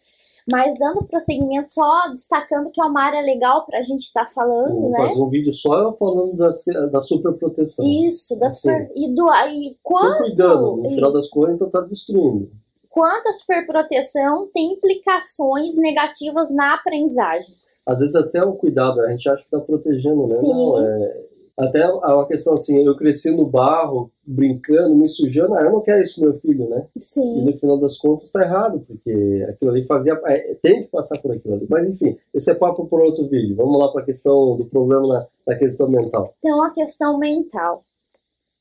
Mas 0.50 0.72
dando 0.78 1.04
prosseguimento, 1.04 1.70
só 1.70 2.08
destacando 2.08 2.70
que 2.70 2.80
é 2.80 2.84
uma 2.84 3.02
área 3.02 3.20
legal 3.20 3.66
para 3.66 3.80
a 3.80 3.82
gente 3.82 4.04
estar 4.04 4.26
falando, 4.30 4.80
Vou 4.80 4.90
né? 4.90 5.08
fazer 5.08 5.20
um 5.20 5.28
vídeo 5.28 5.52
só 5.52 5.92
falando 5.92 6.34
das, 6.38 6.64
da 6.90 7.00
superproteção. 7.00 7.86
Isso, 7.86 8.38
da 8.38 8.46
Assim, 8.46 8.70
super, 8.70 8.90
e 8.96 9.14
do 9.14 9.28
e 9.50 9.76
quanto 9.82 10.18
cuidando, 10.18 10.76
no 10.76 10.90
final 10.90 11.12
das 11.12 11.24
isso, 11.24 11.34
contas, 11.34 11.54
então 11.54 11.68
tá 11.68 11.82
destruindo. 11.82 12.50
quanto 12.88 13.28
a 13.28 13.32
superproteção 13.32 14.48
tem 14.54 14.72
implicações 14.72 15.76
negativas 15.76 16.50
na 16.54 16.76
aprendizagem. 16.76 17.54
Às 17.84 17.98
vezes 17.98 18.14
até 18.14 18.42
o 18.42 18.54
cuidado, 18.54 19.00
a 19.00 19.10
gente 19.10 19.28
acha 19.28 19.44
que 19.44 19.50
tá 19.50 19.60
protegendo, 19.60 20.20
né? 20.20 20.26
Sim. 20.26 20.48
Não, 20.48 20.80
é... 20.82 21.26
Até 21.58 21.82
a 21.82 22.24
questão 22.24 22.54
assim, 22.54 22.80
eu 22.84 22.94
cresci 22.94 23.32
no 23.32 23.44
barro, 23.44 24.12
brincando, 24.24 24.94
me 24.94 25.08
sujando, 25.08 25.54
ah, 25.54 25.62
eu 25.62 25.72
não 25.72 25.80
quero 25.80 26.04
isso 26.04 26.20
meu 26.20 26.32
filho, 26.34 26.68
né? 26.68 26.86
E 26.94 27.00
Sim. 27.00 27.42
no 27.42 27.58
final 27.58 27.76
das 27.80 27.98
contas 27.98 28.30
tá 28.30 28.42
errado, 28.42 28.84
porque 28.86 29.44
aquilo 29.50 29.72
ali 29.72 29.82
fazia. 29.84 30.12
é, 30.26 30.54
tem 30.62 30.84
que 30.84 30.88
passar 30.88 31.18
por 31.18 31.32
aquilo 31.32 31.54
ali. 31.54 31.66
Mas 31.68 31.84
enfim, 31.88 32.16
esse 32.32 32.48
é 32.48 32.54
papo 32.54 32.86
por 32.86 33.00
outro 33.00 33.26
vídeo. 33.26 33.56
Vamos 33.56 33.76
lá 33.76 33.90
para 33.90 34.02
a 34.02 34.04
questão 34.04 34.54
do 34.54 34.66
problema 34.66 35.08
na, 35.08 35.26
na 35.48 35.58
questão 35.58 35.88
mental. 35.88 36.32
Então, 36.38 36.62
a 36.62 36.70
questão 36.70 37.18
mental. 37.18 37.82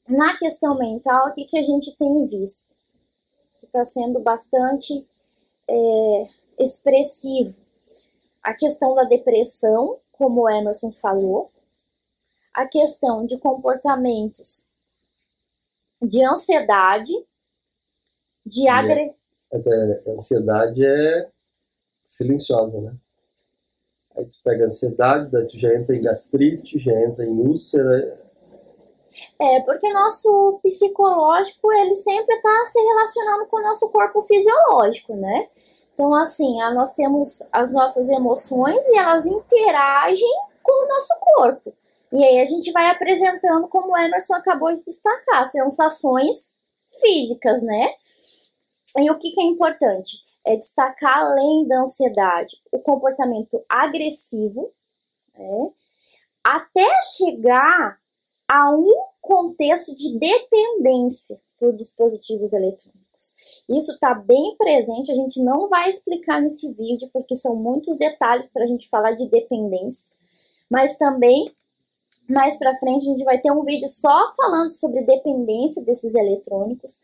Na 0.09 0.35
questão 0.37 0.75
mental, 0.75 1.27
o 1.27 1.33
que, 1.33 1.45
que 1.45 1.57
a 1.59 1.63
gente 1.63 1.95
tem 1.97 2.25
visto? 2.25 2.73
Que 3.59 3.67
está 3.67 3.85
sendo 3.85 4.21
bastante 4.21 5.05
é, 5.69 6.23
expressivo. 6.57 7.59
A 8.41 8.55
questão 8.55 8.95
da 8.95 9.03
depressão, 9.03 9.97
como 10.13 10.41
o 10.41 10.49
Emerson 10.49 10.91
falou. 10.91 11.51
A 12.57 12.65
questão 12.65 13.23
de 13.23 13.37
comportamentos 13.37 14.65
de 16.01 16.25
ansiedade, 16.25 17.13
de 18.43 18.67
é- 18.67 18.71
agre... 18.71 19.15
A 19.53 20.11
ansiedade 20.11 20.83
é 20.83 21.29
silenciosa, 22.03 22.81
né? 22.81 22.95
Aí 24.15 24.25
tu 24.25 24.39
pega 24.43 24.65
ansiedade, 24.65 25.29
daí 25.29 25.47
tu 25.47 25.55
já 25.59 25.71
entra 25.75 25.95
em 25.95 26.01
gastrite, 26.01 26.79
já 26.79 26.91
entra 26.99 27.23
em 27.23 27.29
úlcera. 27.29 28.19
É, 29.39 29.61
porque 29.61 29.93
nosso 29.93 30.59
psicológico, 30.63 31.71
ele 31.71 31.95
sempre 31.95 32.35
está 32.35 32.65
se 32.65 32.79
relacionando 32.79 33.45
com 33.45 33.57
o 33.57 33.63
nosso 33.63 33.87
corpo 33.89 34.23
fisiológico, 34.23 35.15
né? 35.15 35.47
Então, 35.93 36.15
assim, 36.15 36.57
nós 36.73 36.95
temos 36.95 37.47
as 37.51 37.71
nossas 37.71 38.09
emoções 38.09 38.83
e 38.87 38.97
elas 38.97 39.27
interagem 39.27 40.33
com 40.63 40.85
o 40.85 40.87
nosso 40.87 41.19
corpo. 41.21 41.73
E 42.11 42.23
aí 42.23 42.39
a 42.39 42.45
gente 42.45 42.71
vai 42.71 42.89
apresentando, 42.89 43.67
como 43.67 43.93
o 43.93 43.97
Emerson 43.97 44.35
acabou 44.35 44.73
de 44.73 44.83
destacar, 44.83 45.49
sensações 45.51 46.55
físicas, 46.99 47.61
né? 47.61 47.93
E 48.97 49.11
o 49.11 49.17
que, 49.17 49.31
que 49.31 49.41
é 49.41 49.45
importante? 49.45 50.17
É 50.45 50.55
destacar, 50.55 51.19
além 51.19 51.67
da 51.67 51.81
ansiedade, 51.81 52.57
o 52.71 52.79
comportamento 52.79 53.63
agressivo, 53.67 54.71
né? 55.37 55.71
até 56.43 56.87
chegar 57.17 57.99
a 58.49 58.71
um 58.71 58.89
contexto 59.19 59.93
de 59.93 60.17
dependência 60.17 61.37
por 61.59 61.73
dispositivos 61.73 62.53
eletrônicos. 62.53 63.35
Isso 63.67 63.91
está 63.91 64.13
bem 64.13 64.55
presente, 64.57 65.11
a 65.11 65.15
gente 65.15 65.43
não 65.43 65.67
vai 65.67 65.89
explicar 65.89 66.41
nesse 66.41 66.71
vídeo, 66.71 67.09
porque 67.11 67.35
são 67.35 67.55
muitos 67.55 67.97
detalhes 67.97 68.49
para 68.49 68.63
a 68.63 68.67
gente 68.67 68.87
falar 68.87 69.11
de 69.11 69.27
dependência, 69.27 70.15
mas 70.69 70.97
também 70.97 71.51
mais 72.29 72.57
para 72.59 72.77
frente 72.77 73.07
a 73.07 73.11
gente 73.11 73.23
vai 73.23 73.39
ter 73.39 73.51
um 73.51 73.63
vídeo 73.63 73.87
só 73.89 74.33
falando 74.35 74.69
sobre 74.71 75.03
dependência 75.03 75.83
desses 75.83 76.13
eletrônicos. 76.13 77.01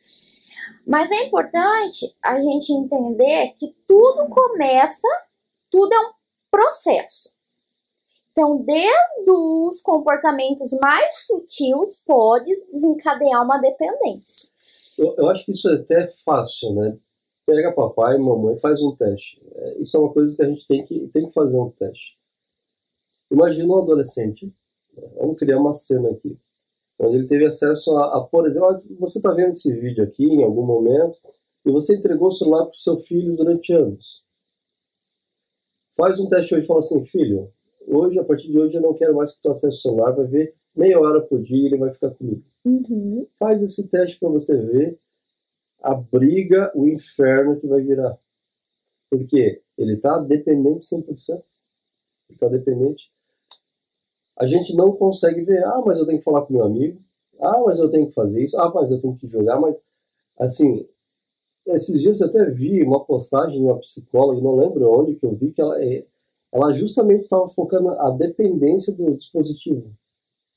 Mas 0.85 1.09
é 1.11 1.25
importante 1.25 2.13
a 2.21 2.39
gente 2.39 2.73
entender 2.73 3.53
que 3.57 3.75
tudo 3.87 4.27
começa, 4.29 5.07
tudo 5.69 5.93
é 5.93 5.99
um 5.99 6.11
processo. 6.51 7.31
Então, 8.31 8.57
desde 8.63 9.29
os 9.29 9.79
comportamentos 9.81 10.77
mais 10.81 11.25
sutis, 11.25 12.01
pode 12.05 12.51
desencadear 12.71 13.43
uma 13.43 13.59
dependência. 13.59 14.49
Eu, 14.97 15.15
eu, 15.17 15.29
acho 15.29 15.45
que 15.45 15.51
isso 15.51 15.69
é 15.69 15.75
até 15.75 16.07
fácil, 16.25 16.73
né? 16.73 16.97
Pega 17.45 17.71
papai 17.71 18.15
e 18.15 18.19
mamãe, 18.19 18.57
faz 18.57 18.81
um 18.81 18.95
teste. 18.95 19.41
É, 19.55 19.77
isso 19.79 19.95
é 19.95 19.99
uma 19.99 20.11
coisa 20.11 20.35
que 20.35 20.41
a 20.41 20.47
gente 20.47 20.67
tem 20.67 20.83
que, 20.85 21.07
tem 21.09 21.27
que 21.27 21.33
fazer 21.33 21.59
um 21.59 21.69
teste. 21.69 22.17
Imagina 23.31 23.73
um 23.73 23.79
adolescente? 23.79 24.51
Vamos 25.15 25.37
criar 25.37 25.59
uma 25.59 25.73
cena 25.73 26.09
aqui, 26.09 26.37
onde 26.99 27.17
ele 27.17 27.27
teve 27.27 27.45
acesso 27.45 27.95
a, 27.97 28.17
a 28.17 28.21
por 28.21 28.47
exemplo, 28.47 28.77
você 28.99 29.19
está 29.19 29.31
vendo 29.31 29.49
esse 29.49 29.73
vídeo 29.79 30.03
aqui 30.03 30.25
em 30.25 30.43
algum 30.43 30.65
momento, 30.65 31.17
e 31.65 31.71
você 31.71 31.95
entregou 31.95 32.27
o 32.27 32.31
celular 32.31 32.65
para 32.65 32.73
o 32.73 32.77
seu 32.77 32.99
filho 32.99 33.35
durante 33.35 33.73
anos. 33.73 34.23
Faz 35.95 36.19
um 36.19 36.27
teste 36.27 36.53
hoje 36.53 36.63
e 36.63 36.67
fala 36.67 36.79
assim, 36.79 37.05
filho, 37.05 37.51
hoje, 37.87 38.19
a 38.19 38.23
partir 38.23 38.51
de 38.51 38.59
hoje, 38.59 38.75
eu 38.75 38.81
não 38.81 38.93
quero 38.93 39.15
mais 39.15 39.33
que 39.33 39.41
tu 39.41 39.49
acesse 39.49 39.77
o 39.77 39.81
celular, 39.81 40.11
vai 40.11 40.25
ver 40.25 40.55
meia 40.75 40.99
hora 40.99 41.21
por 41.21 41.41
dia 41.41 41.63
e 41.63 41.65
ele 41.67 41.77
vai 41.77 41.93
ficar 41.93 42.11
comigo. 42.11 42.43
Uhum. 42.65 43.27
Faz 43.37 43.61
esse 43.61 43.89
teste 43.89 44.19
para 44.19 44.29
você 44.29 44.57
ver 44.57 44.99
a 45.81 45.93
briga, 45.93 46.71
o 46.75 46.87
inferno 46.87 47.59
que 47.59 47.67
vai 47.67 47.81
virar. 47.81 48.17
Porque 49.09 49.61
ele 49.77 49.93
está 49.95 50.17
dependente 50.17 50.85
100%. 50.85 51.07
Ele 51.29 51.43
está 52.31 52.47
dependente. 52.47 53.12
A 54.37 54.45
gente 54.45 54.75
não 54.75 54.91
consegue 54.91 55.41
ver, 55.41 55.63
ah, 55.63 55.81
mas 55.85 55.99
eu 55.99 56.05
tenho 56.05 56.19
que 56.19 56.23
falar 56.23 56.43
com 56.43 56.53
meu 56.53 56.65
amigo, 56.65 56.99
ah, 57.39 57.61
mas 57.65 57.79
eu 57.79 57.89
tenho 57.89 58.07
que 58.07 58.13
fazer 58.13 58.45
isso, 58.45 58.57
ah, 58.59 58.71
mas 58.73 58.91
eu 58.91 58.99
tenho 58.99 59.15
que 59.15 59.27
jogar, 59.27 59.59
mas 59.59 59.79
assim, 60.37 60.87
esses 61.67 62.01
dias 62.01 62.19
eu 62.19 62.27
até 62.27 62.49
vi 62.49 62.83
uma 62.83 63.03
postagem 63.03 63.59
de 63.59 63.65
uma 63.65 63.79
psicóloga, 63.79 64.41
não 64.41 64.55
lembro 64.55 64.91
onde 64.91 65.15
que 65.15 65.25
eu 65.25 65.33
vi, 65.33 65.51
que 65.51 65.61
ela, 65.61 65.81
é, 65.81 66.05
ela 66.51 66.71
justamente 66.73 67.23
estava 67.23 67.47
focando 67.47 67.89
a 67.89 68.09
dependência 68.11 68.93
do 68.95 69.17
dispositivo. 69.17 69.91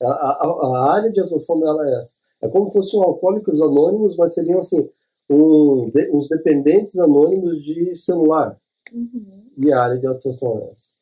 A, 0.01 0.07
a, 0.07 0.43
a, 0.43 0.93
área 0.93 1.11
de 1.11 1.19
atuação 1.19 1.59
dela 1.59 1.87
é 1.89 2.01
essa. 2.01 2.19
É 2.41 2.47
como 2.47 2.67
se 2.67 2.73
fossem 2.73 2.99
um 2.99 3.03
alcoólicos 3.03 3.61
anônimos, 3.61 4.15
mas 4.15 4.33
seriam 4.33 4.59
assim, 4.59 4.87
um, 5.29 5.89
de, 5.89 6.11
uns 6.11 6.27
dependentes 6.27 6.99
anônimos 6.99 7.63
de 7.63 7.95
celular. 7.95 8.59
Uhum. 8.93 9.43
E 9.57 9.71
a 9.71 9.81
área 9.81 9.97
de 9.97 10.07
atuação 10.07 10.59
é 10.59 10.71
essa. 10.71 10.96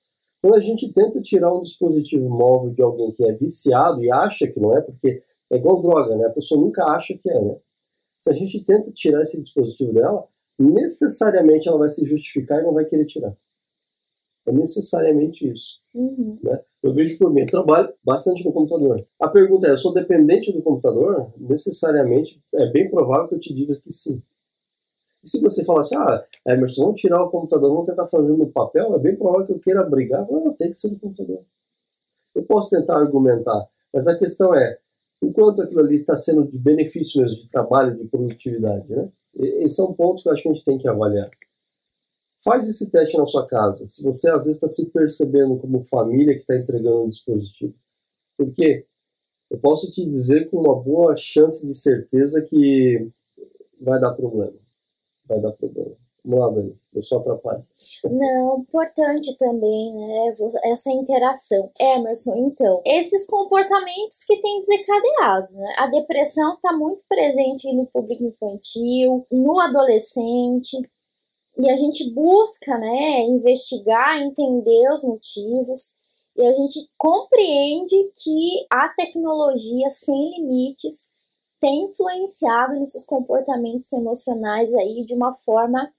Quando 0.46 0.58
a 0.58 0.62
gente 0.62 0.94
tenta 0.94 1.20
tirar 1.24 1.52
um 1.52 1.64
dispositivo 1.64 2.30
móvel 2.30 2.72
de 2.72 2.80
alguém 2.80 3.12
que 3.14 3.28
é 3.28 3.34
viciado 3.34 4.04
e 4.04 4.12
acha 4.12 4.48
que 4.48 4.60
não 4.60 4.78
é, 4.78 4.80
porque 4.80 5.24
é 5.52 5.58
igual 5.58 5.82
droga, 5.82 6.16
né? 6.16 6.28
A 6.28 6.30
pessoa 6.30 6.62
nunca 6.62 6.86
acha 6.86 7.18
que 7.18 7.28
é, 7.28 7.42
né? 7.42 7.58
Se 8.20 8.30
a 8.30 8.34
gente 8.34 8.64
tenta 8.64 8.92
tirar 8.92 9.24
esse 9.24 9.42
dispositivo 9.42 9.92
dela, 9.92 10.28
necessariamente 10.60 11.68
ela 11.68 11.80
vai 11.80 11.90
se 11.90 12.06
justificar 12.06 12.62
e 12.62 12.64
não 12.64 12.76
vai 12.76 12.86
querer 12.86 13.08
tirar. 13.08 13.36
É 14.46 14.52
necessariamente 14.52 15.52
isso. 15.52 15.82
Uhum. 15.96 16.38
Né? 16.44 16.62
Eu 16.84 16.94
vejo 16.94 17.18
por 17.18 17.34
mim, 17.34 17.42
eu 17.42 17.48
trabalho 17.48 17.92
bastante 18.04 18.46
no 18.46 18.54
computador. 18.54 19.04
A 19.20 19.28
pergunta 19.28 19.66
é: 19.66 19.72
eu 19.72 19.78
sou 19.80 19.96
dependente 19.96 20.54
do 20.54 20.62
computador? 20.62 21.34
Necessariamente, 21.40 22.40
é 22.54 22.68
bem 22.68 22.88
provável 22.92 23.30
que 23.30 23.34
eu 23.34 23.40
te 23.40 23.52
diga 23.52 23.82
que 23.84 23.92
sim. 23.92 24.22
E 25.26 25.30
se 25.30 25.42
você 25.42 25.66
falar 25.66 25.82
assim, 25.82 25.96
ah, 25.96 26.24
Emerson, 26.48 26.84
vamos 26.84 27.02
tirar 27.02 27.24
o 27.24 27.32
computador, 27.32 27.72
vamos 27.72 27.88
tentar 27.88 28.08
fazer 28.08 28.32
no 28.32 28.48
papel, 28.48 28.94
é 28.94 29.00
bem 29.00 29.16
provável 29.16 29.48
que 29.48 29.54
eu 29.54 29.60
queira 29.60 29.84
brigar. 29.84 30.30
Não, 30.30 30.54
tem 30.54 30.72
que 30.72 30.80
ser 30.80 30.92
no 30.92 31.00
computador. 31.00 31.44
Eu 32.36 32.44
posso 32.44 32.70
tentar 32.70 32.98
argumentar, 32.98 33.68
mas 33.92 34.08
a 34.08 34.16
questão 34.16 34.54
é, 34.54 34.78
o 35.24 35.34
quanto 35.34 35.64
aquilo 35.64 35.80
ali 35.80 35.98
está 35.98 36.16
sendo 36.16 36.46
de 36.46 36.60
benefício 36.60 37.22
mesmo, 37.22 37.42
de 37.42 37.50
trabalho, 37.50 37.98
de 37.98 38.08
produtividade, 38.08 38.88
né? 38.88 39.10
Esse 39.36 39.82
é 39.82 39.84
um 39.84 39.94
ponto 39.94 40.22
que 40.22 40.30
eu 40.30 40.34
acho 40.34 40.44
que 40.44 40.50
a 40.50 40.54
gente 40.54 40.64
tem 40.64 40.78
que 40.78 40.88
avaliar. 40.88 41.30
Faz 42.44 42.70
esse 42.70 42.92
teste 42.92 43.18
na 43.18 43.26
sua 43.26 43.48
casa. 43.48 43.88
Se 43.88 44.04
você 44.04 44.30
às 44.30 44.46
vezes 44.46 44.58
está 44.62 44.70
se 44.70 44.92
percebendo 44.92 45.58
como 45.58 45.84
família 45.86 46.36
que 46.36 46.42
está 46.42 46.56
entregando 46.56 47.04
um 47.04 47.08
dispositivo. 47.08 47.74
Porque 48.38 48.86
eu 49.50 49.58
posso 49.58 49.92
te 49.92 50.06
dizer 50.06 50.50
com 50.50 50.60
uma 50.60 50.80
boa 50.80 51.18
chance 51.18 51.66
de 51.66 51.74
certeza 51.74 52.42
que 52.44 53.10
vai 53.82 54.00
dar 54.00 54.14
problema. 54.14 54.65
Vai 55.28 55.40
dar 55.40 55.52
problema. 55.54 55.96
Vamos 56.24 56.40
lá, 56.40 56.50
Dani. 56.50 56.80
Eu 56.94 57.04
só 57.04 57.18
atrapalho. 57.18 57.64
Não, 58.04 58.60
importante 58.60 59.38
também, 59.38 59.94
né? 59.94 60.34
Essa 60.64 60.92
interação. 60.92 61.72
Emerson, 61.80 62.36
então, 62.36 62.82
esses 62.84 63.28
comportamentos 63.28 64.24
que 64.26 64.42
tem 64.42 64.62
desencadeado, 64.62 65.54
né? 65.54 65.76
A 65.78 65.88
depressão 65.88 66.56
está 66.56 66.74
muito 66.74 67.04
presente 67.08 67.72
no 67.74 67.86
público 67.86 68.24
infantil, 68.24 69.26
no 69.32 69.60
adolescente, 69.60 70.78
e 71.58 71.70
a 71.70 71.76
gente 71.76 72.12
busca, 72.12 72.78
né, 72.78 73.22
investigar, 73.22 74.22
entender 74.22 74.92
os 74.92 75.04
motivos 75.04 75.96
e 76.36 76.46
a 76.46 76.52
gente 76.52 76.90
compreende 76.98 78.12
que 78.22 78.66
a 78.70 78.90
tecnologia 78.90 79.90
sem 79.90 80.32
limites 80.38 81.08
tem 81.60 81.86
influenciado 81.86 82.74
nesses 82.80 83.06
comportamentos 83.06 83.92
emocionais 83.94 84.74
aí 84.76 85.04
de 85.06 85.14
uma 85.14 85.34
forma 85.34 85.92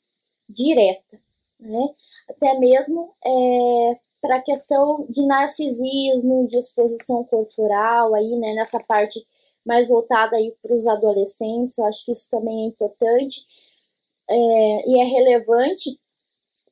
direta, 0.48 1.18
né? 1.61 1.88
Até 2.28 2.59
mesmo 2.59 3.14
é, 3.24 3.98
para 4.20 4.36
a 4.36 4.42
questão 4.42 5.07
de 5.09 5.26
narcisismo, 5.26 6.46
de 6.46 6.59
exposição 6.59 7.24
corporal 7.24 8.14
aí, 8.14 8.36
né, 8.36 8.54
nessa 8.54 8.80
parte 8.80 9.26
mais 9.64 9.88
voltada 9.88 10.36
aí 10.36 10.54
para 10.62 10.74
os 10.74 10.86
adolescentes, 10.86 11.76
eu 11.78 11.86
acho 11.86 12.04
que 12.04 12.12
isso 12.12 12.28
também 12.30 12.64
é 12.64 12.68
importante 12.68 13.44
é, 14.28 14.88
e 14.88 15.00
é 15.00 15.04
relevante 15.04 15.98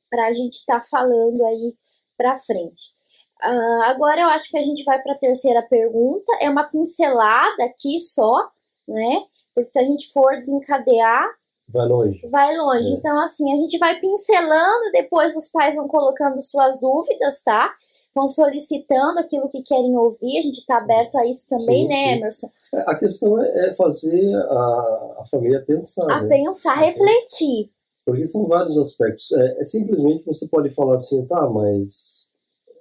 para 0.09 0.27
a 0.27 0.33
gente 0.33 0.55
estar 0.55 0.79
tá 0.79 0.87
falando 0.89 1.45
aí 1.45 1.75
para 2.17 2.37
frente. 2.37 2.95
Uh, 3.43 3.83
agora 3.83 4.21
eu 4.21 4.29
acho 4.29 4.49
que 4.49 4.57
a 4.57 4.61
gente 4.61 4.83
vai 4.85 5.01
para 5.01 5.13
a 5.13 5.17
terceira 5.17 5.61
pergunta. 5.61 6.31
É 6.39 6.49
uma 6.49 6.63
pincelada 6.63 7.65
aqui 7.65 8.01
só, 8.01 8.49
né? 8.87 9.23
Porque 9.53 9.71
se 9.71 9.79
a 9.79 9.83
gente 9.83 10.11
for 10.11 10.35
desencadear. 10.35 11.27
Vai 11.67 11.87
longe. 11.87 12.19
Vai 12.29 12.55
longe. 12.55 12.91
É. 12.91 12.95
Então, 12.95 13.19
assim, 13.21 13.51
a 13.53 13.57
gente 13.57 13.77
vai 13.77 13.99
pincelando, 13.99 14.91
depois 14.91 15.35
os 15.35 15.49
pais 15.51 15.75
vão 15.75 15.87
colocando 15.87 16.39
suas 16.41 16.79
dúvidas, 16.79 17.41
tá? 17.43 17.73
Vão 18.13 18.29
solicitando 18.29 19.19
aquilo 19.19 19.49
que 19.49 19.63
querem 19.63 19.97
ouvir. 19.97 20.37
A 20.37 20.41
gente 20.41 20.59
está 20.59 20.77
aberto 20.77 21.15
a 21.17 21.25
isso 21.25 21.47
também, 21.49 21.83
sim, 21.83 21.87
né, 21.87 21.95
sim. 21.95 22.17
Emerson? 22.17 22.47
É, 22.73 22.83
a 22.85 22.95
questão 22.95 23.41
é, 23.41 23.69
é 23.69 23.73
fazer 23.73 24.35
a, 24.35 25.15
a 25.19 25.23
família 25.29 25.63
pensar. 25.65 26.11
A 26.11 26.21
né? 26.21 26.29
pensar, 26.29 26.75
refletir. 26.75 27.71
Porque 28.05 28.27
são 28.27 28.45
vários 28.45 28.77
aspectos. 28.77 29.31
É, 29.31 29.61
é, 29.61 29.63
simplesmente 29.63 30.23
você 30.25 30.47
pode 30.47 30.69
falar 30.69 30.95
assim, 30.95 31.25
tá, 31.25 31.49
mas 31.49 32.29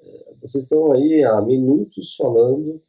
é, 0.03 0.35
vocês 0.43 0.65
estão 0.65 0.93
aí 0.93 1.25
há 1.25 1.41
minutos 1.41 2.15
falando 2.15 2.81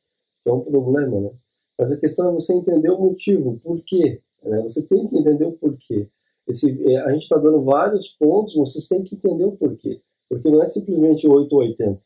que 0.43 0.49
é 0.49 0.53
um 0.53 0.59
problema, 0.59 1.21
né? 1.21 1.29
Mas 1.77 1.91
a 1.91 1.99
questão 1.99 2.29
é 2.29 2.33
você 2.33 2.53
entender 2.53 2.89
o 2.89 2.99
motivo, 2.99 3.51
o 3.51 3.59
porquê. 3.59 4.21
Né? 4.43 4.61
Você 4.63 4.87
tem 4.87 5.07
que 5.07 5.17
entender 5.17 5.45
o 5.45 5.53
porquê. 5.53 6.07
Esse, 6.47 6.91
é, 6.91 6.97
a 7.01 7.13
gente 7.13 7.23
está 7.23 7.37
dando 7.37 7.61
vários 7.63 8.07
pontos, 8.09 8.55
vocês 8.55 8.87
têm 8.87 9.03
que 9.03 9.15
entender 9.15 9.45
o 9.45 9.53
porquê. 9.53 10.01
Porque 10.29 10.49
não 10.49 10.61
é 10.61 10.67
simplesmente 10.67 11.27
8 11.27 11.51
ou 11.53 11.59
80. 11.61 12.01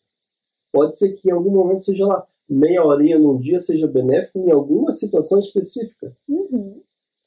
Pode 0.72 0.98
ser 0.98 1.14
que 1.14 1.30
em 1.30 1.34
algum 1.34 1.52
momento 1.52 1.84
seja 1.84 2.06
lá 2.06 2.26
meia 2.48 2.84
horinha 2.84 3.20
num 3.20 3.38
dia 3.38 3.60
seja 3.60 3.88
benéfico 3.88 4.40
em 4.40 4.52
alguma 4.52 4.92
situação 4.92 5.40
específica. 5.40 6.16
Uhum. 6.28 6.82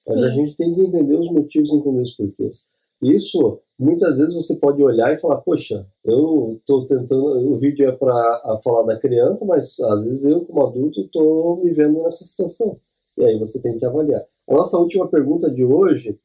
Mas 0.08 0.22
a 0.22 0.30
gente 0.30 0.56
tem 0.56 0.74
que 0.74 0.80
entender 0.80 1.14
os 1.14 1.30
motivos, 1.30 1.72
entender 1.72 2.02
os 2.02 2.16
porquês. 2.16 2.68
Isso, 3.02 3.60
muitas 3.78 4.18
vezes 4.18 4.34
você 4.34 4.56
pode 4.56 4.82
olhar 4.82 5.12
e 5.12 5.18
falar, 5.18 5.38
poxa, 5.38 5.86
eu 6.04 6.56
estou 6.60 6.86
tentando, 6.86 7.52
o 7.52 7.56
vídeo 7.56 7.88
é 7.88 7.92
para 7.92 8.60
falar 8.62 8.84
da 8.84 8.98
criança, 8.98 9.44
mas 9.44 9.78
às 9.80 10.06
vezes 10.06 10.26
eu, 10.26 10.44
como 10.44 10.66
adulto, 10.66 11.00
estou 11.00 11.62
me 11.64 11.72
vendo 11.72 12.02
nessa 12.02 12.24
situação. 12.24 12.78
E 13.18 13.24
aí 13.24 13.38
você 13.38 13.60
tem 13.60 13.76
que 13.76 13.84
avaliar. 13.84 14.24
A 14.48 14.54
nossa 14.54 14.78
última 14.78 15.08
pergunta 15.08 15.50
de 15.50 15.64
hoje, 15.64 16.18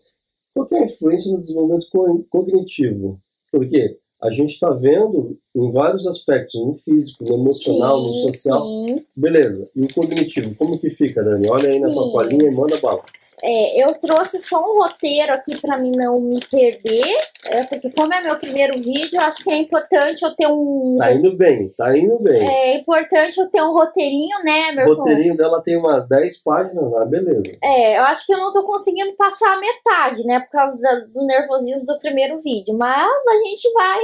qual 0.54 0.68
é 0.72 0.80
a 0.80 0.86
influência 0.86 1.32
no 1.32 1.42
desenvolvimento 1.42 1.88
cognitivo? 2.30 3.20
Por 3.52 3.68
quê? 3.68 3.98
a 4.22 4.32
gente 4.32 4.54
está 4.54 4.72
vendo 4.72 5.38
em 5.56 5.72
vários 5.72 6.08
aspectos, 6.08 6.60
no 6.60 6.74
físico, 6.74 7.24
no 7.24 7.36
emocional, 7.36 8.00
sim, 8.00 8.08
no 8.08 8.14
social. 8.14 8.64
Sim. 8.64 9.06
Beleza. 9.16 9.70
E 9.76 9.84
o 9.84 9.94
cognitivo, 9.94 10.56
como 10.56 10.80
que 10.80 10.90
fica, 10.90 11.24
Dani? 11.24 11.48
Olha 11.48 11.68
aí 11.68 11.74
sim. 11.74 11.82
na 11.82 11.92
tua 11.92 12.12
colinha 12.12 12.48
e 12.48 12.52
manda 12.52 12.78
bala. 12.78 13.04
É, 13.44 13.84
eu 13.84 13.94
trouxe 14.00 14.40
só 14.40 14.60
um 14.60 14.82
roteiro 14.82 15.32
aqui 15.32 15.62
para 15.62 15.78
mim 15.78 15.92
não 15.92 16.20
me 16.20 16.40
perder, 16.44 17.16
é, 17.46 17.64
porque 17.66 17.92
como 17.92 18.12
é 18.12 18.20
meu 18.22 18.36
primeiro 18.40 18.80
vídeo, 18.80 19.14
eu 19.14 19.22
acho 19.22 19.44
que 19.44 19.52
é 19.52 19.58
importante 19.58 20.24
eu 20.24 20.36
ter 20.36 20.48
um. 20.48 20.98
Tá 20.98 21.14
indo 21.14 21.38
bem, 21.38 21.70
tá 21.78 21.96
indo 21.96 22.18
bem. 22.18 22.42
É 22.48 22.76
importante 22.78 23.38
eu 23.40 23.48
ter 23.52 23.62
um 23.62 23.72
roteirinho, 23.74 24.44
né, 24.44 24.52
o 24.52 24.70
Emerson? 24.72 24.96
roteirinho 24.96 25.38
dela 25.38 25.62
tem 25.62 25.78
umas 25.78 26.08
10 26.10 26.42
páginas, 26.42 26.92
ah, 26.96 27.06
beleza. 27.06 27.56
É, 27.64 28.00
eu 28.00 28.06
acho 28.06 28.26
que 28.26 28.34
eu 28.34 28.40
não 28.40 28.52
tô 28.52 28.64
conseguindo 28.66 29.16
passar 29.16 29.54
a 29.54 29.60
metade, 29.60 30.26
né, 30.26 30.40
por 30.40 30.50
causa 30.50 30.82
da- 30.82 31.02
do 31.02 31.24
nervosismo 31.28 31.84
do 31.86 32.00
primeiro 32.00 32.40
vídeo, 32.42 32.76
mas 32.76 33.08
a 33.28 33.34
gente 33.48 33.72
vai 33.72 34.00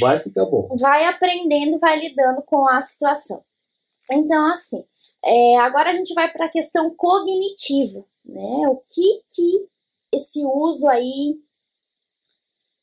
Vai 0.00 0.18
ficar 0.20 0.46
bom. 0.46 0.74
vai 0.80 1.04
aprendendo, 1.04 1.78
vai 1.78 1.98
lidando 2.00 2.42
com 2.46 2.66
a 2.66 2.80
situação. 2.80 3.42
Então, 4.10 4.52
assim, 4.54 4.82
é, 5.22 5.58
agora 5.58 5.90
a 5.90 5.94
gente 5.94 6.14
vai 6.14 6.30
para 6.32 6.46
a 6.46 6.50
questão 6.50 6.90
cognitiva, 6.96 8.04
né? 8.24 8.68
O 8.68 8.76
que 8.76 9.22
que 9.34 9.68
esse 10.12 10.44
uso 10.44 10.88
aí 10.88 11.38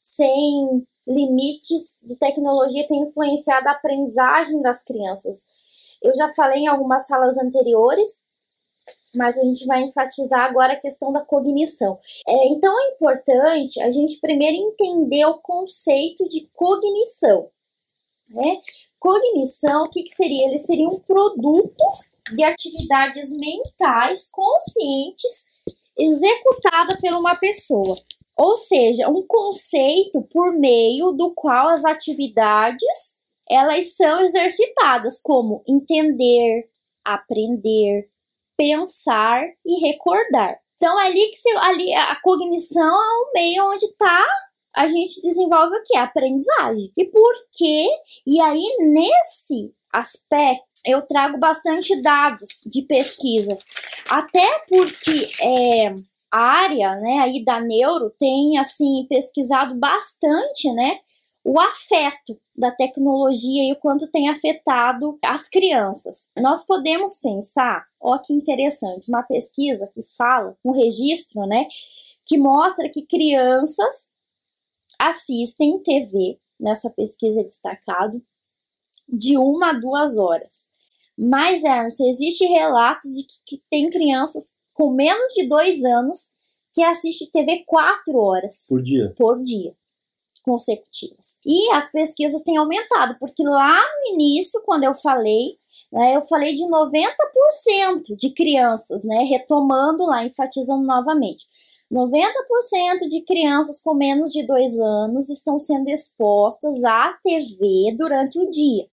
sem 0.01 0.85
limites 1.05 1.97
de 2.01 2.17
tecnologia 2.17 2.87
tem 2.87 3.03
influenciado 3.03 3.67
a 3.67 3.71
aprendizagem 3.71 4.61
das 4.61 4.83
crianças? 4.83 5.47
Eu 6.01 6.13
já 6.15 6.33
falei 6.33 6.59
em 6.59 6.67
algumas 6.67 7.07
salas 7.07 7.37
anteriores, 7.37 8.27
mas 9.13 9.37
a 9.37 9.43
gente 9.43 9.65
vai 9.65 9.83
enfatizar 9.83 10.41
agora 10.41 10.73
a 10.73 10.79
questão 10.79 11.11
da 11.11 11.21
cognição. 11.21 11.99
É, 12.27 12.47
então 12.47 12.73
é 12.79 12.91
importante 12.91 13.81
a 13.81 13.89
gente 13.89 14.19
primeiro 14.19 14.55
entender 14.55 15.25
o 15.25 15.39
conceito 15.39 16.27
de 16.29 16.47
cognição. 16.53 17.49
Né? 18.29 18.61
Cognição, 18.99 19.85
o 19.85 19.89
que, 19.89 20.03
que 20.03 20.13
seria? 20.13 20.47
Ele 20.47 20.59
seria 20.59 20.87
um 20.87 20.99
produto 20.99 21.83
de 22.35 22.43
atividades 22.43 23.29
mentais 23.37 24.29
conscientes 24.31 25.45
executada 25.97 26.97
por 26.99 27.15
uma 27.15 27.35
pessoa. 27.35 27.95
Ou 28.37 28.55
seja, 28.55 29.09
um 29.09 29.25
conceito 29.27 30.21
por 30.31 30.53
meio 30.53 31.11
do 31.13 31.33
qual 31.33 31.69
as 31.69 31.83
atividades 31.83 33.17
elas 33.49 33.95
são 33.95 34.19
exercitadas, 34.19 35.19
como 35.21 35.63
entender, 35.67 36.69
aprender, 37.03 38.09
pensar 38.57 39.43
e 39.65 39.79
recordar. 39.87 40.59
Então, 40.75 40.97
ali 40.99 41.29
que 41.29 41.37
se, 41.37 41.49
ali 41.57 41.93
a 41.93 42.15
cognição 42.21 42.83
é 42.83 43.15
o 43.15 43.31
meio 43.33 43.65
onde 43.71 43.85
está 43.85 44.27
a 44.77 44.87
gente 44.87 45.19
desenvolve 45.21 45.75
o 45.75 45.83
que? 45.83 45.97
A 45.97 46.03
aprendizagem. 46.03 46.93
E 46.95 47.05
por 47.05 47.33
quê? 47.57 47.87
E 48.27 48.39
aí, 48.39 48.63
nesse 48.79 49.73
aspecto, 49.91 50.66
eu 50.85 51.05
trago 51.05 51.37
bastante 51.37 52.01
dados 52.01 52.61
de 52.65 52.81
pesquisas. 52.83 53.65
Até 54.09 54.59
porque 54.67 55.27
é, 55.41 55.95
a 56.31 56.39
área 56.39 56.95
né, 56.95 57.19
aí 57.19 57.43
da 57.43 57.59
neuro 57.59 58.09
tem 58.19 58.57
assim 58.57 59.05
pesquisado 59.09 59.75
bastante 59.75 60.71
né, 60.71 60.99
o 61.43 61.59
afeto 61.59 62.39
da 62.55 62.71
tecnologia 62.71 63.63
e 63.63 63.71
o 63.71 63.79
quanto 63.79 64.11
tem 64.11 64.29
afetado 64.29 65.17
as 65.23 65.47
crianças. 65.47 66.29
Nós 66.37 66.65
podemos 66.65 67.17
pensar, 67.17 67.85
ó 68.01 68.17
que 68.17 68.33
interessante, 68.33 69.09
uma 69.09 69.23
pesquisa 69.23 69.89
que 69.93 70.03
fala, 70.17 70.57
um 70.63 70.71
registro, 70.71 71.45
né, 71.45 71.67
que 72.25 72.37
mostra 72.37 72.89
que 72.89 73.05
crianças 73.05 74.11
assistem 74.99 75.81
TV, 75.83 76.39
nessa 76.59 76.89
pesquisa 76.89 77.39
é 77.39 77.43
destacado, 77.43 78.21
de 79.07 79.37
uma 79.37 79.69
a 79.69 79.73
duas 79.73 80.17
horas. 80.17 80.69
Mas, 81.17 81.63
Ernst, 81.63 81.99
existem 82.01 82.51
relatos 82.51 83.11
de 83.11 83.23
que, 83.23 83.57
que 83.57 83.63
tem 83.69 83.89
crianças 83.89 84.51
com 84.73 84.91
menos 84.91 85.33
de 85.33 85.47
dois 85.47 85.83
anos 85.83 86.31
que 86.73 86.83
assistem 86.83 87.29
TV 87.31 87.63
quatro 87.65 88.17
horas 88.17 88.65
Por 88.69 88.83
dia. 88.83 89.13
por 89.17 89.41
dia 89.41 89.75
consecutivas. 90.47 91.39
E 91.45 91.69
as 91.73 91.91
pesquisas 91.91 92.41
têm 92.43 92.55
aumentado, 92.55 93.17
porque 93.19 93.43
lá 93.43 93.75
no 93.75 94.13
início, 94.13 94.61
quando 94.63 94.85
eu 94.85 94.93
falei, 94.93 95.57
né, 95.91 96.15
eu 96.15 96.21
falei 96.21 96.53
de 96.53 96.63
90% 96.63 98.15
de 98.15 98.29
crianças, 98.29 99.03
né, 99.03 99.23
retomando 99.23 100.05
lá, 100.05 100.23
enfatizando 100.23 100.83
novamente. 100.83 101.45
90% 101.91 103.07
de 103.09 103.21
crianças 103.25 103.81
com 103.81 103.93
menos 103.93 104.31
de 104.31 104.45
dois 104.47 104.79
anos 104.79 105.29
estão 105.29 105.57
sendo 105.57 105.89
expostas 105.89 106.83
à 106.85 107.13
TV 107.21 107.95
durante 107.97 108.39
o 108.39 108.49
dia. 108.49 108.87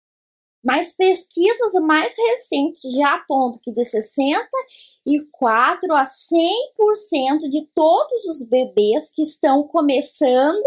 Mas 0.63 0.95
pesquisas 0.95 1.73
mais 1.81 2.15
recentes 2.17 2.93
já 2.93 3.15
apontam 3.15 3.59
que 3.61 3.71
de 3.71 3.83
64 3.83 5.93
a 5.93 6.03
100% 6.03 7.49
de 7.49 7.67
todos 7.75 8.25
os 8.25 8.47
bebês 8.47 9.09
que 9.09 9.23
estão 9.23 9.67
começando 9.67 10.63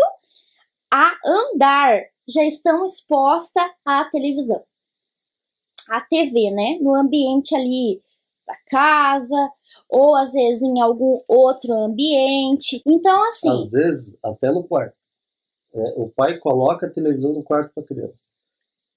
a 0.93 1.17
andar 1.25 2.03
já 2.29 2.45
estão 2.45 2.85
expostas 2.85 3.65
à 3.85 4.05
televisão, 4.11 4.63
à 5.89 6.01
TV, 6.01 6.51
né? 6.51 6.79
No 6.81 6.95
ambiente 6.95 7.55
ali 7.55 8.03
da 8.47 8.57
casa, 8.67 9.51
ou 9.89 10.15
às 10.15 10.33
vezes 10.33 10.63
em 10.63 10.81
algum 10.81 11.21
outro 11.27 11.73
ambiente. 11.73 12.83
Então, 12.87 13.27
assim. 13.29 13.51
Às 13.51 13.73
vezes, 13.73 14.19
até 14.23 14.53
no 14.53 14.63
quarto. 14.63 14.97
É, 15.75 15.95
o 15.97 16.09
pai 16.09 16.39
coloca 16.39 16.87
a 16.87 16.91
televisão 16.91 17.33
no 17.33 17.43
quarto 17.43 17.73
para 17.75 17.83
a 17.83 17.87
criança. 17.87 18.29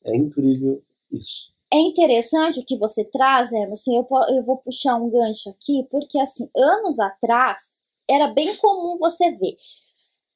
É 0.04 0.16
incrível 0.16 0.84
isso. 1.12 1.52
É 1.72 1.78
interessante 1.78 2.60
o 2.60 2.66
que 2.66 2.78
você 2.78 3.06
traz, 3.06 3.52
Emerson. 3.52 3.94
Eu, 3.94 4.04
po- 4.04 4.26
eu 4.32 4.42
vou 4.44 4.58
puxar 4.58 4.96
um 4.96 5.10
gancho 5.10 5.50
aqui, 5.52 5.88
porque 5.92 6.20
assim, 6.20 6.50
anos 6.56 7.00
atrás 7.00 7.78
era 8.10 8.28
bem 8.28 8.56
comum 8.58 8.98
você 8.98 9.32
ver. 9.32 9.56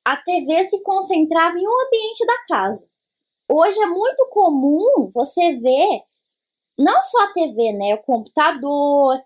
A 0.06 0.18
TV 0.18 0.64
se 0.66 0.82
concentrava 0.84 1.58
em 1.58 1.68
um 1.68 1.88
ambiente 1.88 2.26
da 2.26 2.46
casa. 2.48 2.88
Hoje 3.50 3.80
é 3.82 3.88
muito 3.88 4.28
comum 4.30 5.10
você 5.14 5.56
ver 5.56 6.04
não 6.78 7.02
só 7.02 7.24
a 7.24 7.34
TV, 7.34 7.74
né? 7.74 7.96
O 7.96 8.04
computador, 8.04 9.20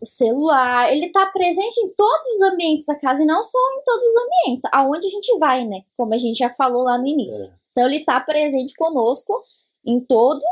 o 0.00 0.06
celular, 0.06 0.92
ele 0.92 1.06
está 1.06 1.26
presente 1.26 1.78
em 1.80 1.90
todos 1.94 2.26
os 2.28 2.42
ambientes 2.42 2.86
da 2.86 2.98
casa 2.98 3.22
e 3.22 3.26
não 3.26 3.42
só 3.42 3.58
em 3.72 3.82
todos 3.84 4.04
os 4.04 4.22
ambientes, 4.22 4.64
aonde 4.72 5.06
a 5.06 5.10
gente 5.10 5.38
vai, 5.38 5.64
né? 5.66 5.82
Como 5.96 6.14
a 6.14 6.16
gente 6.16 6.38
já 6.38 6.50
falou 6.50 6.82
lá 6.82 6.96
no 6.98 7.06
início. 7.06 7.44
É. 7.46 7.52
Então 7.72 7.86
ele 7.86 7.98
está 7.98 8.20
presente 8.20 8.74
conosco 8.74 9.42
em 9.84 10.00
todos 10.00 10.42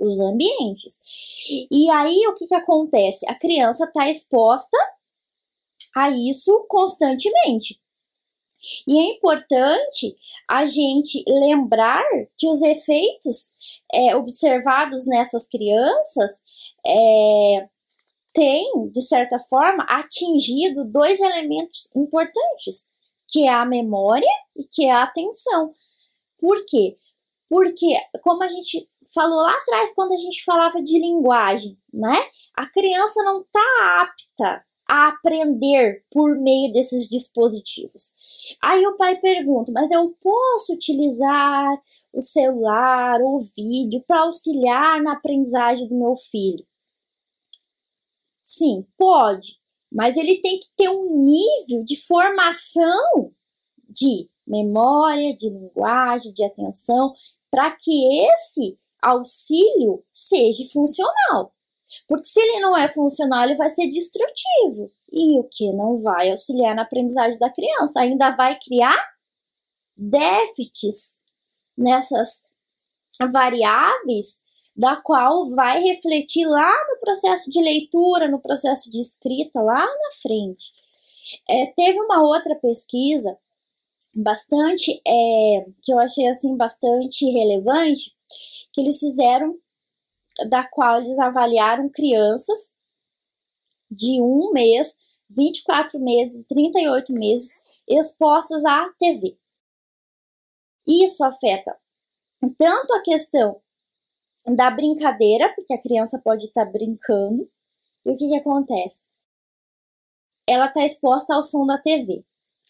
os 0.00 0.18
ambientes. 0.18 0.98
E 1.70 1.90
aí 1.90 2.26
o 2.26 2.34
que, 2.34 2.46
que 2.46 2.54
acontece? 2.54 3.28
A 3.28 3.34
criança 3.34 3.84
está 3.84 4.08
exposta 4.08 4.76
a 5.94 6.10
isso 6.10 6.66
constantemente. 6.68 7.80
E 8.86 8.98
é 8.98 9.14
importante 9.14 10.16
a 10.48 10.64
gente 10.66 11.24
lembrar 11.26 12.04
que 12.36 12.48
os 12.48 12.60
efeitos 12.60 13.54
é, 13.92 14.14
observados 14.16 15.06
nessas 15.06 15.48
crianças 15.48 16.42
é, 16.86 17.68
têm, 18.34 18.90
de 18.92 19.02
certa 19.02 19.38
forma, 19.38 19.84
atingido 19.84 20.84
dois 20.84 21.20
elementos 21.20 21.88
importantes, 21.96 22.90
que 23.28 23.46
é 23.46 23.50
a 23.50 23.64
memória 23.64 24.28
e 24.54 24.64
que 24.64 24.84
é 24.84 24.90
a 24.90 25.04
atenção. 25.04 25.72
Por 26.38 26.64
quê? 26.66 26.96
Porque, 27.50 27.96
como 28.22 28.44
a 28.44 28.48
gente 28.48 28.88
falou 29.12 29.42
lá 29.42 29.52
atrás, 29.52 29.92
quando 29.92 30.12
a 30.12 30.16
gente 30.16 30.44
falava 30.44 30.80
de 30.80 31.00
linguagem, 31.00 31.76
né? 31.92 32.16
A 32.56 32.70
criança 32.70 33.24
não 33.24 33.40
está 33.40 34.02
apta 34.02 34.64
a 34.88 35.08
aprender 35.08 36.04
por 36.12 36.38
meio 36.38 36.72
desses 36.72 37.08
dispositivos. 37.08 38.12
Aí 38.62 38.86
o 38.86 38.96
pai 38.96 39.18
pergunta: 39.18 39.72
mas 39.72 39.90
eu 39.90 40.16
posso 40.20 40.74
utilizar 40.74 41.76
o 42.12 42.20
celular 42.20 43.20
ou 43.20 43.38
o 43.38 43.40
vídeo 43.40 44.00
para 44.06 44.22
auxiliar 44.22 45.02
na 45.02 45.14
aprendizagem 45.14 45.88
do 45.88 45.98
meu 45.98 46.14
filho? 46.30 46.64
Sim, 48.44 48.86
pode, 48.96 49.58
mas 49.92 50.16
ele 50.16 50.40
tem 50.40 50.60
que 50.60 50.68
ter 50.76 50.88
um 50.88 51.20
nível 51.20 51.82
de 51.84 51.96
formação 52.06 53.32
de 53.88 54.30
memória, 54.46 55.34
de 55.34 55.48
linguagem, 55.48 56.32
de 56.32 56.44
atenção, 56.44 57.12
para 57.50 57.70
que 57.72 58.26
esse 58.26 58.78
auxílio 59.02 60.04
seja 60.12 60.62
funcional. 60.72 61.52
Porque 62.06 62.26
se 62.26 62.40
ele 62.40 62.60
não 62.60 62.76
é 62.76 62.88
funcional, 62.90 63.44
ele 63.44 63.56
vai 63.56 63.68
ser 63.68 63.88
destrutivo. 63.88 64.90
E 65.10 65.38
o 65.38 65.44
que 65.44 65.72
não 65.72 65.98
vai 65.98 66.30
auxiliar 66.30 66.74
na 66.74 66.82
aprendizagem 66.82 67.38
da 67.38 67.50
criança? 67.50 68.00
Ainda 68.00 68.30
vai 68.30 68.58
criar 68.60 68.96
déficits 69.96 71.18
nessas 71.76 72.44
variáveis, 73.32 74.40
da 74.76 74.96
qual 74.96 75.50
vai 75.50 75.82
refletir 75.82 76.46
lá 76.46 76.72
no 76.88 77.00
processo 77.00 77.50
de 77.50 77.60
leitura, 77.60 78.28
no 78.28 78.40
processo 78.40 78.90
de 78.90 79.00
escrita, 79.00 79.60
lá 79.60 79.84
na 79.84 80.10
frente. 80.22 80.72
É, 81.48 81.66
teve 81.66 82.00
uma 82.00 82.22
outra 82.22 82.54
pesquisa 82.54 83.36
bastante 84.14 85.00
é, 85.06 85.66
que 85.82 85.92
eu 85.92 85.98
achei 85.98 86.26
assim 86.28 86.56
bastante 86.56 87.24
relevante 87.30 88.14
que 88.72 88.80
eles 88.80 88.98
fizeram 88.98 89.58
da 90.48 90.64
qual 90.64 91.00
eles 91.00 91.18
avaliaram 91.18 91.88
crianças 91.88 92.76
de 93.90 94.20
um 94.20 94.52
mês 94.52 94.96
24 95.28 95.98
meses, 96.00 96.44
38 96.46 97.12
meses 97.12 97.62
expostas 97.88 98.64
à 98.64 98.88
TV. 98.98 99.38
Isso 100.86 101.24
afeta 101.24 101.76
tanto 102.56 102.94
a 102.94 103.02
questão 103.02 103.60
da 104.46 104.70
brincadeira, 104.70 105.52
porque 105.54 105.74
a 105.74 105.80
criança 105.80 106.20
pode 106.22 106.46
estar 106.46 106.64
brincando, 106.64 107.50
e 108.04 108.10
o 108.10 108.16
que, 108.16 108.28
que 108.28 108.36
acontece? 108.36 109.06
Ela 110.48 110.66
está 110.66 110.84
exposta 110.84 111.34
ao 111.34 111.42
som 111.42 111.66
da 111.66 111.78
TV. 111.78 112.24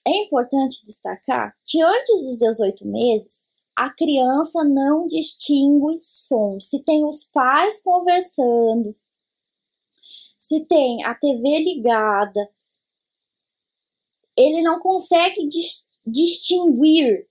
É 0.07 0.25
importante 0.25 0.85
destacar 0.85 1.55
que 1.65 1.83
antes 1.83 2.25
dos 2.25 2.39
18 2.39 2.87
meses, 2.87 3.43
a 3.77 3.91
criança 3.91 4.65
não 4.65 5.07
distingue 5.07 5.99
som. 6.01 6.61
Se 6.61 6.83
tem 6.83 7.05
os 7.05 7.25
pais 7.25 7.83
conversando, 7.83 8.95
se 10.39 10.65
tem 10.65 11.05
a 11.05 11.15
TV 11.15 11.59
ligada, 11.59 12.49
ele 14.37 14.63
não 14.63 14.81
consegue 14.81 15.47
dis 15.47 15.89
distinguir 16.07 17.29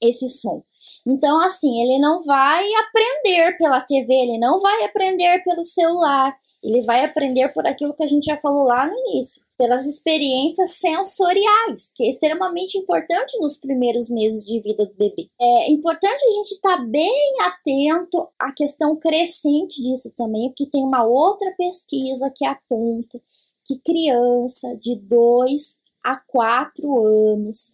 esse 0.00 0.28
som. 0.28 0.64
Então, 1.06 1.40
assim, 1.40 1.82
ele 1.82 1.98
não 1.98 2.22
vai 2.22 2.64
aprender 2.74 3.56
pela 3.56 3.80
TV, 3.80 4.12
ele 4.12 4.38
não 4.38 4.58
vai 4.58 4.84
aprender 4.84 5.42
pelo 5.44 5.64
celular, 5.64 6.36
ele 6.62 6.82
vai 6.82 7.04
aprender 7.04 7.48
por 7.50 7.66
aquilo 7.66 7.94
que 7.94 8.02
a 8.02 8.06
gente 8.06 8.24
já 8.24 8.36
falou 8.36 8.64
lá 8.64 8.86
no 8.86 8.98
início, 8.98 9.43
pelas 9.56 9.86
experiências 9.86 10.72
sensoriais, 10.72 11.92
que 11.94 12.04
é 12.04 12.10
extremamente 12.10 12.76
importante 12.76 13.38
nos 13.40 13.56
primeiros 13.56 14.10
meses 14.10 14.44
de 14.44 14.60
vida 14.60 14.84
do 14.84 14.94
bebê. 14.94 15.28
É 15.40 15.70
importante 15.70 16.24
a 16.24 16.32
gente 16.32 16.52
estar 16.52 16.78
tá 16.78 16.84
bem 16.84 17.34
atento 17.40 18.28
à 18.38 18.52
questão 18.52 18.96
crescente 18.96 19.80
disso 19.80 20.12
também, 20.16 20.48
porque 20.48 20.66
tem 20.66 20.82
uma 20.82 21.04
outra 21.04 21.52
pesquisa 21.56 22.32
que 22.34 22.44
aponta 22.44 23.20
que 23.64 23.78
criança 23.78 24.76
de 24.76 24.96
2 24.96 25.82
a 26.04 26.16
4 26.16 27.04
anos 27.04 27.72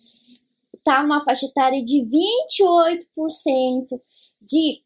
está 0.77 1.03
numa 1.03 1.25
faixa 1.25 1.47
etária 1.47 1.83
de 1.83 2.03
28%, 3.17 4.01
de 4.41 4.83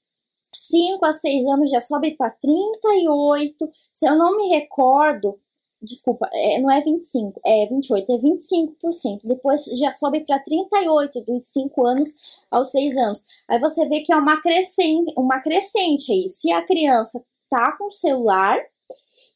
5 0.55 1.05
a 1.05 1.13
6 1.13 1.47
anos 1.47 1.71
já 1.71 1.81
sobe 1.81 2.17
para 2.17 2.31
38. 2.31 3.69
Se 3.93 4.07
eu 4.07 4.17
não 4.17 4.37
me 4.37 4.49
recordo, 4.49 5.39
desculpa, 5.85 6.29
é, 6.33 6.61
não 6.61 6.71
é 6.71 6.81
25, 6.81 7.41
é 7.45 7.67
28, 7.67 8.13
é 8.13 8.19
25%. 8.19 9.21
Depois 9.25 9.65
já 9.79 9.93
sobe 9.93 10.25
para 10.25 10.39
38 10.41 11.21
dos 11.23 11.47
5 11.49 11.87
anos 11.87 12.17
aos 12.51 12.71
6 12.71 12.97
anos. 12.97 13.25
Aí 13.49 13.59
você 13.59 13.87
vê 13.89 14.01
que 14.01 14.13
é 14.13 14.17
uma 14.17 14.41
crescente, 14.41 15.13
uma 15.17 15.41
crescente 15.41 16.13
aí. 16.13 16.29
Se 16.29 16.53
a 16.53 16.63
criança 16.63 17.25
tá 17.51 17.77
com 17.77 17.91
celular 17.91 18.59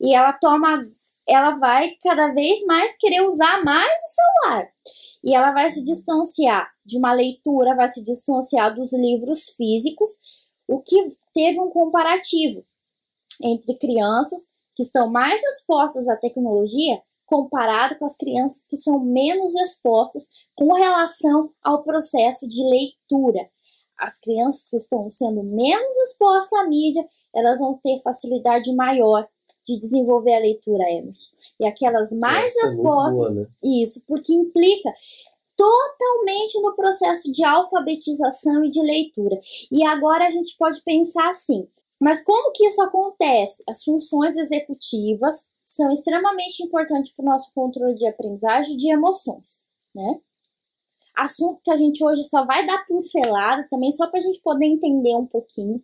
e 0.01 0.15
ela 0.15 0.33
toma, 0.33 0.81
ela 1.27 1.53
vai 1.53 1.91
cada 2.03 2.33
vez 2.33 2.65
mais 2.67 2.97
querer 2.99 3.23
usar 3.23 3.63
mais 3.65 3.91
o 3.91 4.15
celular. 4.15 4.69
E 5.23 5.35
ela 5.35 5.53
vai 5.53 5.71
se 5.71 5.83
distanciar 5.85 6.69
de 6.85 6.97
uma 6.97 7.13
leitura, 7.13 7.75
vai 7.75 7.89
se 7.89 8.03
distanciar 8.03 8.75
dos 8.75 8.93
livros 8.93 9.51
físicos 9.51 10.11
o 10.67 10.81
que 10.81 11.13
teve 11.35 11.59
um 11.61 11.71
comparativo 11.71 12.65
entre 13.43 13.75
crianças 13.75 14.53
que 14.79 14.83
estão 14.85 15.11
mais 15.11 15.43
expostas 15.43 16.09
à 16.09 16.15
tecnologia 16.15 17.03
comparado 17.27 17.97
com 17.99 18.07
as 18.07 18.17
crianças 18.17 18.65
que 18.71 18.77
são 18.77 19.01
menos 19.01 19.53
expostas 19.57 20.29
com 20.55 20.73
relação 20.73 21.51
ao 21.65 21.83
processo 21.83 22.47
de 22.47 22.63
leitura. 22.63 23.49
As 23.99 24.21
crianças 24.21 24.71
que 24.71 24.77
estão 24.77 25.11
sendo 25.11 25.43
menos 25.43 25.97
expostas 26.05 26.61
à 26.61 26.69
mídia, 26.69 27.05
elas 27.35 27.59
vão 27.59 27.75
ter 27.83 28.01
facilidade 28.03 28.73
maior 28.73 29.27
de 29.67 29.77
desenvolver 29.77 30.37
a 30.37 30.41
leitura, 30.41 30.89
Emerson. 30.93 31.35
E 31.59 31.67
aquelas 31.67 32.13
mais 32.13 32.55
Essa 32.55 32.69
expostas, 32.69 33.31
é 33.31 33.35
boa, 33.35 33.47
né? 33.47 33.49
isso, 33.83 34.05
porque 34.07 34.33
implica 34.33 34.95
totalmente 35.57 36.61
no 36.63 36.77
processo 36.77 37.33
de 37.33 37.43
alfabetização 37.43 38.65
e 38.65 38.71
de 38.71 38.81
leitura. 38.81 39.37
E 39.73 39.85
agora 39.85 40.25
a 40.25 40.31
gente 40.31 40.57
pode 40.57 40.81
pensar 40.83 41.31
assim: 41.31 41.69
mas 42.01 42.23
como 42.23 42.53
que 42.53 42.67
isso 42.67 42.81
acontece? 42.83 43.63
As 43.69 43.83
funções 43.83 44.37
executivas 44.37 45.53
são 45.65 45.93
extremamente 45.93 46.63
importantes 46.63 47.13
para 47.13 47.25
o 47.25 47.27
nosso 47.27 47.53
controle 47.53 47.95
de 47.95 48.07
aprendizagem 48.07 48.77
de 48.77 48.91
emoções, 48.91 49.67
né? 49.95 50.21
Assunto 51.17 51.61
que 51.63 51.71
a 51.71 51.77
gente 51.77 52.03
hoje 52.05 52.25
só 52.25 52.45
vai 52.45 52.65
dar 52.65 52.85
pincelada 52.87 53.67
também, 53.69 53.91
só 53.91 54.07
para 54.07 54.21
a 54.21 54.23
gente 54.23 54.41
poder 54.41 54.67
entender 54.67 55.17
um 55.17 55.27
pouquinho, 55.27 55.83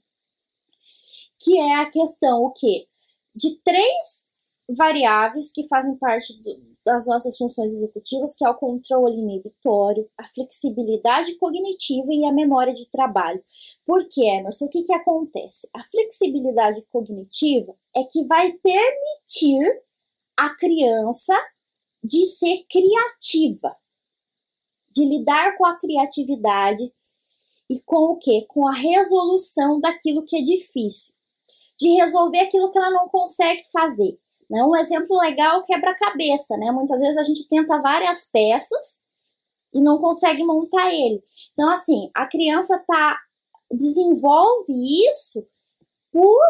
que 1.41 1.59
é 1.59 1.75
a 1.75 1.91
questão 1.91 2.45
o 2.45 2.53
quê? 2.53 2.87
De 3.35 3.59
três 3.63 4.27
variáveis 4.69 5.51
que 5.51 5.67
fazem 5.67 5.97
parte 5.97 6.41
do, 6.41 6.74
das 6.85 7.07
nossas 7.07 7.37
funções 7.37 7.73
executivas, 7.73 8.35
que 8.35 8.45
é 8.45 8.49
o 8.49 8.55
controle 8.55 9.17
inibitório, 9.17 10.09
a 10.19 10.25
flexibilidade 10.29 11.35
cognitiva 11.37 12.13
e 12.13 12.27
a 12.27 12.33
memória 12.33 12.75
de 12.75 12.91
trabalho. 12.91 13.43
Por 13.87 14.07
quê, 14.09 14.25
Emerson? 14.27 14.67
O 14.67 14.69
que, 14.69 14.83
que 14.83 14.93
acontece? 14.93 15.69
A 15.73 15.83
flexibilidade 15.85 16.83
cognitiva 16.91 17.75
é 17.97 18.05
que 18.05 18.25
vai 18.27 18.53
permitir 18.53 19.83
a 20.37 20.55
criança 20.57 21.35
de 22.03 22.27
ser 22.27 22.67
criativa, 22.71 23.75
de 24.91 25.07
lidar 25.07 25.57
com 25.57 25.65
a 25.65 25.79
criatividade 25.79 26.93
e 27.71 27.81
com 27.83 28.13
o 28.13 28.19
quê? 28.19 28.45
Com 28.47 28.69
a 28.69 28.75
resolução 28.75 29.81
daquilo 29.81 30.25
que 30.27 30.37
é 30.37 30.43
difícil, 30.43 31.15
de 31.79 31.89
resolver 31.95 32.41
aquilo 32.41 32.71
que 32.71 32.79
ela 32.79 32.91
não 32.91 33.09
consegue 33.09 33.65
fazer. 33.73 34.19
Né? 34.55 34.63
Um 34.63 34.77
exemplo 34.77 35.19
legal 35.19 35.63
é 35.63 35.65
quebra-cabeça, 35.65 36.57
né? 36.57 36.71
Muitas 36.71 37.01
vezes 37.01 37.17
a 37.17 37.25
gente 37.25 37.49
tenta 37.49 37.83
várias 37.83 38.31
peças 38.31 39.01
e 39.73 39.81
não 39.81 39.99
consegue 39.99 40.45
montar 40.45 40.95
ele. 40.95 41.21
Então, 41.53 41.69
assim, 41.71 42.09
a 42.15 42.25
criança 42.25 42.79
tá 42.87 43.19
desenvolve 43.69 44.73
isso 45.09 45.45
por 46.13 46.41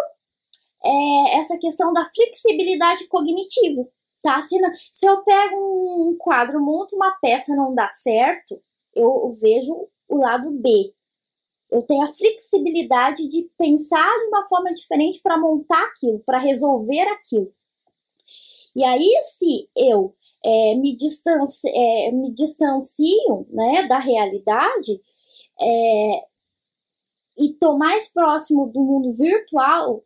é, 0.84 1.38
essa 1.38 1.57
questão 1.57 1.94
da 1.94 2.05
flexibilidade 2.14 3.07
cognitiva. 3.09 3.88
Tá? 4.22 4.38
Se, 4.42 4.61
não, 4.61 4.70
se 4.92 5.07
eu 5.07 5.24
pego 5.24 5.57
um 5.57 6.14
quadro, 6.18 6.61
monto 6.61 6.94
uma 6.96 7.12
peça 7.22 7.57
não 7.57 7.74
dá 7.74 7.88
certo, 7.88 8.62
eu 8.94 9.30
vejo 9.40 9.88
o 10.11 10.16
lado 10.18 10.50
B. 10.50 10.92
Eu 11.70 11.80
tenho 11.80 12.02
a 12.02 12.12
flexibilidade 12.12 13.26
de 13.28 13.50
pensar 13.57 14.11
de 14.11 14.26
uma 14.26 14.44
forma 14.44 14.74
diferente 14.74 15.22
para 15.22 15.40
montar 15.40 15.82
aquilo, 15.86 16.18
para 16.26 16.36
resolver 16.36 17.09
aquilo. 17.09 17.50
E 18.75 18.85
aí, 18.85 19.22
se 19.22 19.68
eu 19.77 20.14
é, 20.45 20.75
me, 20.75 20.97
distancio, 20.97 21.70
é, 21.72 22.12
me 22.12 22.33
distancio 22.33 23.47
né, 23.51 23.87
da 23.89 23.99
realidade 23.99 25.01
é, 25.61 26.27
e 27.37 27.53
estou 27.53 27.79
mais 27.79 28.12
próximo 28.12 28.66
do 28.66 28.81
mundo 28.81 29.12
virtual, 29.12 30.05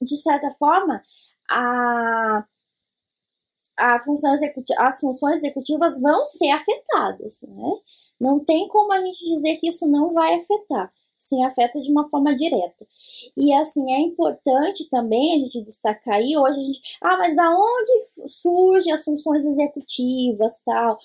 de 0.00 0.16
certa 0.16 0.50
forma, 0.52 1.02
a, 1.48 2.46
a 3.76 4.00
função 4.04 4.36
as 4.78 5.00
funções 5.00 5.42
executivas 5.42 6.00
vão 6.00 6.24
ser 6.24 6.50
afetadas. 6.50 7.42
Né? 7.42 7.70
Não 8.20 8.44
tem 8.44 8.68
como 8.68 8.92
a 8.92 9.00
gente 9.00 9.24
dizer 9.34 9.56
que 9.58 9.68
isso 9.68 9.86
não 9.86 10.12
vai 10.12 10.34
afetar 10.34 10.92
sim 11.18 11.44
afeta 11.44 11.80
de 11.80 11.90
uma 11.90 12.08
forma 12.08 12.34
direta. 12.34 12.86
E 13.36 13.52
assim, 13.54 13.92
é 13.92 14.00
importante 14.00 14.88
também 14.88 15.34
a 15.34 15.38
gente 15.38 15.62
destacar 15.62 16.16
aí, 16.16 16.36
hoje 16.36 16.60
a 16.60 16.62
gente, 16.64 16.80
ah, 17.02 17.16
mas 17.18 17.36
da 17.36 17.50
onde 17.50 18.28
surgem 18.28 18.92
as 18.92 19.04
funções 19.04 19.44
executivas, 19.44 20.60
tal? 20.64 20.98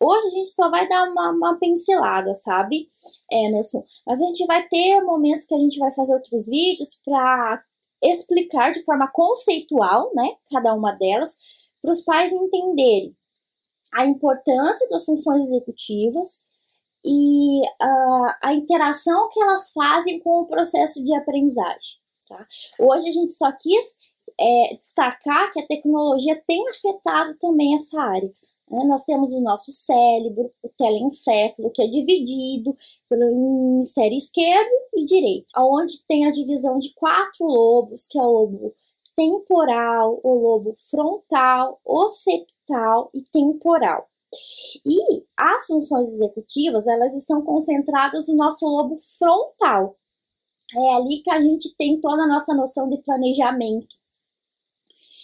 Hoje 0.00 0.26
a 0.26 0.30
gente 0.30 0.50
só 0.50 0.70
vai 0.70 0.88
dar 0.88 1.04
uma, 1.08 1.30
uma 1.30 1.58
pincelada, 1.58 2.34
sabe, 2.34 2.88
Emerson? 3.30 3.84
Mas 4.06 4.20
a 4.20 4.26
gente 4.26 4.44
vai 4.46 4.66
ter 4.68 5.00
momentos 5.02 5.46
que 5.46 5.54
a 5.54 5.58
gente 5.58 5.78
vai 5.78 5.92
fazer 5.94 6.14
outros 6.14 6.46
vídeos 6.46 6.98
para 7.04 7.62
explicar 8.02 8.72
de 8.72 8.84
forma 8.84 9.08
conceitual, 9.10 10.10
né, 10.14 10.36
cada 10.50 10.74
uma 10.74 10.92
delas, 10.92 11.38
para 11.80 11.90
os 11.92 12.02
pais 12.02 12.32
entenderem 12.32 13.16
a 13.94 14.04
importância 14.04 14.88
das 14.90 15.04
funções 15.04 15.46
executivas, 15.46 16.42
e 17.04 17.60
uh, 17.60 18.34
a 18.42 18.54
interação 18.54 19.28
que 19.30 19.40
elas 19.42 19.70
fazem 19.72 20.20
com 20.20 20.40
o 20.40 20.46
processo 20.46 21.02
de 21.04 21.14
aprendizagem. 21.14 21.98
Tá? 22.28 22.46
Hoje 22.78 23.08
a 23.08 23.12
gente 23.12 23.32
só 23.32 23.52
quis 23.52 23.96
é, 24.40 24.74
destacar 24.74 25.52
que 25.52 25.60
a 25.60 25.66
tecnologia 25.66 26.42
tem 26.46 26.66
afetado 26.68 27.36
também 27.38 27.74
essa 27.74 28.00
área. 28.00 28.32
Né? 28.70 28.84
Nós 28.84 29.04
temos 29.04 29.32
o 29.32 29.40
nosso 29.40 29.70
cérebro, 29.70 30.50
o 30.62 30.68
telencéfalo, 30.70 31.70
que 31.70 31.82
é 31.82 31.86
dividido 31.86 32.76
pelo 33.08 33.22
hemisfério 33.22 34.16
esquerdo 34.16 34.70
e 34.94 35.04
direito, 35.04 35.46
onde 35.56 36.04
tem 36.06 36.26
a 36.26 36.30
divisão 36.30 36.78
de 36.78 36.92
quatro 36.94 37.44
lobos, 37.44 38.06
que 38.06 38.18
é 38.18 38.22
o 38.22 38.30
lobo 38.30 38.74
temporal, 39.14 40.20
o 40.24 40.34
lobo 40.34 40.74
frontal, 40.90 41.80
occipital 41.84 43.10
e 43.14 43.22
temporal. 43.22 44.08
E 44.84 45.24
as 45.36 45.66
funções 45.66 46.08
executivas, 46.08 46.86
elas 46.86 47.14
estão 47.14 47.42
concentradas 47.42 48.28
no 48.28 48.36
nosso 48.36 48.66
lobo 48.66 48.98
frontal. 49.18 49.96
É 50.74 50.94
ali 50.94 51.22
que 51.22 51.30
a 51.30 51.40
gente 51.40 51.74
tem 51.76 52.00
toda 52.00 52.22
a 52.24 52.26
nossa 52.26 52.54
noção 52.54 52.88
de 52.88 52.98
planejamento. 52.98 53.96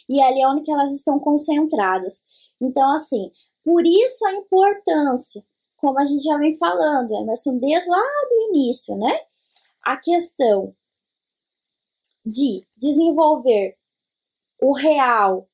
e 0.08 0.20
ali 0.20 0.42
é 0.42 0.48
onde 0.48 0.70
elas 0.70 0.92
estão 0.92 1.20
concentradas. 1.20 2.22
Então, 2.60 2.90
assim, 2.94 3.30
por 3.64 3.84
isso 3.86 4.26
a 4.26 4.34
importância, 4.34 5.44
como 5.76 5.98
a 6.00 6.04
gente 6.04 6.24
já 6.24 6.36
vem 6.38 6.56
falando, 6.56 7.14
Emerson, 7.14 7.58
desde 7.58 7.88
lá 7.88 8.02
do 8.28 8.56
início, 8.56 8.96
né? 8.96 9.20
A 9.82 9.96
questão 9.96 10.74
de 12.26 12.66
desenvolver 12.76 13.76
o 14.60 14.74
real, 14.74 15.48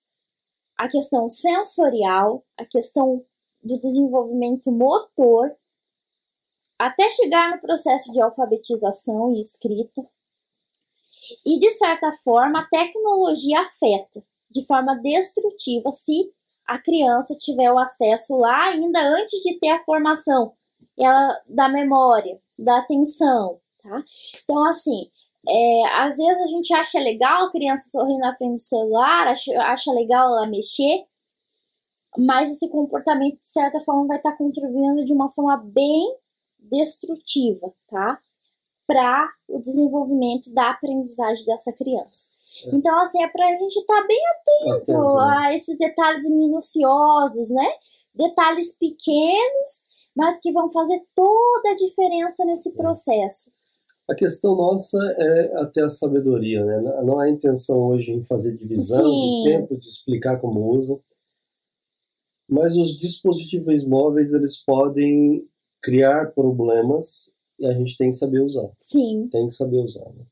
a 0.76 0.88
questão 0.88 1.28
sensorial, 1.28 2.44
a 2.56 2.64
questão 2.64 3.24
do 3.66 3.78
desenvolvimento 3.78 4.70
motor, 4.70 5.54
até 6.78 7.08
chegar 7.10 7.50
no 7.50 7.60
processo 7.60 8.12
de 8.12 8.20
alfabetização 8.20 9.34
e 9.34 9.40
escrita. 9.40 10.02
E, 11.44 11.58
de 11.58 11.70
certa 11.72 12.12
forma, 12.22 12.60
a 12.60 12.68
tecnologia 12.68 13.60
afeta 13.60 14.22
de 14.50 14.64
forma 14.66 14.94
destrutiva 15.00 15.90
se 15.90 16.30
a 16.66 16.78
criança 16.78 17.34
tiver 17.34 17.72
o 17.72 17.78
acesso 17.78 18.36
lá 18.36 18.68
ainda 18.68 19.00
antes 19.00 19.40
de 19.42 19.58
ter 19.58 19.70
a 19.70 19.84
formação 19.84 20.52
ela, 20.98 21.40
da 21.48 21.68
memória, 21.68 22.40
da 22.58 22.78
atenção, 22.78 23.60
tá? 23.82 24.02
Então, 24.42 24.64
assim, 24.66 25.10
é, 25.48 25.86
às 26.00 26.16
vezes 26.16 26.42
a 26.42 26.46
gente 26.46 26.74
acha 26.74 26.98
legal 26.98 27.46
a 27.46 27.52
criança 27.52 27.90
sorrir 27.90 28.18
na 28.18 28.34
frente 28.36 28.54
do 28.54 28.60
celular, 28.60 29.28
acha, 29.28 29.62
acha 29.62 29.92
legal 29.92 30.28
ela 30.28 30.48
mexer, 30.48 31.04
mas 32.18 32.52
esse 32.52 32.68
comportamento, 32.68 33.38
de 33.38 33.46
certa 33.46 33.80
forma, 33.80 34.06
vai 34.06 34.16
estar 34.16 34.36
contribuindo 34.36 35.04
de 35.04 35.12
uma 35.12 35.30
forma 35.30 35.56
bem 35.56 36.16
destrutiva, 36.58 37.72
tá? 37.88 38.18
Para 38.86 39.28
o 39.48 39.60
desenvolvimento 39.60 40.52
da 40.52 40.70
aprendizagem 40.70 41.44
dessa 41.44 41.72
criança. 41.72 42.30
É. 42.64 42.74
Então, 42.74 42.98
assim, 43.00 43.22
é 43.22 43.28
para 43.28 43.46
a 43.46 43.56
gente 43.56 43.76
estar 43.76 44.00
tá 44.00 44.06
bem 44.06 44.20
atento, 44.28 44.92
atento 44.92 45.16
né? 45.16 45.36
a 45.38 45.54
esses 45.54 45.78
detalhes 45.78 46.28
minuciosos, 46.28 47.50
né? 47.50 47.68
Detalhes 48.14 48.76
pequenos, 48.78 49.86
mas 50.14 50.40
que 50.40 50.52
vão 50.52 50.70
fazer 50.70 51.02
toda 51.14 51.70
a 51.70 51.76
diferença 51.76 52.44
nesse 52.44 52.70
é. 52.70 52.72
processo. 52.72 53.50
A 54.08 54.14
questão 54.14 54.54
nossa 54.54 54.98
é 55.18 55.60
até 55.60 55.82
a 55.82 55.90
sabedoria, 55.90 56.64
né? 56.64 56.80
Não 57.02 57.18
há 57.18 57.28
intenção 57.28 57.88
hoje 57.88 58.12
em 58.12 58.24
fazer 58.24 58.54
divisão 58.54 59.02
Sim. 59.02 59.42
de 59.42 59.50
tempo, 59.50 59.76
de 59.76 59.88
explicar 59.88 60.40
como 60.40 60.76
usa. 60.76 60.96
Mas 62.48 62.76
os 62.76 62.96
dispositivos 62.96 63.84
móveis, 63.84 64.32
eles 64.32 64.56
podem 64.56 65.46
criar 65.82 66.32
problemas 66.32 67.32
e 67.58 67.66
a 67.66 67.72
gente 67.72 67.96
tem 67.96 68.10
que 68.10 68.16
saber 68.16 68.40
usar. 68.40 68.70
Sim. 68.76 69.28
Tem 69.30 69.48
que 69.48 69.54
saber 69.54 69.78
usar. 69.78 70.04
Né? 70.04 70.24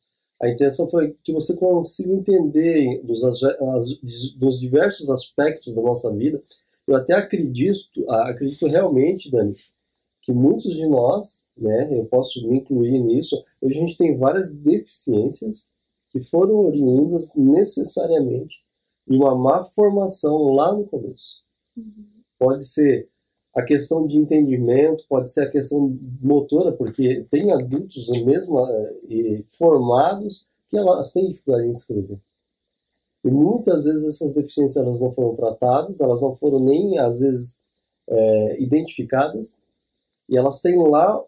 A 0.42 0.48
intenção 0.48 0.88
foi 0.88 1.16
que 1.22 1.32
você 1.32 1.56
consiga 1.56 2.12
entender 2.12 3.02
dos, 3.02 3.24
as, 3.24 3.40
dos 4.36 4.60
diversos 4.60 5.10
aspectos 5.10 5.74
da 5.74 5.82
nossa 5.82 6.12
vida. 6.12 6.42
Eu 6.86 6.96
até 6.96 7.14
acredito, 7.14 8.08
acredito 8.10 8.66
realmente, 8.66 9.30
Dani, 9.30 9.54
que 10.20 10.32
muitos 10.32 10.74
de 10.74 10.86
nós, 10.86 11.42
né, 11.56 11.88
eu 11.98 12.04
posso 12.06 12.46
me 12.46 12.58
incluir 12.58 12.98
nisso, 13.00 13.42
hoje 13.60 13.78
a 13.78 13.80
gente 13.80 13.96
tem 13.96 14.16
várias 14.16 14.52
deficiências 14.52 15.72
que 16.10 16.20
foram 16.20 16.56
oriundas 16.56 17.34
necessariamente 17.34 18.56
de 19.06 19.16
uma 19.16 19.34
má 19.34 19.64
formação 19.64 20.54
lá 20.54 20.74
no 20.74 20.86
começo. 20.86 21.43
Pode 22.38 22.66
ser 22.66 23.08
a 23.54 23.62
questão 23.62 24.06
de 24.06 24.18
entendimento, 24.18 25.04
pode 25.08 25.30
ser 25.30 25.44
a 25.44 25.50
questão 25.50 25.96
motora, 26.20 26.72
porque 26.72 27.24
tem 27.30 27.52
adultos 27.52 28.08
mesmo 28.24 28.58
eh, 29.08 29.44
formados 29.46 30.46
que 30.66 30.76
elas 30.76 31.12
têm 31.12 31.30
dificuldade 31.30 31.66
em 31.66 31.70
escrever. 31.70 32.18
E 33.24 33.30
muitas 33.30 33.84
vezes 33.84 34.04
essas 34.04 34.34
deficiências 34.34 34.84
elas 34.84 35.00
não 35.00 35.10
foram 35.10 35.32
tratadas, 35.34 36.00
elas 36.00 36.20
não 36.20 36.34
foram 36.34 36.60
nem 36.60 36.98
às 36.98 37.20
vezes 37.20 37.58
é, 38.06 38.62
identificadas, 38.62 39.62
e 40.28 40.36
elas 40.36 40.60
têm 40.60 40.76
lá, 40.88 41.22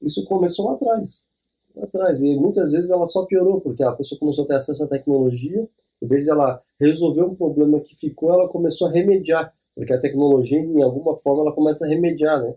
isso 0.00 0.24
começou 0.26 0.66
lá 0.66 0.74
atrás, 0.74 1.26
lá 1.74 1.84
atrás, 1.84 2.22
e 2.22 2.36
muitas 2.36 2.72
vezes 2.72 2.90
ela 2.90 3.06
só 3.06 3.24
piorou, 3.24 3.60
porque 3.60 3.82
a 3.82 3.92
pessoa 3.92 4.18
começou 4.20 4.44
a 4.44 4.48
ter 4.48 4.54
acesso 4.54 4.84
à 4.84 4.86
tecnologia, 4.86 5.68
em 6.02 6.06
vez 6.06 6.28
ela 6.28 6.62
resolver 6.80 7.22
um 7.22 7.34
problema 7.34 7.80
que 7.80 7.94
ficou, 7.96 8.32
ela 8.32 8.48
começou 8.48 8.88
a 8.88 8.90
remediar 8.90 9.54
porque 9.74 9.92
a 9.92 9.98
tecnologia, 9.98 10.58
em 10.58 10.82
alguma 10.82 11.16
forma, 11.16 11.42
ela 11.42 11.54
começa 11.54 11.86
a 11.86 11.88
remediar 11.88 12.42
né, 12.42 12.54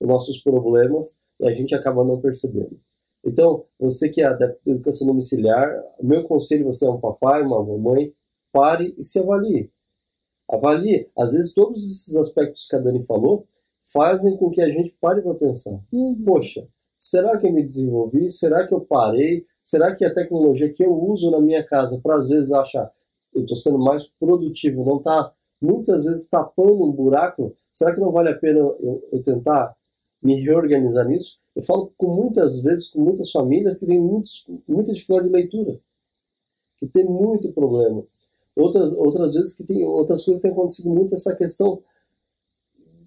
os 0.00 0.08
nossos 0.08 0.38
problemas 0.38 1.18
e 1.40 1.46
a 1.46 1.54
gente 1.54 1.74
acaba 1.74 2.04
não 2.04 2.20
percebendo. 2.20 2.80
Então, 3.24 3.66
você 3.78 4.08
que 4.08 4.22
é 4.22 4.36
da 4.36 4.54
educação 4.66 5.06
domiciliar, 5.06 5.70
meu 6.02 6.24
conselho, 6.24 6.64
você 6.64 6.86
é 6.86 6.90
um 6.90 7.00
papai, 7.00 7.42
uma 7.42 7.62
mamãe, 7.62 8.12
pare 8.52 8.94
e 8.98 9.04
se 9.04 9.18
avalie. 9.18 9.70
Avalie. 10.48 11.10
Às 11.16 11.32
vezes, 11.32 11.52
todos 11.52 11.78
esses 11.78 12.16
aspectos 12.16 12.66
que 12.66 12.74
a 12.74 12.80
Dani 12.80 13.04
falou 13.04 13.46
fazem 13.92 14.36
com 14.36 14.50
que 14.50 14.60
a 14.60 14.68
gente 14.68 14.96
pare 15.00 15.22
para 15.22 15.34
pensar. 15.34 15.78
Uhum. 15.92 16.22
Poxa, 16.24 16.66
será 16.96 17.36
que 17.36 17.46
eu 17.46 17.52
me 17.52 17.62
desenvolvi? 17.62 18.30
Será 18.30 18.66
que 18.66 18.74
eu 18.74 18.80
parei? 18.80 19.44
Será 19.62 19.94
que 19.94 20.04
a 20.04 20.12
tecnologia 20.12 20.72
que 20.72 20.84
eu 20.84 20.92
uso 20.92 21.30
na 21.30 21.40
minha 21.40 21.64
casa 21.64 21.98
para 22.02 22.16
às 22.16 22.28
vezes 22.28 22.52
achar 22.52 22.92
eu 23.34 23.42
estou 23.42 23.56
sendo 23.56 23.78
mais 23.78 24.06
produtivo, 24.20 24.84
não 24.84 24.98
está 24.98 25.32
muitas 25.60 26.04
vezes 26.04 26.28
tapando 26.28 26.84
um 26.84 26.92
buraco, 26.92 27.54
será 27.70 27.94
que 27.94 28.00
não 28.00 28.12
vale 28.12 28.28
a 28.28 28.36
pena 28.36 28.58
eu, 28.58 29.08
eu 29.10 29.22
tentar 29.22 29.74
me 30.22 30.34
reorganizar 30.42 31.06
nisso? 31.06 31.38
Eu 31.54 31.62
falo 31.62 31.92
com 31.96 32.14
muitas 32.14 32.62
vezes 32.62 32.88
com 32.88 33.00
muitas 33.00 33.30
famílias 33.30 33.76
que 33.76 33.86
têm 33.86 34.00
muitos, 34.00 34.44
muita 34.68 34.92
dificuldade 34.92 35.28
de 35.28 35.34
leitura, 35.34 35.80
que 36.78 36.86
tem 36.86 37.04
muito 37.04 37.52
problema. 37.52 38.04
Outras, 38.54 38.92
outras 38.92 39.34
vezes 39.34 39.54
que 39.54 39.64
tem 39.64 39.82
outras 39.84 40.24
coisas 40.24 40.42
têm 40.42 40.50
acontecido 40.50 40.90
muito 40.90 41.14
essa 41.14 41.34
questão 41.34 41.82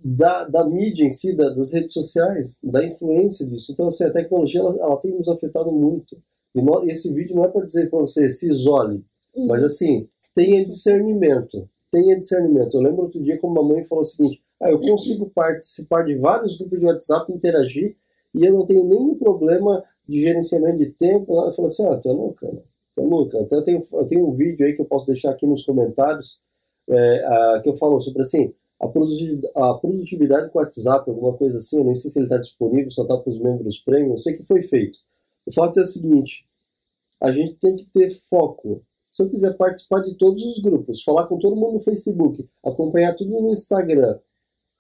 da, 0.04 0.48
da 0.48 0.64
mídia 0.64 1.06
em 1.06 1.10
si, 1.10 1.36
da, 1.36 1.50
das 1.50 1.72
redes 1.74 1.94
sociais, 1.94 2.60
da 2.64 2.84
influência 2.84 3.46
disso. 3.46 3.72
Então, 3.72 3.88
assim, 3.88 4.06
a 4.06 4.12
tecnologia 4.12 4.62
ela, 4.62 4.76
ela 4.80 4.98
tem 4.98 5.12
nos 5.12 5.28
afetado 5.28 5.72
muito. 5.72 6.18
E 6.56 6.62
no, 6.62 6.90
esse 6.90 7.14
vídeo 7.14 7.36
não 7.36 7.46
é 7.46 7.48
para 7.50 7.66
dizer 7.66 7.90
para 7.90 8.00
você 8.00 8.30
se 8.30 8.50
isole, 8.50 9.04
Isso. 9.36 9.48
mas 9.48 9.62
assim, 9.62 10.08
tenha 10.34 10.66
discernimento 10.66 11.70
tenha 11.96 12.20
discernimento. 12.20 12.76
Eu 12.76 12.82
lembro 12.82 13.04
outro 13.04 13.22
dia 13.24 13.40
como 13.40 13.54
uma 13.54 13.74
mãe 13.74 13.84
falou 13.86 14.02
o 14.02 14.06
seguinte: 14.06 14.42
ah, 14.62 14.70
eu 14.70 14.80
consigo 14.80 15.30
participar 15.34 16.04
de 16.04 16.16
vários 16.16 16.58
grupos 16.58 16.80
de 16.80 16.86
WhatsApp, 16.86 17.32
interagir, 17.32 17.96
e 18.34 18.46
eu 18.46 18.54
não 18.54 18.66
tenho 18.66 18.84
nenhum 18.84 19.16
problema 19.16 19.84
de 20.08 20.20
gerenciamento 20.20 20.78
de 20.80 20.92
tempo. 20.92 21.34
Ela 21.34 21.54
falou 21.54 21.68
assim: 21.68 21.86
ah, 21.88 21.98
tu 21.98 22.10
é 22.10 22.12
louca, 22.12 22.52
né? 22.52 22.62
Tu 22.94 23.02
é 23.02 23.06
louca. 23.06 23.40
Então 23.40 23.60
eu 23.60 23.64
tenho, 23.64 23.82
eu 23.94 24.08
tenho 24.08 24.28
um 24.28 24.32
vídeo 24.32 24.66
aí 24.66 24.74
que 24.74 24.82
eu 24.82 24.86
posso 24.86 25.06
deixar 25.06 25.32
aqui 25.32 25.48
nos 25.48 25.64
comentários, 25.64 26.38
é, 26.90 27.26
a, 27.26 27.62
que 27.64 27.70
eu 27.70 27.76
falo 27.76 28.00
sobre 28.00 28.22
assim. 28.22 28.54
A 28.78 28.90
produtividade, 28.90 29.54
a 29.56 29.74
produtividade 29.74 30.52
com 30.52 30.60
o 30.60 30.62
WhatsApp, 30.62 31.10
alguma 31.10 31.32
coisa 31.32 31.58
assim, 31.58 31.78
eu 31.78 31.86
nem 31.86 31.94
sei 31.94 32.12
se 32.12 32.20
ele 32.20 32.26
está 32.26 32.38
disponível, 32.38 32.92
só 32.92 33.04
está 33.04 33.18
para 33.18 33.30
os 33.30 33.40
membros 33.40 33.80
premium, 33.80 34.12
eu 34.12 34.18
sei 34.18 34.34
que 34.34 34.44
foi 34.44 34.62
feito. 34.62 35.00
O 35.46 35.54
fato 35.54 35.80
é 35.80 35.84
o 35.84 35.86
seguinte: 35.86 36.45
a 37.22 37.32
gente 37.32 37.56
tem 37.56 37.76
que 37.76 37.86
ter 37.86 38.10
foco 38.10 38.84
se 39.16 39.24
eu 39.24 39.30
quiser 39.30 39.56
participar 39.56 40.02
de 40.02 40.14
todos 40.18 40.44
os 40.44 40.60
grupos, 40.60 41.02
falar 41.02 41.26
com 41.28 41.38
todo 41.38 41.56
mundo 41.56 41.76
no 41.76 41.80
Facebook, 41.80 42.46
acompanhar 42.62 43.16
tudo 43.16 43.32
no 43.40 43.50
Instagram, 43.50 44.20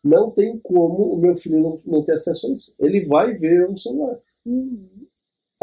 não 0.03 0.29
tem 0.29 0.59
como 0.59 1.13
o 1.13 1.17
meu 1.17 1.37
filho 1.37 1.57
não, 1.61 1.75
não 1.85 2.03
ter 2.03 2.15
acesso 2.15 2.47
a 2.47 2.51
isso. 2.51 2.75
Ele 2.77 3.05
vai 3.05 3.33
ver 3.33 3.69
no 3.69 3.77
celular. 3.77 4.19
Uhum. 4.45 5.07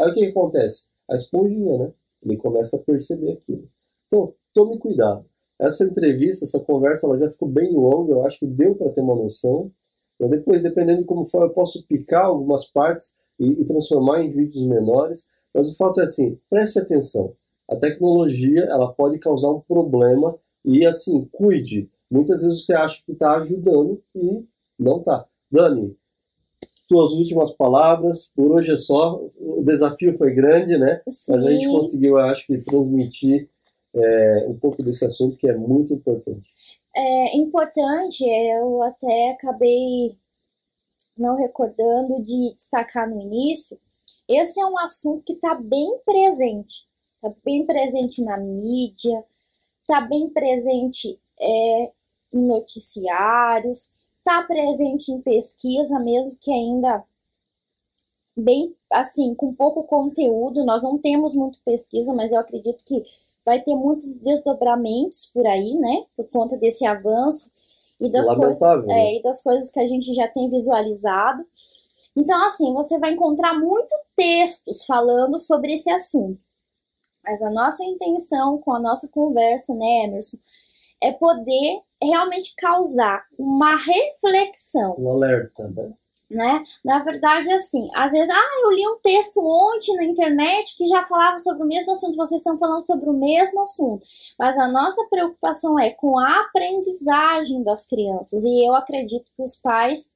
Aí 0.01 0.09
o 0.09 0.13
que, 0.15 0.21
que 0.21 0.25
acontece? 0.25 0.87
A 1.07 1.15
esponjinha, 1.15 1.77
né? 1.77 1.93
Ele 2.23 2.35
começa 2.35 2.77
a 2.77 2.79
perceber 2.79 3.33
aquilo. 3.33 3.69
Então, 4.07 4.33
tome 4.51 4.79
cuidado. 4.79 5.23
Essa 5.59 5.85
entrevista, 5.85 6.43
essa 6.43 6.59
conversa, 6.59 7.05
ela 7.05 7.19
já 7.19 7.29
ficou 7.29 7.47
bem 7.47 7.71
longa, 7.71 8.13
eu 8.13 8.25
acho 8.25 8.39
que 8.39 8.47
deu 8.47 8.73
para 8.73 8.89
ter 8.89 9.01
uma 9.01 9.15
noção. 9.15 9.71
Eu 10.19 10.27
depois, 10.27 10.63
dependendo 10.63 11.01
de 11.01 11.05
como 11.05 11.25
for, 11.25 11.43
eu 11.43 11.51
posso 11.51 11.85
picar 11.85 12.25
algumas 12.25 12.65
partes 12.65 13.19
e, 13.39 13.61
e 13.61 13.65
transformar 13.65 14.23
em 14.23 14.31
vídeos 14.31 14.63
menores. 14.65 15.29
Mas 15.53 15.69
o 15.69 15.75
fato 15.75 16.01
é 16.01 16.03
assim, 16.03 16.39
preste 16.49 16.79
atenção 16.79 17.35
a 17.69 17.75
tecnologia 17.75 18.61
ela 18.65 18.91
pode 18.91 19.19
causar 19.19 19.49
um 19.51 19.61
problema 19.61 20.37
e 20.63 20.85
assim, 20.85 21.27
cuide. 21.31 21.89
Muitas 22.09 22.43
vezes 22.43 22.65
você 22.65 22.73
acha 22.73 23.01
que 23.05 23.11
está 23.11 23.37
ajudando 23.37 24.01
e 24.15 24.45
não 24.77 24.99
está. 24.99 25.25
Dani, 25.51 25.95
tuas 26.87 27.11
últimas 27.11 27.51
palavras, 27.51 28.31
por 28.35 28.51
hoje 28.51 28.71
é 28.71 28.77
só. 28.77 29.19
O 29.39 29.63
desafio 29.63 30.17
foi 30.17 30.33
grande, 30.33 30.77
né? 30.77 31.01
Sim. 31.09 31.31
Mas 31.33 31.45
a 31.45 31.51
gente 31.51 31.67
conseguiu, 31.67 32.17
acho 32.17 32.45
que, 32.45 32.57
transmitir 32.59 33.49
é, 33.95 34.45
um 34.47 34.57
pouco 34.57 34.83
desse 34.83 35.05
assunto 35.05 35.37
que 35.37 35.49
é 35.49 35.55
muito 35.55 35.93
importante. 35.93 36.49
É 36.95 37.37
importante, 37.37 38.23
eu 38.23 38.83
até 38.83 39.31
acabei 39.31 40.15
não 41.17 41.35
recordando 41.35 42.21
de 42.21 42.53
destacar 42.53 43.09
no 43.09 43.19
início, 43.19 43.77
esse 44.37 44.59
é 44.59 44.65
um 44.65 44.77
assunto 44.79 45.23
que 45.23 45.33
está 45.33 45.55
bem 45.55 45.99
presente 46.05 46.87
está 47.23 47.33
bem 47.43 47.65
presente 47.65 48.21
na 48.21 48.37
mídia, 48.37 49.23
está 49.81 50.01
bem 50.01 50.29
presente 50.29 51.17
é, 51.39 51.91
em 52.33 52.47
noticiários, 52.47 53.93
está 54.17 54.43
presente 54.43 55.11
em 55.11 55.21
pesquisa, 55.21 55.99
mesmo 55.99 56.35
que 56.39 56.51
ainda 56.51 57.03
bem 58.35 58.75
assim, 58.91 59.33
com 59.35 59.53
pouco 59.53 59.83
conteúdo. 59.83 60.65
Nós 60.65 60.83
não 60.83 60.97
temos 60.97 61.33
muito 61.33 61.59
pesquisa, 61.63 62.13
mas 62.13 62.31
eu 62.31 62.39
acredito 62.39 62.83
que 62.83 63.03
vai 63.45 63.61
ter 63.61 63.75
muitos 63.75 64.15
desdobramentos 64.17 65.29
por 65.33 65.45
aí, 65.45 65.75
né? 65.75 66.05
Por 66.15 66.27
conta 66.29 66.57
desse 66.57 66.85
avanço 66.85 67.51
e 67.99 68.09
das, 68.09 68.25
coisas, 68.25 68.59
Lamentável, 68.59 68.85
né? 68.87 69.01
é, 69.01 69.19
e 69.19 69.23
das 69.23 69.41
coisas 69.41 69.71
que 69.71 69.79
a 69.79 69.85
gente 69.85 70.13
já 70.13 70.27
tem 70.27 70.49
visualizado. 70.49 71.45
Então, 72.15 72.45
assim, 72.45 72.73
você 72.73 72.99
vai 72.99 73.13
encontrar 73.13 73.53
muito 73.53 73.93
textos 74.15 74.85
falando 74.85 75.39
sobre 75.39 75.73
esse 75.73 75.89
assunto. 75.89 76.39
Mas 77.23 77.41
a 77.41 77.49
nossa 77.49 77.83
intenção 77.83 78.57
com 78.59 78.73
a 78.73 78.79
nossa 78.79 79.07
conversa, 79.07 79.73
né, 79.73 80.05
Emerson, 80.05 80.37
é 81.01 81.11
poder 81.11 81.81
realmente 82.01 82.55
causar 82.55 83.25
uma 83.37 83.75
reflexão 83.75 84.95
Um 84.97 85.09
alerta, 85.09 85.67
né? 85.69 85.93
né? 86.29 86.63
Na 86.83 86.99
verdade, 86.99 87.51
assim, 87.51 87.89
às 87.95 88.11
vezes, 88.11 88.29
ah, 88.29 88.61
eu 88.63 88.71
li 88.71 88.87
um 88.87 88.99
texto 88.99 89.39
ontem 89.39 89.95
na 89.95 90.03
internet 90.05 90.75
que 90.77 90.87
já 90.87 91.05
falava 91.05 91.39
sobre 91.39 91.63
o 91.63 91.67
mesmo 91.67 91.91
assunto, 91.91 92.15
vocês 92.15 92.41
estão 92.41 92.57
falando 92.57 92.85
sobre 92.85 93.09
o 93.09 93.13
mesmo 93.13 93.61
assunto. 93.61 94.05
Mas 94.37 94.57
a 94.57 94.67
nossa 94.67 95.05
preocupação 95.09 95.79
é 95.79 95.91
com 95.91 96.17
a 96.19 96.41
aprendizagem 96.41 97.63
das 97.63 97.85
crianças, 97.85 98.43
e 98.43 98.67
eu 98.67 98.75
acredito 98.75 99.31
que 99.35 99.43
os 99.43 99.57
pais 99.57 100.09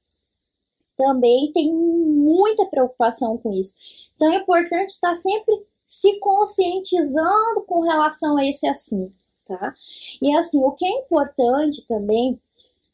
também 0.98 1.52
têm 1.52 1.72
muita 1.72 2.66
preocupação 2.66 3.38
com 3.38 3.52
isso. 3.52 3.74
Então 4.16 4.30
é 4.32 4.38
importante 4.38 4.88
estar 4.88 5.14
sempre 5.14 5.64
se 5.86 6.18
conscientizando 6.18 7.62
com 7.66 7.80
relação 7.80 8.36
a 8.36 8.44
esse 8.44 8.66
assunto, 8.66 9.14
tá? 9.46 9.72
E 10.20 10.36
assim, 10.36 10.62
o 10.62 10.72
que 10.72 10.84
é 10.84 10.90
importante 10.90 11.86
também 11.86 12.38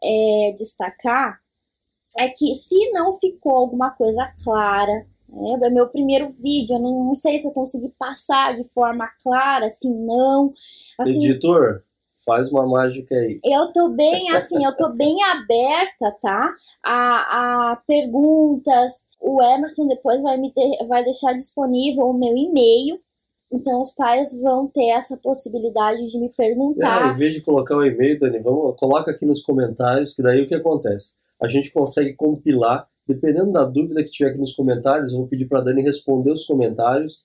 é 0.03 0.55
destacar 0.57 1.41
é 2.17 2.29
que 2.29 2.55
se 2.55 2.93
não 2.93 3.15
ficou 3.15 3.57
alguma 3.57 3.91
coisa 3.91 4.33
clara, 4.45 5.07
né, 5.29 5.59
é 5.61 5.71
meu 5.71 5.89
primeiro 5.89 6.29
vídeo, 6.29 6.77
eu 6.77 6.79
não, 6.79 7.07
não 7.07 7.15
sei 7.15 7.39
se 7.39 7.47
eu 7.47 7.51
consegui 7.51 7.89
passar 7.99 8.55
de 8.57 8.63
forma 8.69 9.09
clara, 9.21 9.69
se 9.71 9.89
não. 9.89 10.53
Assim, 10.99 11.17
Editor, 11.17 11.83
faz 12.25 12.51
uma 12.51 12.67
mágica 12.67 13.15
aí. 13.15 13.37
eu 13.45 13.73
tô 13.73 13.91
bem, 13.91 14.31
assim, 14.31 14.65
eu 14.65 14.75
tô 14.77 14.91
bem 14.93 15.23
aberta, 15.23 16.11
tá? 16.21 16.55
A, 16.85 17.73
a 17.73 17.77
perguntas. 17.87 18.93
O 19.21 19.43
Emerson 19.43 19.87
depois 19.87 20.23
vai 20.23 20.37
me 20.37 20.53
vai 20.89 21.03
deixar 21.05 21.33
disponível 21.35 22.07
o 22.07 22.19
meu 22.19 22.37
e-mail. 22.37 22.99
Então 23.53 23.81
os 23.81 23.95
pais 23.95 24.29
vão 24.41 24.67
ter 24.67 24.89
essa 24.89 25.17
possibilidade 25.17 26.07
de 26.07 26.19
me 26.19 26.27
É, 26.27 26.31
perguntar. 26.37 27.15
em 27.15 27.17
vez 27.17 27.35
de 27.35 27.41
colocar 27.41 27.77
o 27.77 27.85
e-mail, 27.85 28.19
Dani, 28.19 28.39
vamos, 28.41 28.75
coloca 28.77 29.11
aqui 29.11 29.25
nos 29.25 29.41
comentários, 29.43 30.13
que 30.15 30.23
daí 30.23 30.43
o 30.43 30.47
que 30.47 30.55
acontece? 30.55 31.19
A 31.41 31.47
gente 31.47 31.71
consegue 31.73 32.15
compilar, 32.15 32.87
dependendo 33.07 33.53
da 33.53 33.65
dúvida 33.65 34.03
que 34.03 34.11
tiver 34.11 34.31
aqui 34.31 34.39
nos 34.39 34.53
comentários, 34.53 35.13
eu 35.13 35.19
vou 35.19 35.29
pedir 35.29 35.47
para 35.47 35.61
Dani 35.61 35.83
responder 35.83 36.33
os 36.33 36.45
comentários. 36.45 37.25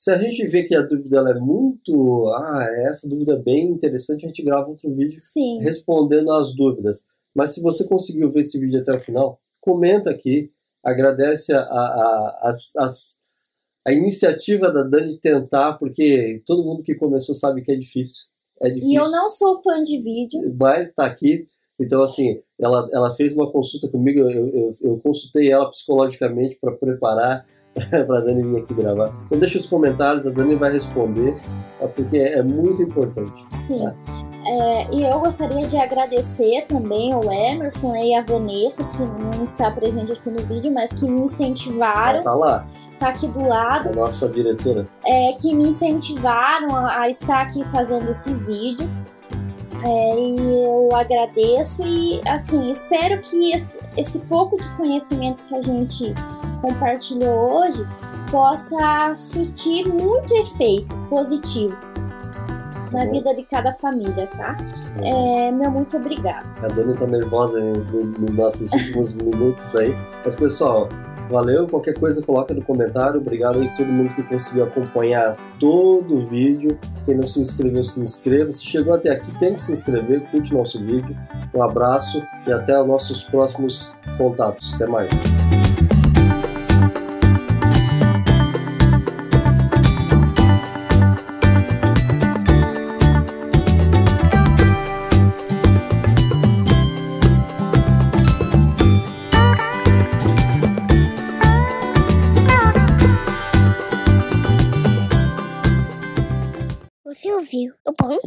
Se 0.00 0.10
a 0.10 0.16
gente 0.16 0.46
vê 0.46 0.62
que 0.62 0.74
a 0.74 0.80
dúvida 0.80 1.18
ela 1.18 1.30
é 1.30 1.38
muito. 1.38 2.26
Ah, 2.34 2.66
essa 2.86 3.06
dúvida 3.06 3.34
é 3.34 3.38
bem 3.38 3.70
interessante, 3.70 4.24
a 4.24 4.28
gente 4.28 4.42
grava 4.42 4.70
outro 4.70 4.90
vídeo 4.90 5.18
Sim. 5.18 5.58
respondendo 5.60 6.32
as 6.32 6.56
dúvidas. 6.56 7.04
Mas 7.34 7.50
se 7.50 7.60
você 7.60 7.86
conseguiu 7.86 8.26
ver 8.28 8.40
esse 8.40 8.58
vídeo 8.58 8.80
até 8.80 8.94
o 8.94 8.98
final, 8.98 9.38
comenta 9.60 10.08
aqui, 10.08 10.50
agradece 10.82 11.52
a, 11.52 11.60
a, 11.60 12.50
a, 12.78 12.86
a 13.86 13.92
iniciativa 13.92 14.72
da 14.72 14.84
Dani 14.84 15.18
tentar, 15.18 15.74
porque 15.74 16.42
todo 16.46 16.64
mundo 16.64 16.82
que 16.82 16.94
começou 16.94 17.34
sabe 17.34 17.60
que 17.60 17.70
é 17.70 17.76
difícil. 17.76 18.24
É 18.62 18.68
E 18.68 18.74
difícil 18.76 19.02
eu 19.02 19.10
não 19.10 19.28
sou 19.28 19.62
fã 19.62 19.82
de 19.82 19.98
vídeo. 20.02 20.56
mas 20.58 20.88
está 20.88 21.04
aqui. 21.04 21.44
Então, 21.78 22.02
assim, 22.02 22.40
ela, 22.58 22.88
ela 22.90 23.10
fez 23.10 23.34
uma 23.34 23.52
consulta 23.52 23.86
comigo, 23.86 24.20
eu, 24.20 24.48
eu, 24.48 24.70
eu 24.82 25.00
consultei 25.00 25.52
ela 25.52 25.68
psicologicamente 25.68 26.56
para 26.58 26.72
preparar 26.72 27.46
para 28.06 28.18
a 28.18 28.20
Dani 28.20 28.42
vir 28.42 28.58
aqui 28.62 28.74
gravar. 28.74 29.12
Então, 29.26 29.38
deixa 29.38 29.58
os 29.58 29.66
comentários, 29.66 30.26
a 30.26 30.30
Dani 30.30 30.54
vai 30.56 30.72
responder, 30.72 31.36
tá? 31.78 31.86
porque 31.88 32.18
é 32.18 32.42
muito 32.42 32.82
importante. 32.82 33.44
Sim. 33.52 33.86
É, 34.46 34.94
e 34.94 35.04
eu 35.04 35.20
gostaria 35.20 35.66
de 35.66 35.76
agradecer 35.76 36.64
também 36.66 37.12
ao 37.12 37.22
Emerson 37.30 37.94
e 37.94 38.14
a 38.14 38.22
Vanessa, 38.22 38.82
que 38.84 39.02
não 39.02 39.44
está 39.44 39.70
presente 39.70 40.12
aqui 40.12 40.30
no 40.30 40.38
vídeo, 40.38 40.72
mas 40.72 40.90
que 40.90 41.06
me 41.06 41.20
incentivaram, 41.22 42.22
Tá 42.22 42.34
lá, 42.34 42.64
tá 42.98 43.08
aqui 43.10 43.28
do 43.28 43.46
lado, 43.46 43.90
a 43.90 43.92
nossa 43.92 44.28
diretora. 44.30 44.86
é, 45.04 45.32
que 45.34 45.54
me 45.54 45.68
incentivaram 45.68 46.74
a, 46.74 47.00
a 47.02 47.08
estar 47.10 47.42
aqui 47.42 47.62
fazendo 47.64 48.10
esse 48.10 48.32
vídeo. 48.32 48.88
É, 49.84 50.18
e 50.18 50.64
eu 50.64 50.88
agradeço 50.94 51.82
e 51.82 52.20
assim 52.28 52.70
espero 52.70 53.18
que 53.22 53.52
esse, 53.52 53.78
esse 53.96 54.18
pouco 54.20 54.58
de 54.60 54.68
conhecimento 54.74 55.42
que 55.44 55.54
a 55.54 55.62
gente 55.62 56.14
compartilhou 56.60 57.60
hoje 57.60 57.86
possa 58.30 59.14
surtir 59.16 59.86
muito 59.88 60.32
efeito 60.34 60.94
positivo 61.08 61.76
na 62.92 63.04
bom. 63.04 63.12
vida 63.12 63.34
de 63.34 63.42
cada 63.44 63.72
família, 63.74 64.28
tá? 64.36 64.56
É, 65.02 65.50
meu 65.52 65.70
muito 65.70 65.96
obrigada. 65.96 66.48
A 66.62 66.68
Dani 66.68 66.96
tá 66.96 67.06
nervosa 67.06 67.60
no- 67.60 67.84
no- 67.84 68.18
nos 68.18 68.30
nossos 68.36 68.72
últimos 68.72 69.14
minutos 69.14 69.74
aí. 69.76 69.94
Mas, 70.24 70.34
pessoal, 70.34 70.88
valeu. 71.30 71.68
Qualquer 71.68 71.94
coisa, 71.98 72.20
coloca 72.22 72.52
no 72.52 72.62
comentário. 72.64 73.20
Obrigado 73.20 73.60
aí 73.60 73.68
todo 73.76 73.86
mundo 73.86 74.12
que 74.14 74.22
conseguiu 74.24 74.64
acompanhar 74.64 75.36
todo 75.60 76.16
o 76.16 76.26
vídeo. 76.26 76.76
Quem 77.04 77.14
não 77.16 77.22
se 77.26 77.38
inscreveu, 77.40 77.82
se 77.84 78.00
inscreva. 78.00 78.50
Se 78.52 78.64
chegou 78.64 78.92
até 78.94 79.10
aqui, 79.10 79.36
tem 79.38 79.54
que 79.54 79.60
se 79.60 79.70
inscrever. 79.72 80.22
Curte 80.30 80.52
nosso 80.52 80.80
vídeo. 80.80 81.16
Um 81.54 81.62
abraço 81.62 82.20
e 82.46 82.52
até 82.52 82.80
os 82.80 82.86
nossos 82.88 83.22
próximos 83.22 83.94
contatos. 84.18 84.74
Até 84.74 84.86
mais. 84.86 85.10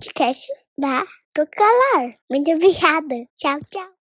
Podcast 0.03 0.51
da 0.77 1.05
Tocalar. 1.33 2.15
Muito 2.29 2.51
obrigada. 2.51 3.25
Tchau, 3.35 3.59
tchau. 3.71 4.02